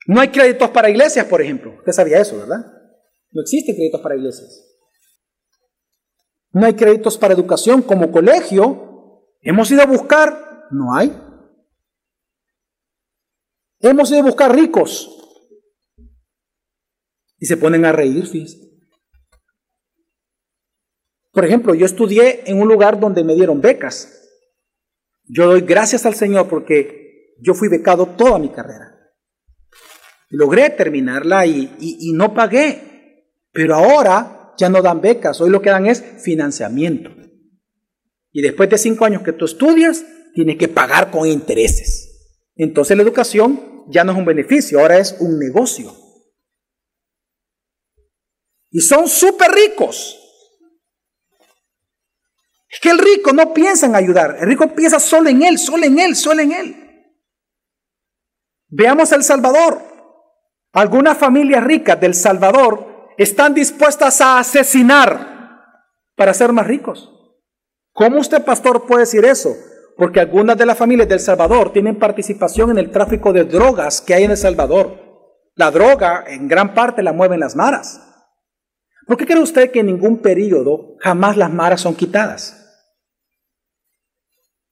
No 0.06 0.20
hay 0.20 0.28
créditos 0.28 0.70
para 0.70 0.90
iglesias, 0.90 1.26
por 1.26 1.40
ejemplo. 1.40 1.74
Usted 1.78 1.92
sabía 1.92 2.18
eso, 2.18 2.36
¿verdad? 2.36 2.66
No 3.30 3.42
existen 3.42 3.76
créditos 3.76 4.00
para 4.00 4.16
iglesias. 4.16 4.69
No 6.52 6.66
hay 6.66 6.74
créditos 6.74 7.16
para 7.16 7.34
educación 7.34 7.82
como 7.82 8.10
colegio. 8.10 9.24
Hemos 9.40 9.70
ido 9.70 9.82
a 9.82 9.86
buscar, 9.86 10.66
no 10.70 10.94
hay. 10.94 11.16
Hemos 13.78 14.10
ido 14.10 14.20
a 14.20 14.24
buscar 14.24 14.54
ricos. 14.54 15.16
Y 17.38 17.46
se 17.46 17.56
ponen 17.56 17.84
a 17.84 17.92
reír, 17.92 18.26
fíjense. 18.26 18.68
Por 21.32 21.44
ejemplo, 21.44 21.74
yo 21.74 21.86
estudié 21.86 22.42
en 22.50 22.60
un 22.60 22.68
lugar 22.68 22.98
donde 22.98 23.22
me 23.24 23.34
dieron 23.34 23.60
becas. 23.60 24.16
Yo 25.24 25.46
doy 25.46 25.60
gracias 25.60 26.04
al 26.04 26.14
Señor 26.14 26.48
porque 26.48 27.36
yo 27.40 27.54
fui 27.54 27.68
becado 27.68 28.06
toda 28.06 28.38
mi 28.38 28.50
carrera. 28.50 28.98
Logré 30.28 30.70
terminarla 30.70 31.46
y, 31.46 31.76
y 31.78 32.12
no 32.12 32.34
pagué. 32.34 33.30
Pero 33.52 33.76
ahora 33.76 34.39
ya 34.60 34.68
no 34.68 34.82
dan 34.82 35.00
becas, 35.00 35.40
hoy 35.40 35.48
lo 35.48 35.62
que 35.62 35.70
dan 35.70 35.86
es 35.86 36.04
financiamiento. 36.22 37.10
Y 38.30 38.42
después 38.42 38.68
de 38.68 38.76
cinco 38.76 39.06
años 39.06 39.22
que 39.22 39.32
tú 39.32 39.46
estudias, 39.46 40.04
tienes 40.34 40.58
que 40.58 40.68
pagar 40.68 41.10
con 41.10 41.26
intereses. 41.26 42.36
Entonces 42.54 42.94
la 42.96 43.02
educación 43.02 43.84
ya 43.88 44.04
no 44.04 44.12
es 44.12 44.18
un 44.18 44.26
beneficio, 44.26 44.78
ahora 44.78 44.98
es 44.98 45.16
un 45.18 45.38
negocio. 45.38 45.92
Y 48.70 48.80
son 48.80 49.08
súper 49.08 49.50
ricos. 49.50 50.18
Es 52.68 52.78
que 52.80 52.90
el 52.90 52.98
rico 52.98 53.32
no 53.32 53.54
piensa 53.54 53.86
en 53.86 53.96
ayudar, 53.96 54.36
el 54.40 54.46
rico 54.46 54.72
piensa 54.74 55.00
solo 55.00 55.30
en 55.30 55.42
él, 55.42 55.58
solo 55.58 55.84
en 55.86 55.98
él, 55.98 56.14
solo 56.14 56.42
en 56.42 56.52
él. 56.52 56.76
Veamos 58.68 59.10
El 59.10 59.24
Salvador. 59.24 59.82
Algunas 60.72 61.18
familias 61.18 61.64
ricas 61.64 61.98
del 61.98 62.14
Salvador 62.14 62.89
están 63.16 63.54
dispuestas 63.54 64.20
a 64.20 64.38
asesinar 64.38 65.40
para 66.16 66.34
ser 66.34 66.52
más 66.52 66.66
ricos. 66.66 67.10
¿Cómo 67.92 68.18
usted, 68.18 68.44
pastor, 68.44 68.86
puede 68.86 69.02
decir 69.02 69.24
eso? 69.24 69.56
Porque 69.96 70.20
algunas 70.20 70.56
de 70.56 70.66
las 70.66 70.78
familias 70.78 71.08
del 71.08 71.20
Salvador 71.20 71.72
tienen 71.72 71.98
participación 71.98 72.70
en 72.70 72.78
el 72.78 72.90
tráfico 72.90 73.32
de 73.32 73.44
drogas 73.44 74.00
que 74.00 74.14
hay 74.14 74.24
en 74.24 74.30
El 74.30 74.36
Salvador. 74.36 74.98
La 75.54 75.70
droga 75.70 76.24
en 76.26 76.48
gran 76.48 76.74
parte 76.74 77.02
la 77.02 77.12
mueven 77.12 77.40
las 77.40 77.56
maras. 77.56 78.00
¿Por 79.06 79.16
qué 79.16 79.26
cree 79.26 79.42
usted 79.42 79.70
que 79.70 79.80
en 79.80 79.86
ningún 79.86 80.22
periodo 80.22 80.96
jamás 81.00 81.36
las 81.36 81.50
maras 81.50 81.80
son 81.80 81.94
quitadas? 81.94 82.56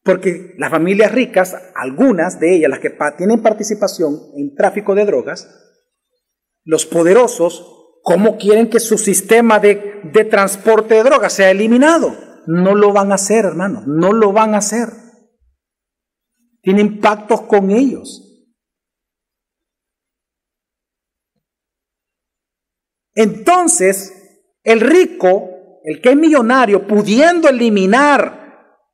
Porque 0.03 0.55
las 0.57 0.71
familias 0.71 1.13
ricas, 1.13 1.55
algunas 1.75 2.41
de 2.41 2.57
ellas, 2.57 2.71
las 2.71 2.79
que 2.79 2.97
tienen 3.19 3.43
participación 3.43 4.19
en 4.37 4.55
tráfico 4.55 4.95
de 4.95 5.05
drogas, 5.05 5.49
los 6.65 6.87
poderosos 6.87 7.78
¿Cómo 8.03 8.39
quieren 8.39 8.71
que 8.71 8.81
su 8.81 8.97
sistema 8.97 9.59
de, 9.59 10.01
de 10.13 10.25
transporte 10.25 10.95
de 10.95 11.03
drogas 11.03 11.33
sea 11.33 11.51
eliminado? 11.51 12.17
No 12.47 12.75
lo 12.75 12.93
van 12.93 13.13
a 13.13 13.17
hacer, 13.17 13.45
hermanos, 13.45 13.87
no 13.87 14.13
lo 14.13 14.33
van 14.33 14.55
a 14.55 14.59
hacer. 14.59 14.89
Tienen 16.63 17.01
pactos 17.01 17.43
con 17.43 17.71
ellos. 17.71 18.25
Entonces, 23.15 24.15
el 24.63 24.81
rico, 24.81 25.81
el 25.85 26.01
que 26.01 26.11
es 26.11 26.17
millonario, 26.17 26.87
pudiendo 26.87 27.49
eliminar 27.49 28.39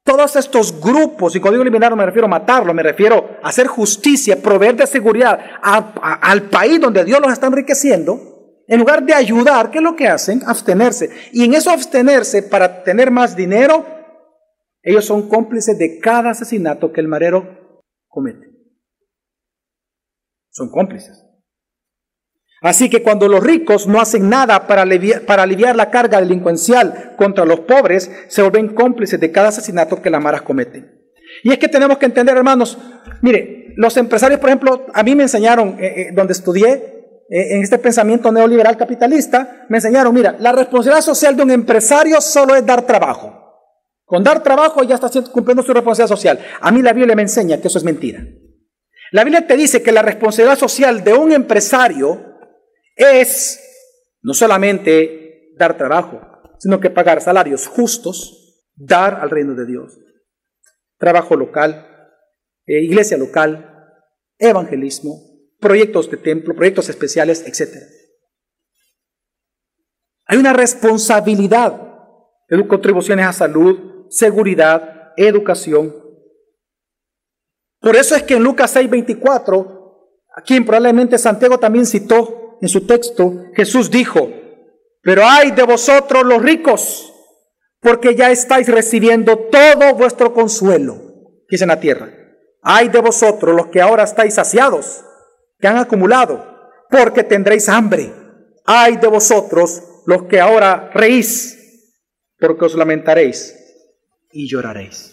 todos 0.03 0.37
estos 0.37 0.81
grupos, 0.81 1.37
y 1.37 1.41
cuando 1.41 1.57
digo 1.57 1.63
eliminar 1.63 1.91
no 1.91 1.97
me 1.97 2.07
refiero 2.07 2.27
a 2.27 2.31
matarlo, 2.31 2.75
me 2.75 2.83
refiero 2.83 3.39
a 3.43 3.49
hacer 3.49 3.67
justicia, 3.67 4.41
proveer 4.43 4.77
de 4.77 4.87
seguridad 4.87 5.39
al 5.63 6.43
país 6.51 6.81
donde 6.81 7.05
Dios 7.05 7.21
los 7.21 7.33
está 7.33 7.47
enriqueciendo, 7.47 8.34
en 8.67 8.81
lugar 8.81 9.05
de 9.05 9.15
ayudar, 9.15 9.71
¿qué 9.71 9.79
es 9.79 9.85
lo 9.85 9.97
que 9.97 10.09
hacen? 10.09 10.43
Abstenerse. 10.47 11.11
Y 11.33 11.45
en 11.45 11.55
eso 11.55 11.71
abstenerse 11.71 12.43
para 12.43 12.83
tener 12.83 13.11
más 13.11 13.37
dinero, 13.37 13.87
ellos 14.83 15.05
son 15.05 15.29
cómplices 15.29 15.79
de 15.79 15.99
cada 15.99 16.31
asesinato 16.31 16.93
que 16.93 17.01
el 17.01 17.09
marero 17.09 17.83
comete. 18.09 18.51
Son 20.51 20.71
cómplices. 20.71 21.25
Así 22.63 22.89
que 22.89 23.03
cuando 23.03 23.29
los 23.29 23.45
ricos 23.45 23.87
no 23.87 24.01
hacen 24.01 24.31
nada 24.31 24.67
para 24.67 24.83
aliviar, 24.83 25.23
para 25.23 25.43
aliviar 25.43 25.77
la 25.77 25.91
carga 25.91 26.21
delincuencial 26.21 27.15
contra 27.17 27.45
los 27.45 27.61
pobres, 27.61 28.11
se 28.29 28.41
vuelven 28.41 28.75
cómplices 28.75 29.21
de 29.21 29.31
cada 29.31 29.49
asesinato 29.49 30.01
que 30.01 30.09
las 30.09 30.23
maras 30.23 30.43
cometen. 30.43 30.91
Y 31.43 31.53
es 31.53 31.59
que 31.59 31.69
tenemos 31.69 31.99
que 31.99 32.07
entender, 32.07 32.37
hermanos, 32.37 32.79
mire, 33.21 33.75
los 33.77 33.97
empresarios, 33.97 34.41
por 34.41 34.49
ejemplo, 34.49 34.87
a 34.95 35.03
mí 35.03 35.15
me 35.15 35.25
enseñaron, 35.25 35.77
eh, 35.79 35.95
eh, 35.97 36.11
donde 36.15 36.33
estudié, 36.33 36.94
en 37.29 37.63
este 37.63 37.79
pensamiento 37.79 38.31
neoliberal 38.31 38.77
capitalista, 38.77 39.67
me 39.69 39.79
enseñaron, 39.79 40.15
mira, 40.15 40.37
la 40.39 40.53
responsabilidad 40.53 41.03
social 41.03 41.37
de 41.37 41.43
un 41.43 41.51
empresario 41.51 42.21
solo 42.21 42.55
es 42.55 42.65
dar 42.67 42.83
trabajo. 42.87 43.45
Con 44.05 44.23
dar 44.23 44.43
trabajo 44.43 44.83
ya 44.83 44.97
está 44.97 45.11
cumpliendo 45.33 45.63
su 45.63 45.73
responsabilidad 45.73 46.17
social. 46.17 46.39
A 46.61 46.71
mí 46.71 46.83
la 46.83 46.93
Biblia 46.93 47.17
me 47.17 47.23
enseña 47.23 47.61
que 47.61 47.69
eso 47.69 47.79
es 47.79 47.85
mentira. 47.85 48.23
La 49.13 49.25
Biblia 49.25 49.47
te 49.47 49.57
dice 49.57 49.83
que 49.83 49.93
la 49.93 50.03
responsabilidad 50.03 50.59
social 50.59 51.03
de 51.03 51.15
un 51.15 51.33
empresario 51.33 52.21
es 52.97 53.61
no 54.23 54.35
solamente 54.35 55.53
dar 55.57 55.77
trabajo, 55.77 56.21
sino 56.59 56.81
que 56.81 56.91
pagar 56.91 57.21
salarios 57.21 57.67
justos, 57.67 58.65
dar 58.75 59.21
al 59.21 59.31
reino 59.31 59.55
de 59.55 59.67
Dios, 59.67 59.99
trabajo 60.99 61.37
local, 61.37 61.87
eh, 62.67 62.83
iglesia 62.83 63.17
local, 63.17 64.01
evangelismo, 64.39 65.34
proyectos 65.65 66.11
de 66.11 66.19
templo, 66.19 66.55
proyectos 66.55 66.91
especiales, 66.91 67.43
etc. 67.47 67.83
Hay 70.27 70.37
una 70.37 70.53
responsabilidad 70.53 71.81
de 72.51 72.69
contribuciones 72.69 73.27
a 73.27 73.33
salud, 73.33 74.07
seguridad, 74.11 75.15
educación. 75.17 75.95
Por 77.81 77.97
eso 77.97 78.15
es 78.15 78.25
que 78.25 78.35
en 78.35 78.43
Lucas 78.43 78.77
6:24, 78.77 80.21
a 80.37 80.43
quien 80.43 80.67
probablemente 80.67 81.17
Santiago 81.17 81.59
también 81.59 81.87
citó 81.87 82.59
en 82.61 82.69
su 82.69 82.87
texto, 82.87 83.47
Jesús 83.55 83.91
dijo, 83.91 84.29
pero 85.01 85.25
hay 85.25 85.51
de 85.53 85.63
vosotros 85.63 86.25
los 86.25 86.43
ricos, 86.43 87.11
porque 87.81 88.15
ya 88.15 88.31
estáis 88.31 88.69
recibiendo 88.69 89.39
todo 89.51 89.95
vuestro 89.95 90.35
consuelo, 90.35 90.97
que 91.49 91.57
es 91.57 91.63
en 91.63 91.69
la 91.69 91.81
tierra. 91.81 92.13
Hay 92.61 92.89
de 92.89 93.01
vosotros 93.01 93.57
los 93.57 93.69
que 93.69 93.81
ahora 93.81 94.05
estáis 94.05 94.35
saciados 94.35 95.05
que 95.65 95.69
han 95.69 95.79
acumulado, 95.79 96.45
porque 96.91 97.25
tendréis 97.25 97.71
hambre. 97.71 98.13
Ay 98.67 98.99
de 98.99 99.07
vosotros 99.07 99.83
los 100.05 100.25
que 100.25 100.39
ahora 100.39 100.91
reís, 100.93 101.91
porque 102.39 102.67
os 102.67 102.75
lamentaréis 102.75 103.57
y 104.31 104.47
lloraréis. 104.47 105.11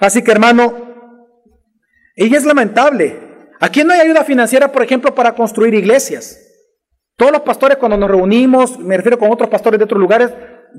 Así 0.00 0.20
que 0.20 0.32
hermano, 0.32 0.72
ella 2.16 2.38
es 2.38 2.44
lamentable. 2.44 3.46
Aquí 3.60 3.84
no 3.84 3.92
hay 3.92 4.00
ayuda 4.00 4.24
financiera, 4.24 4.72
por 4.72 4.82
ejemplo, 4.82 5.14
para 5.14 5.36
construir 5.36 5.72
iglesias. 5.74 6.40
Todos 7.14 7.30
los 7.30 7.42
pastores 7.42 7.78
cuando 7.78 7.96
nos 7.96 8.10
reunimos, 8.10 8.80
me 8.80 8.96
refiero 8.96 9.16
con 9.16 9.30
otros 9.30 9.48
pastores 9.48 9.78
de 9.78 9.84
otros 9.84 10.00
lugares, 10.00 10.32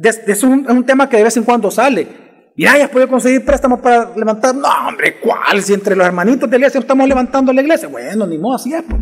es 0.03 0.43
un 0.43 0.85
tema 0.85 1.07
que 1.07 1.15
de 1.15 1.23
vez 1.23 1.37
en 1.37 1.45
cuando 1.45 1.71
sale. 1.71 2.30
Mira, 2.61 2.77
ya 2.77 2.91
podido 2.91 3.09
conseguir 3.09 3.43
préstamos 3.43 3.79
para 3.81 4.15
levantar. 4.15 4.53
No, 4.53 4.67
hombre, 4.87 5.19
¿cuál? 5.19 5.63
Si 5.63 5.73
entre 5.73 5.95
los 5.95 6.05
hermanitos 6.05 6.47
de 6.47 6.51
la 6.51 6.57
iglesia 6.57 6.79
estamos 6.79 7.07
levantando 7.07 7.51
la 7.51 7.59
iglesia. 7.59 7.87
Bueno, 7.87 8.27
ni 8.27 8.37
modo, 8.37 8.57
así 8.57 8.71
es. 8.71 8.83
Pues. 8.83 9.01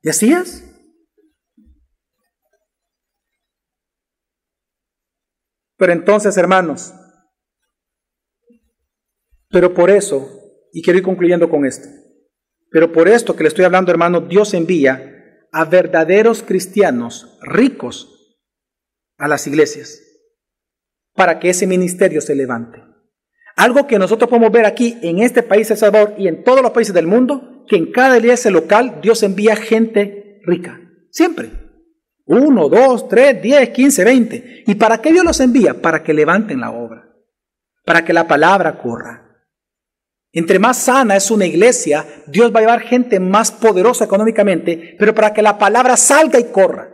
Y 0.00 0.08
así 0.08 0.32
es. 0.32 0.64
Pero 5.76 5.92
entonces, 5.92 6.34
hermanos, 6.38 6.94
pero 9.50 9.74
por 9.74 9.90
eso, 9.90 10.26
y 10.72 10.80
quiero 10.80 10.98
ir 10.98 11.04
concluyendo 11.04 11.50
con 11.50 11.66
esto, 11.66 11.90
pero 12.70 12.90
por 12.90 13.06
esto 13.06 13.36
que 13.36 13.42
le 13.42 13.48
estoy 13.48 13.66
hablando, 13.66 13.90
hermano, 13.90 14.22
Dios 14.22 14.54
envía 14.54 15.46
a 15.52 15.66
verdaderos 15.66 16.42
cristianos 16.42 17.38
ricos 17.42 18.38
a 19.18 19.28
las 19.28 19.46
iglesias 19.46 20.01
para 21.14 21.38
que 21.38 21.50
ese 21.50 21.66
ministerio 21.66 22.20
se 22.20 22.34
levante. 22.34 22.82
Algo 23.56 23.86
que 23.86 23.98
nosotros 23.98 24.30
podemos 24.30 24.50
ver 24.50 24.64
aquí 24.64 24.98
en 25.02 25.20
este 25.20 25.42
país, 25.42 25.70
El 25.70 25.76
Salvador, 25.76 26.14
y 26.18 26.28
en 26.28 26.42
todos 26.42 26.62
los 26.62 26.70
países 26.70 26.94
del 26.94 27.06
mundo, 27.06 27.64
que 27.68 27.76
en 27.76 27.92
cada 27.92 28.18
iglesia 28.18 28.50
local 28.50 29.00
Dios 29.02 29.22
envía 29.22 29.56
gente 29.56 30.40
rica. 30.44 30.80
Siempre. 31.10 31.50
Uno, 32.24 32.68
dos, 32.68 33.08
tres, 33.08 33.42
diez, 33.42 33.68
quince, 33.70 34.04
veinte. 34.04 34.62
¿Y 34.66 34.74
para 34.76 34.98
qué 34.98 35.12
Dios 35.12 35.24
los 35.24 35.40
envía? 35.40 35.80
Para 35.80 36.02
que 36.02 36.14
levanten 36.14 36.60
la 36.60 36.70
obra. 36.70 37.08
Para 37.84 38.04
que 38.04 38.12
la 38.12 38.26
palabra 38.26 38.78
corra. 38.78 39.22
Entre 40.32 40.58
más 40.58 40.78
sana 40.78 41.16
es 41.16 41.30
una 41.30 41.44
iglesia, 41.44 42.06
Dios 42.26 42.54
va 42.54 42.60
a 42.60 42.62
llevar 42.62 42.80
gente 42.80 43.20
más 43.20 43.52
poderosa 43.52 44.04
económicamente, 44.04 44.96
pero 44.98 45.14
para 45.14 45.34
que 45.34 45.42
la 45.42 45.58
palabra 45.58 45.96
salga 45.98 46.40
y 46.40 46.44
corra. 46.44 46.91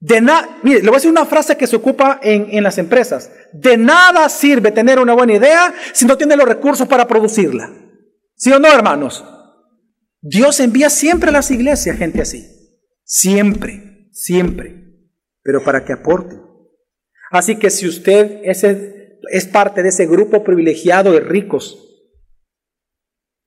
De 0.00 0.20
nada, 0.20 0.58
mire, 0.62 0.80
le 0.80 0.86
voy 0.86 0.94
a 0.94 0.98
decir 0.98 1.10
una 1.10 1.26
frase 1.26 1.56
que 1.56 1.66
se 1.66 1.76
ocupa 1.76 2.20
en, 2.22 2.46
en 2.50 2.62
las 2.62 2.78
empresas. 2.78 3.32
De 3.52 3.76
nada 3.76 4.28
sirve 4.28 4.70
tener 4.70 4.98
una 4.98 5.14
buena 5.14 5.34
idea 5.34 5.74
si 5.92 6.04
no 6.04 6.16
tiene 6.16 6.36
los 6.36 6.46
recursos 6.46 6.86
para 6.86 7.08
producirla. 7.08 7.72
¿Sí 8.36 8.52
o 8.52 8.58
no, 8.58 8.68
hermanos? 8.68 9.24
Dios 10.20 10.60
envía 10.60 10.90
siempre 10.90 11.30
a 11.30 11.32
las 11.32 11.50
iglesias 11.50 11.96
gente 11.96 12.22
así. 12.22 12.46
Siempre, 13.02 14.08
siempre. 14.12 15.08
Pero 15.42 15.64
para 15.64 15.84
que 15.84 15.92
aporte. 15.92 16.36
Así 17.30 17.58
que 17.58 17.70
si 17.70 17.88
usted 17.88 18.40
es 18.44 18.64
es 19.30 19.46
parte 19.46 19.82
de 19.82 19.90
ese 19.90 20.06
grupo 20.06 20.44
privilegiado 20.44 21.12
de 21.12 21.20
ricos, 21.20 21.84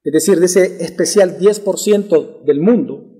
es 0.04 0.14
decir, 0.14 0.39
de 0.39 0.45
ese 0.45 0.84
especial 0.84 1.38
10% 1.38 2.43
del 2.43 2.60
mundo, 2.60 3.11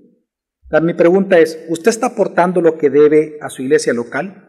mi 0.80 0.94
pregunta 0.94 1.38
es, 1.38 1.58
¿usted 1.68 1.90
está 1.90 2.06
aportando 2.08 2.60
lo 2.60 2.78
que 2.78 2.88
debe 2.88 3.38
a 3.40 3.50
su 3.50 3.62
iglesia 3.62 3.92
local? 3.92 4.48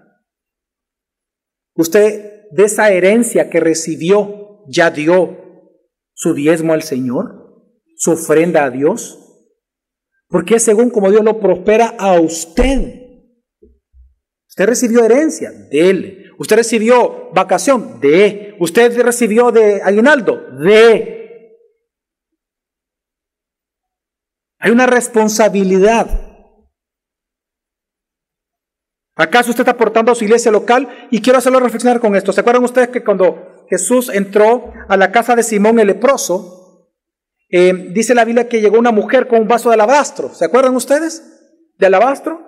¿Usted 1.75 2.43
de 2.51 2.63
esa 2.63 2.91
herencia 2.91 3.49
que 3.49 3.59
recibió 3.59 4.63
ya 4.67 4.91
dio 4.91 5.37
su 6.13 6.33
diezmo 6.33 6.73
al 6.73 6.83
Señor? 6.83 7.73
¿Su 7.95 8.11
ofrenda 8.11 8.63
a 8.63 8.69
Dios? 8.69 9.19
Porque 10.29 10.59
según 10.59 10.89
como 10.89 11.11
Dios 11.11 11.23
lo 11.23 11.39
prospera 11.39 11.95
a 11.97 12.19
usted. 12.19 13.01
Usted 14.47 14.65
recibió 14.65 15.03
herencia 15.03 15.51
de 15.51 15.89
Él. 15.89 16.31
Usted 16.37 16.57
recibió 16.57 17.31
vacación 17.33 17.99
de. 17.99 18.55
Usted 18.59 19.01
recibió 19.01 19.51
de 19.51 19.81
aguinaldo 19.81 20.41
de. 20.59 21.22
Hay 24.63 24.71
una 24.71 24.85
responsabilidad. 24.85 26.07
¿Acaso 29.17 29.49
usted 29.49 29.63
está 29.63 29.71
aportando 29.71 30.13
a 30.13 30.15
su 30.15 30.23
iglesia 30.23 30.53
local? 30.53 30.87
Y 31.11 31.21
quiero 31.21 31.37
hacerlo 31.37 31.59
reflexionar 31.59 31.99
con 31.99 32.15
esto. 32.15 32.31
¿Se 32.31 32.39
acuerdan 32.39 32.63
ustedes 32.63 32.87
que 32.87 33.03
cuando 33.03 33.65
Jesús 33.69 34.07
entró 34.07 34.71
a 34.87 34.95
la 34.95 35.11
casa 35.11 35.35
de 35.35 35.43
Simón 35.43 35.79
el 35.79 35.87
leproso, 35.87 36.87
eh, 37.49 37.73
dice 37.91 38.15
la 38.15 38.23
Biblia 38.23 38.47
que 38.47 38.61
llegó 38.61 38.79
una 38.79 38.93
mujer 38.93 39.27
con 39.27 39.41
un 39.41 39.49
vaso 39.49 39.67
de 39.67 39.73
alabastro? 39.73 40.33
¿Se 40.33 40.45
acuerdan 40.45 40.77
ustedes? 40.77 41.21
De 41.77 41.87
alabastro. 41.87 42.39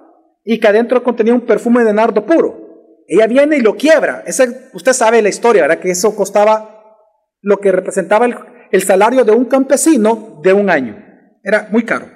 Y 0.46 0.62
que 0.62 0.70
adentro 0.70 1.04
contenía 1.04 1.34
un 1.34 1.46
perfume 1.46 1.84
de 1.84 1.92
nardo 1.92 2.26
puro. 2.26 3.04
Ella 3.10 3.28
viene 3.28 3.58
y 3.58 3.62
lo 3.62 3.76
quiebra. 3.76 4.24
usted 4.72 4.94
sabe 4.94 5.22
la 5.22 5.28
historia, 5.28 5.64
¿verdad? 5.64 5.80
Que 5.80 5.92
eso 5.92 6.16
costaba 6.16 6.98
lo 7.42 7.58
que 7.58 7.74
representaba 7.74 8.26
el, 8.72 8.84
salario 8.84 9.26
de 9.26 9.34
un 9.34 9.44
campesino 9.44 10.40
de 10.42 10.54
un 10.54 10.70
año. 10.70 11.05
Era 11.46 11.68
muy 11.72 11.86
caro. 11.86 12.10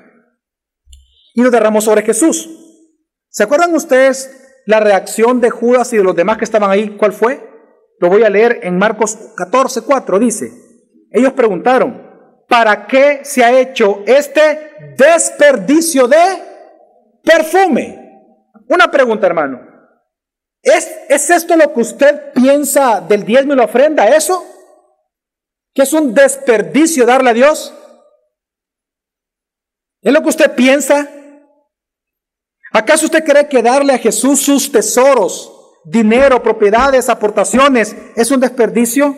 Y 1.35 1.43
lo 1.43 1.51
derramó 1.51 1.79
sobre 1.81 2.01
Jesús. 2.01 2.49
¿Se 3.29 3.43
acuerdan 3.43 3.75
ustedes 3.75 4.63
la 4.65 4.79
reacción 4.79 5.39
de 5.39 5.51
Judas 5.51 5.93
y 5.93 5.97
de 5.97 6.03
los 6.03 6.15
demás 6.15 6.39
que 6.39 6.45
estaban 6.45 6.71
ahí? 6.71 6.97
¿Cuál 6.97 7.13
fue? 7.13 7.47
Lo 7.99 8.09
voy 8.09 8.23
a 8.23 8.29
leer 8.29 8.61
en 8.63 8.79
Marcos 8.79 9.15
14, 9.37 9.83
4. 9.83 10.17
Dice, 10.17 10.51
ellos 11.11 11.33
preguntaron, 11.33 12.43
¿para 12.47 12.87
qué 12.87 13.19
se 13.23 13.43
ha 13.43 13.57
hecho 13.57 14.01
este 14.07 14.95
desperdicio 14.97 16.07
de 16.07 16.17
perfume? 17.23 18.49
Una 18.67 18.89
pregunta, 18.89 19.27
hermano. 19.27 19.61
¿Es, 20.63 20.91
¿Es 21.07 21.29
esto 21.29 21.55
lo 21.55 21.71
que 21.71 21.81
usted 21.81 22.33
piensa 22.33 22.99
del 22.99 23.23
diezmo 23.23 23.53
y 23.53 23.57
la 23.57 23.65
ofrenda? 23.65 24.07
¿Eso? 24.07 24.43
¿Que 25.71 25.83
es 25.83 25.93
un 25.93 26.15
desperdicio 26.15 27.05
darle 27.05 27.29
a 27.29 27.33
Dios? 27.33 27.75
¿Es 30.01 30.13
lo 30.13 30.21
que 30.21 30.29
usted 30.29 30.55
piensa? 30.55 31.07
¿Acaso 32.71 33.05
usted 33.05 33.23
cree 33.23 33.47
que 33.47 33.61
darle 33.61 33.93
a 33.93 33.97
Jesús 33.97 34.41
sus 34.41 34.71
tesoros, 34.71 35.51
dinero, 35.85 36.41
propiedades, 36.41 37.09
aportaciones, 37.09 37.95
es 38.15 38.31
un 38.31 38.39
desperdicio? 38.39 39.17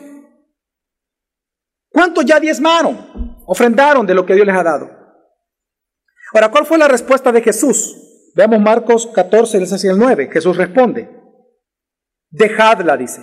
¿Cuántos 1.90 2.26
ya 2.26 2.40
diezmaron, 2.40 3.44
ofrendaron 3.46 4.08
de 4.08 4.14
lo 4.14 4.26
que 4.26 4.34
Dios 4.34 4.48
les 4.48 4.56
ha 4.56 4.64
dado? 4.64 4.90
Ahora, 6.34 6.50
¿cuál 6.50 6.66
fue 6.66 6.78
la 6.78 6.88
respuesta 6.88 7.32
de 7.32 7.42
Jesús? 7.42 8.32
Veamos 8.36 8.62
Marcos 8.62 9.08
14, 9.14 9.58
el 9.58 9.98
9. 9.98 10.30
Jesús 10.32 10.56
responde. 10.56 11.10
Dejadla, 12.30 12.96
dice. 12.96 13.22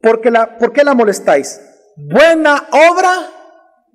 Porque 0.00 0.30
la, 0.30 0.56
¿Por 0.56 0.72
qué 0.72 0.84
la 0.84 0.94
molestáis? 0.94 1.60
Buena 1.96 2.68
obra 2.70 3.10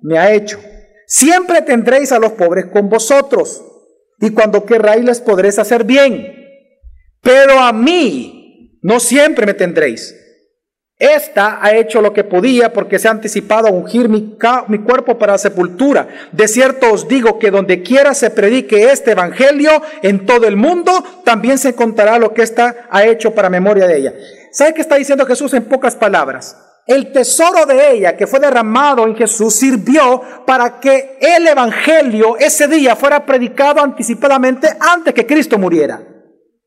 me 0.02 0.18
ha 0.18 0.32
hecho. 0.32 0.60
Siempre 1.06 1.62
tendréis 1.62 2.12
a 2.12 2.18
los 2.18 2.32
pobres 2.32 2.66
con 2.66 2.88
vosotros, 2.88 3.62
y 4.20 4.30
cuando 4.30 4.64
querráis 4.64 5.04
les 5.04 5.20
podréis 5.20 5.58
hacer 5.58 5.84
bien. 5.84 6.34
Pero 7.20 7.58
a 7.60 7.72
mí 7.72 8.78
no 8.82 9.00
siempre 9.00 9.46
me 9.46 9.54
tendréis. 9.54 10.14
Esta 10.98 11.58
ha 11.62 11.76
hecho 11.76 12.00
lo 12.00 12.14
que 12.14 12.24
podía 12.24 12.72
porque 12.72 12.98
se 12.98 13.06
ha 13.06 13.10
anticipado 13.10 13.68
a 13.68 13.70
ungir 13.70 14.08
mi, 14.08 14.38
mi, 14.68 14.78
cuerpo 14.78 15.18
para 15.18 15.36
sepultura. 15.36 16.08
De 16.32 16.48
cierto 16.48 16.90
os 16.90 17.06
digo 17.06 17.38
que 17.38 17.50
donde 17.50 17.82
quiera 17.82 18.14
se 18.14 18.30
predique 18.30 18.90
este 18.90 19.10
evangelio 19.10 19.82
en 20.00 20.24
todo 20.24 20.46
el 20.46 20.56
mundo, 20.56 21.04
también 21.22 21.58
se 21.58 21.74
contará 21.74 22.18
lo 22.18 22.32
que 22.32 22.42
ésta 22.42 22.86
ha 22.88 23.04
hecho 23.04 23.34
para 23.34 23.50
memoria 23.50 23.86
de 23.86 23.98
ella. 23.98 24.14
¿Sabe 24.52 24.72
qué 24.72 24.80
está 24.80 24.96
diciendo 24.96 25.26
Jesús 25.26 25.52
en 25.52 25.64
pocas 25.64 25.94
palabras? 25.94 26.56
El 26.86 27.10
tesoro 27.10 27.66
de 27.66 27.92
ella 27.92 28.16
que 28.16 28.28
fue 28.28 28.38
derramado 28.38 29.06
en 29.06 29.16
Jesús 29.16 29.56
sirvió 29.56 30.22
para 30.46 30.78
que 30.78 31.18
el 31.20 31.46
evangelio 31.48 32.36
ese 32.38 32.68
día 32.68 32.94
fuera 32.94 33.26
predicado 33.26 33.80
anticipadamente 33.80 34.68
antes 34.78 35.12
que 35.12 35.26
Cristo 35.26 35.58
muriera. 35.58 36.00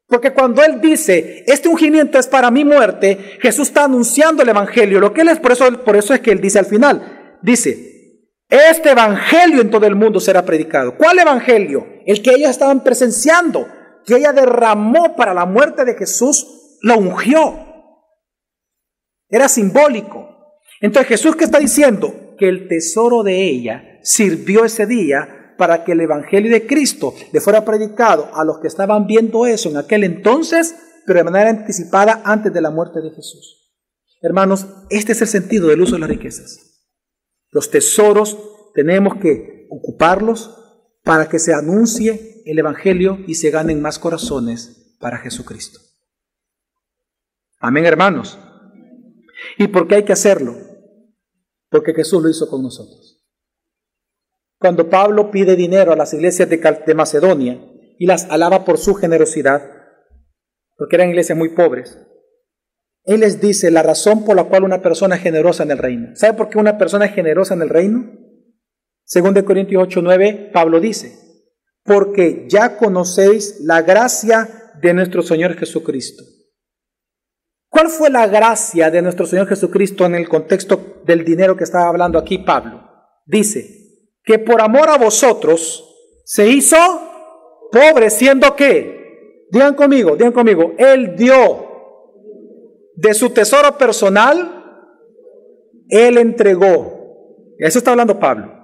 Porque 0.09 0.33
cuando 0.33 0.63
Él 0.63 0.81
dice, 0.81 1.43
este 1.45 1.69
ungimiento 1.69 2.17
es 2.17 2.25
para 2.25 2.49
mi 2.49 2.65
muerte, 2.65 3.37
Jesús 3.41 3.67
está 3.67 3.83
anunciando 3.83 4.41
el 4.41 4.49
Evangelio. 4.49 4.99
Lo 4.99 5.13
que 5.13 5.21
Él 5.21 5.29
es, 5.29 5.39
por 5.39 5.51
eso, 5.51 5.71
por 5.83 5.95
eso 5.95 6.15
es 6.15 6.19
que 6.19 6.31
Él 6.31 6.41
dice 6.41 6.57
al 6.57 6.65
final, 6.65 7.37
dice, 7.43 8.25
este 8.49 8.89
Evangelio 8.89 9.61
en 9.61 9.69
todo 9.69 9.85
el 9.85 9.95
mundo 9.95 10.19
será 10.19 10.43
predicado. 10.43 10.97
¿Cuál 10.97 11.19
Evangelio? 11.19 11.85
El 12.07 12.23
que 12.23 12.31
ellos 12.31 12.49
estaban 12.49 12.83
presenciando, 12.83 13.67
que 14.03 14.15
ella 14.15 14.33
derramó 14.33 15.15
para 15.15 15.35
la 15.35 15.45
muerte 15.45 15.85
de 15.85 15.93
Jesús, 15.93 16.79
lo 16.81 16.97
ungió. 16.97 17.68
Era 19.29 19.47
simbólico. 19.47 20.27
Entonces 20.81 21.07
Jesús 21.09 21.35
que 21.35 21.45
está 21.45 21.59
diciendo 21.59 22.35
que 22.37 22.49
el 22.49 22.67
tesoro 22.67 23.23
de 23.23 23.47
ella 23.47 23.99
sirvió 24.01 24.65
ese 24.65 24.85
día 24.85 25.55
para 25.57 25.83
que 25.83 25.91
el 25.91 26.01
Evangelio 26.01 26.51
de 26.51 26.65
Cristo 26.65 27.13
le 27.33 27.41
fuera 27.41 27.65
predicado 27.65 28.29
a 28.33 28.45
los 28.45 28.59
que 28.59 28.67
estaban 28.67 29.05
viendo 29.05 29.45
eso 29.45 29.69
en 29.69 29.77
aquel 29.77 30.05
entonces, 30.05 30.73
pero 31.05 31.19
de 31.19 31.25
manera 31.25 31.49
anticipada 31.49 32.21
antes 32.23 32.53
de 32.53 32.61
la 32.61 32.71
muerte 32.71 33.01
de 33.01 33.11
Jesús. 33.11 33.57
Hermanos, 34.21 34.67
este 34.89 35.11
es 35.11 35.21
el 35.21 35.27
sentido 35.27 35.67
del 35.67 35.81
uso 35.81 35.95
de 35.95 35.99
las 35.99 36.09
riquezas. 36.09 36.87
Los 37.51 37.69
tesoros 37.69 38.37
tenemos 38.73 39.15
que 39.15 39.67
ocuparlos 39.69 40.55
para 41.03 41.27
que 41.27 41.39
se 41.39 41.53
anuncie 41.53 42.41
el 42.45 42.57
Evangelio 42.57 43.19
y 43.27 43.35
se 43.35 43.49
ganen 43.49 43.81
más 43.81 43.99
corazones 43.99 44.95
para 44.99 45.17
Jesucristo. 45.17 45.79
Amén, 47.59 47.85
hermanos. 47.85 48.39
¿Y 49.57 49.67
por 49.67 49.87
qué 49.87 49.95
hay 49.95 50.03
que 50.03 50.13
hacerlo? 50.13 50.55
Porque 51.69 51.93
Jesús 51.93 52.21
lo 52.21 52.29
hizo 52.29 52.49
con 52.49 52.63
nosotros. 52.63 53.19
Cuando 54.59 54.89
Pablo 54.89 55.31
pide 55.31 55.55
dinero 55.55 55.93
a 55.93 55.95
las 55.95 56.13
iglesias 56.13 56.49
de, 56.49 56.93
Macedonia 56.93 57.59
y 57.97 58.05
las 58.05 58.25
alaba 58.29 58.65
por 58.65 58.77
su 58.77 58.93
generosidad, 58.95 59.63
porque 60.77 60.97
eran 60.97 61.09
iglesias 61.09 61.37
muy 61.37 61.49
pobres, 61.49 61.97
él 63.05 63.21
les 63.21 63.39
dice 63.39 63.71
la 63.71 63.83
razón 63.83 64.25
por 64.25 64.35
la 64.35 64.43
cual 64.43 64.65
una 64.65 64.81
persona 64.81 65.15
es 65.15 65.21
generosa 65.21 65.63
en 65.63 65.71
el 65.71 65.77
reino. 65.77 66.15
¿Sabe 66.15 66.37
por 66.37 66.49
qué 66.49 66.57
una 66.57 66.77
persona 66.77 67.05
es 67.05 67.13
generosa 67.13 67.53
en 67.53 67.61
el 67.61 67.69
reino? 67.69 68.11
Según 69.05 69.33
de 69.33 69.45
Corintios 69.45 69.81
8, 69.83 70.01
9, 70.03 70.49
Pablo 70.53 70.79
dice, 70.79 71.17
porque 71.83 72.45
ya 72.49 72.77
conocéis 72.77 73.61
la 73.61 73.81
gracia 73.81 74.73
de 74.81 74.93
nuestro 74.93 75.23
Señor 75.23 75.55
Jesucristo. 75.55 76.23
¿Cuál 77.69 77.89
fue 77.89 78.09
la 78.09 78.27
gracia 78.27 78.89
de 78.89 79.01
nuestro 79.01 79.25
Señor 79.25 79.47
Jesucristo 79.47 80.05
en 80.05 80.15
el 80.15 80.27
contexto 80.27 81.01
del 81.05 81.23
dinero 81.23 81.55
que 81.55 81.63
estaba 81.63 81.87
hablando 81.87 82.17
aquí 82.17 82.39
Pablo? 82.39 82.83
Dice, 83.25 83.79
que 84.23 84.39
por 84.39 84.61
amor 84.61 84.89
a 84.89 84.97
vosotros 84.97 85.85
se 86.23 86.47
hizo 86.47 86.77
pobre, 87.71 88.09
siendo 88.09 88.55
que, 88.55 89.47
digan 89.51 89.75
conmigo, 89.75 90.15
digan 90.15 90.33
conmigo, 90.33 90.73
Él 90.77 91.15
dio 91.15 91.67
de 92.95 93.13
su 93.13 93.29
tesoro 93.31 93.77
personal, 93.77 94.83
Él 95.89 96.17
entregó. 96.17 97.55
Eso 97.57 97.79
está 97.79 97.91
hablando 97.91 98.19
Pablo. 98.19 98.55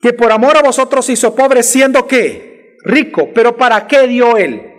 que 0.00 0.12
por 0.12 0.32
amor 0.32 0.56
a 0.56 0.62
vosotros 0.62 1.08
hizo 1.08 1.34
pobre 1.34 1.62
siendo 1.62 2.06
que 2.06 2.76
rico, 2.84 3.30
pero 3.34 3.56
¿para 3.56 3.86
qué 3.86 4.06
dio 4.06 4.36
él? 4.36 4.73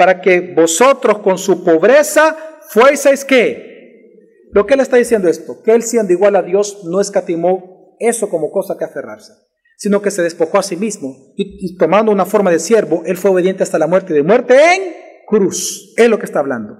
Para 0.00 0.22
que 0.22 0.54
vosotros 0.54 1.18
con 1.18 1.36
su 1.36 1.62
pobreza 1.62 2.34
fueseis 2.70 3.22
que. 3.22 4.48
Lo 4.50 4.64
que 4.64 4.72
él 4.72 4.80
está 4.80 4.96
diciendo 4.96 5.28
esto, 5.28 5.62
que 5.62 5.74
él 5.74 5.82
siendo 5.82 6.10
igual 6.10 6.36
a 6.36 6.42
Dios 6.42 6.84
no 6.84 7.02
escatimó 7.02 7.98
eso 8.00 8.30
como 8.30 8.50
cosa 8.50 8.78
que 8.78 8.86
aferrarse, 8.86 9.34
sino 9.76 10.00
que 10.00 10.10
se 10.10 10.22
despojó 10.22 10.56
a 10.56 10.62
sí 10.62 10.74
mismo 10.74 11.34
y, 11.36 11.76
tomando 11.76 12.12
una 12.12 12.24
forma 12.24 12.50
de 12.50 12.60
siervo, 12.60 13.02
él 13.04 13.18
fue 13.18 13.30
obediente 13.30 13.62
hasta 13.62 13.78
la 13.78 13.88
muerte 13.88 14.14
de 14.14 14.22
muerte 14.22 14.54
en 14.74 14.94
cruz. 15.26 15.92
Es 15.98 16.08
lo 16.08 16.18
que 16.18 16.24
está 16.24 16.38
hablando. 16.38 16.78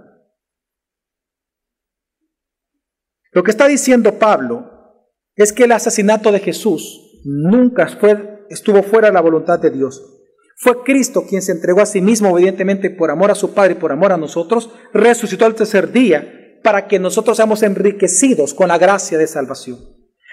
Lo 3.32 3.42
que 3.42 3.50
está 3.50 3.68
diciendo 3.68 4.18
Pablo 4.18 4.64
es 5.36 5.52
que 5.52 5.64
el 5.64 5.72
asesinato 5.72 6.32
de 6.32 6.40
Jesús 6.40 7.20
nunca 7.26 7.86
estuvo 8.48 8.82
fuera 8.82 9.08
de 9.08 9.12
la 9.12 9.20
voluntad 9.20 9.58
de 9.58 9.72
Dios. 9.72 10.19
Fue 10.62 10.82
Cristo 10.84 11.24
quien 11.26 11.40
se 11.40 11.52
entregó 11.52 11.80
a 11.80 11.86
sí 11.86 12.02
mismo 12.02 12.30
obedientemente 12.30 12.90
por 12.90 13.10
amor 13.10 13.30
a 13.30 13.34
su 13.34 13.54
Padre 13.54 13.72
y 13.72 13.76
por 13.76 13.92
amor 13.92 14.12
a 14.12 14.18
nosotros, 14.18 14.70
resucitó 14.92 15.46
al 15.46 15.54
tercer 15.54 15.90
día 15.90 16.58
para 16.62 16.86
que 16.86 16.98
nosotros 16.98 17.38
seamos 17.38 17.62
enriquecidos 17.62 18.52
con 18.52 18.68
la 18.68 18.76
gracia 18.76 19.16
de 19.16 19.26
salvación. 19.26 19.78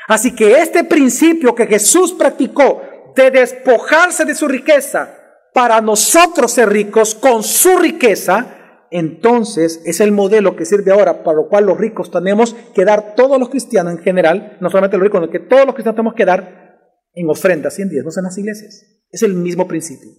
Así 0.10 0.36
que 0.36 0.60
este 0.62 0.84
principio 0.84 1.56
que 1.56 1.66
Jesús 1.66 2.12
practicó 2.12 2.82
de 3.16 3.32
despojarse 3.32 4.26
de 4.26 4.36
su 4.36 4.50
riqueza 4.50 5.16
para 5.54 5.80
nosotros 5.80 6.52
ser 6.52 6.68
ricos 6.68 7.16
con 7.16 7.42
su 7.42 7.78
riqueza, 7.78 8.86
entonces 8.92 9.82
es 9.86 10.02
el 10.02 10.12
modelo 10.12 10.58
que 10.58 10.66
sirve 10.66 10.92
ahora 10.92 11.24
para 11.24 11.38
lo 11.38 11.48
cual 11.48 11.68
los 11.68 11.78
ricos 11.78 12.12
tenemos 12.12 12.54
que 12.76 12.84
dar, 12.84 13.16
todos 13.16 13.40
los 13.40 13.48
cristianos 13.48 13.94
en 13.94 14.00
general, 14.00 14.58
no 14.60 14.70
solamente 14.70 14.98
los 14.98 15.06
ricos, 15.06 15.22
sino 15.22 15.32
que 15.32 15.40
todos 15.40 15.66
los 15.66 15.74
cristianos 15.74 15.96
tenemos 15.96 16.16
que 16.16 16.26
dar 16.26 16.80
en 17.14 17.30
ofrendas 17.30 17.80
y 17.80 17.84
en 17.84 17.90
diezmos 17.90 18.18
en 18.18 18.26
las 18.26 18.38
iglesias. 18.38 18.97
Es 19.10 19.24
el 19.24 19.34
mismo 19.34 19.68
principio. 19.68 20.12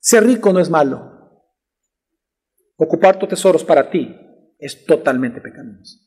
Ser 0.00 0.24
rico 0.24 0.52
no 0.52 0.60
es 0.60 0.70
malo. 0.70 1.44
Ocupar 2.76 3.18
tus 3.18 3.28
tesoros 3.28 3.64
para 3.64 3.90
ti 3.90 4.14
es 4.58 4.84
totalmente 4.84 5.40
pecaminoso. 5.40 5.98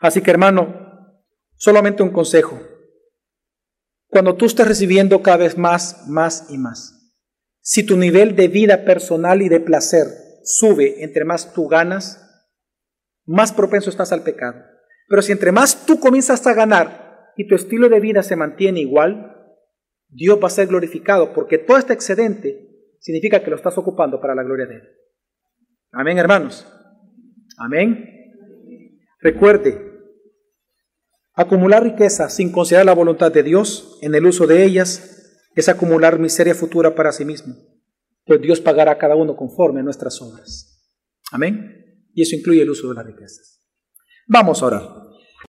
Así 0.00 0.22
que 0.22 0.30
hermano, 0.30 1.24
solamente 1.56 2.02
un 2.02 2.10
consejo. 2.10 2.60
Cuando 4.08 4.36
tú 4.36 4.46
estés 4.46 4.66
recibiendo 4.66 5.22
cada 5.22 5.38
vez 5.38 5.58
más, 5.58 6.08
más 6.08 6.46
y 6.50 6.58
más, 6.58 7.00
si 7.60 7.84
tu 7.84 7.96
nivel 7.96 8.34
de 8.34 8.48
vida 8.48 8.84
personal 8.84 9.42
y 9.42 9.48
de 9.48 9.60
placer 9.60 10.06
sube 10.42 11.04
entre 11.04 11.24
más 11.24 11.52
tú 11.52 11.68
ganas, 11.68 12.26
más 13.24 13.52
propenso 13.52 13.90
estás 13.90 14.12
al 14.12 14.22
pecado. 14.22 14.64
Pero 15.10 15.22
si 15.22 15.32
entre 15.32 15.50
más 15.50 15.86
tú 15.86 15.98
comienzas 15.98 16.46
a 16.46 16.54
ganar 16.54 17.32
y 17.36 17.48
tu 17.48 17.56
estilo 17.56 17.88
de 17.88 17.98
vida 17.98 18.22
se 18.22 18.36
mantiene 18.36 18.78
igual, 18.78 19.36
Dios 20.08 20.38
va 20.40 20.46
a 20.46 20.50
ser 20.50 20.68
glorificado 20.68 21.32
porque 21.32 21.58
todo 21.58 21.78
este 21.78 21.92
excedente 21.92 22.94
significa 23.00 23.42
que 23.42 23.50
lo 23.50 23.56
estás 23.56 23.76
ocupando 23.76 24.20
para 24.20 24.36
la 24.36 24.44
gloria 24.44 24.66
de 24.66 24.76
Él. 24.76 24.82
Amén, 25.90 26.16
hermanos. 26.18 26.64
Amén. 27.58 28.06
Recuerde, 29.18 29.98
acumular 31.34 31.82
riqueza 31.82 32.30
sin 32.30 32.52
considerar 32.52 32.86
la 32.86 32.94
voluntad 32.94 33.32
de 33.32 33.42
Dios 33.42 33.98
en 34.02 34.14
el 34.14 34.26
uso 34.26 34.46
de 34.46 34.62
ellas 34.62 35.42
es 35.56 35.68
acumular 35.68 36.20
miseria 36.20 36.54
futura 36.54 36.94
para 36.94 37.10
sí 37.10 37.24
mismo, 37.24 37.56
pues 38.24 38.40
Dios 38.40 38.60
pagará 38.60 38.92
a 38.92 38.98
cada 38.98 39.16
uno 39.16 39.34
conforme 39.34 39.80
a 39.80 39.82
nuestras 39.82 40.22
obras. 40.22 40.94
Amén 41.32 41.80
y 42.14 42.22
eso 42.22 42.36
incluye 42.36 42.62
el 42.62 42.70
uso 42.70 42.88
de 42.88 42.94
las 42.94 43.06
riquezas. 43.06 43.59
Vamos 44.32 44.62
a 44.62 44.66
orar. 44.66 44.82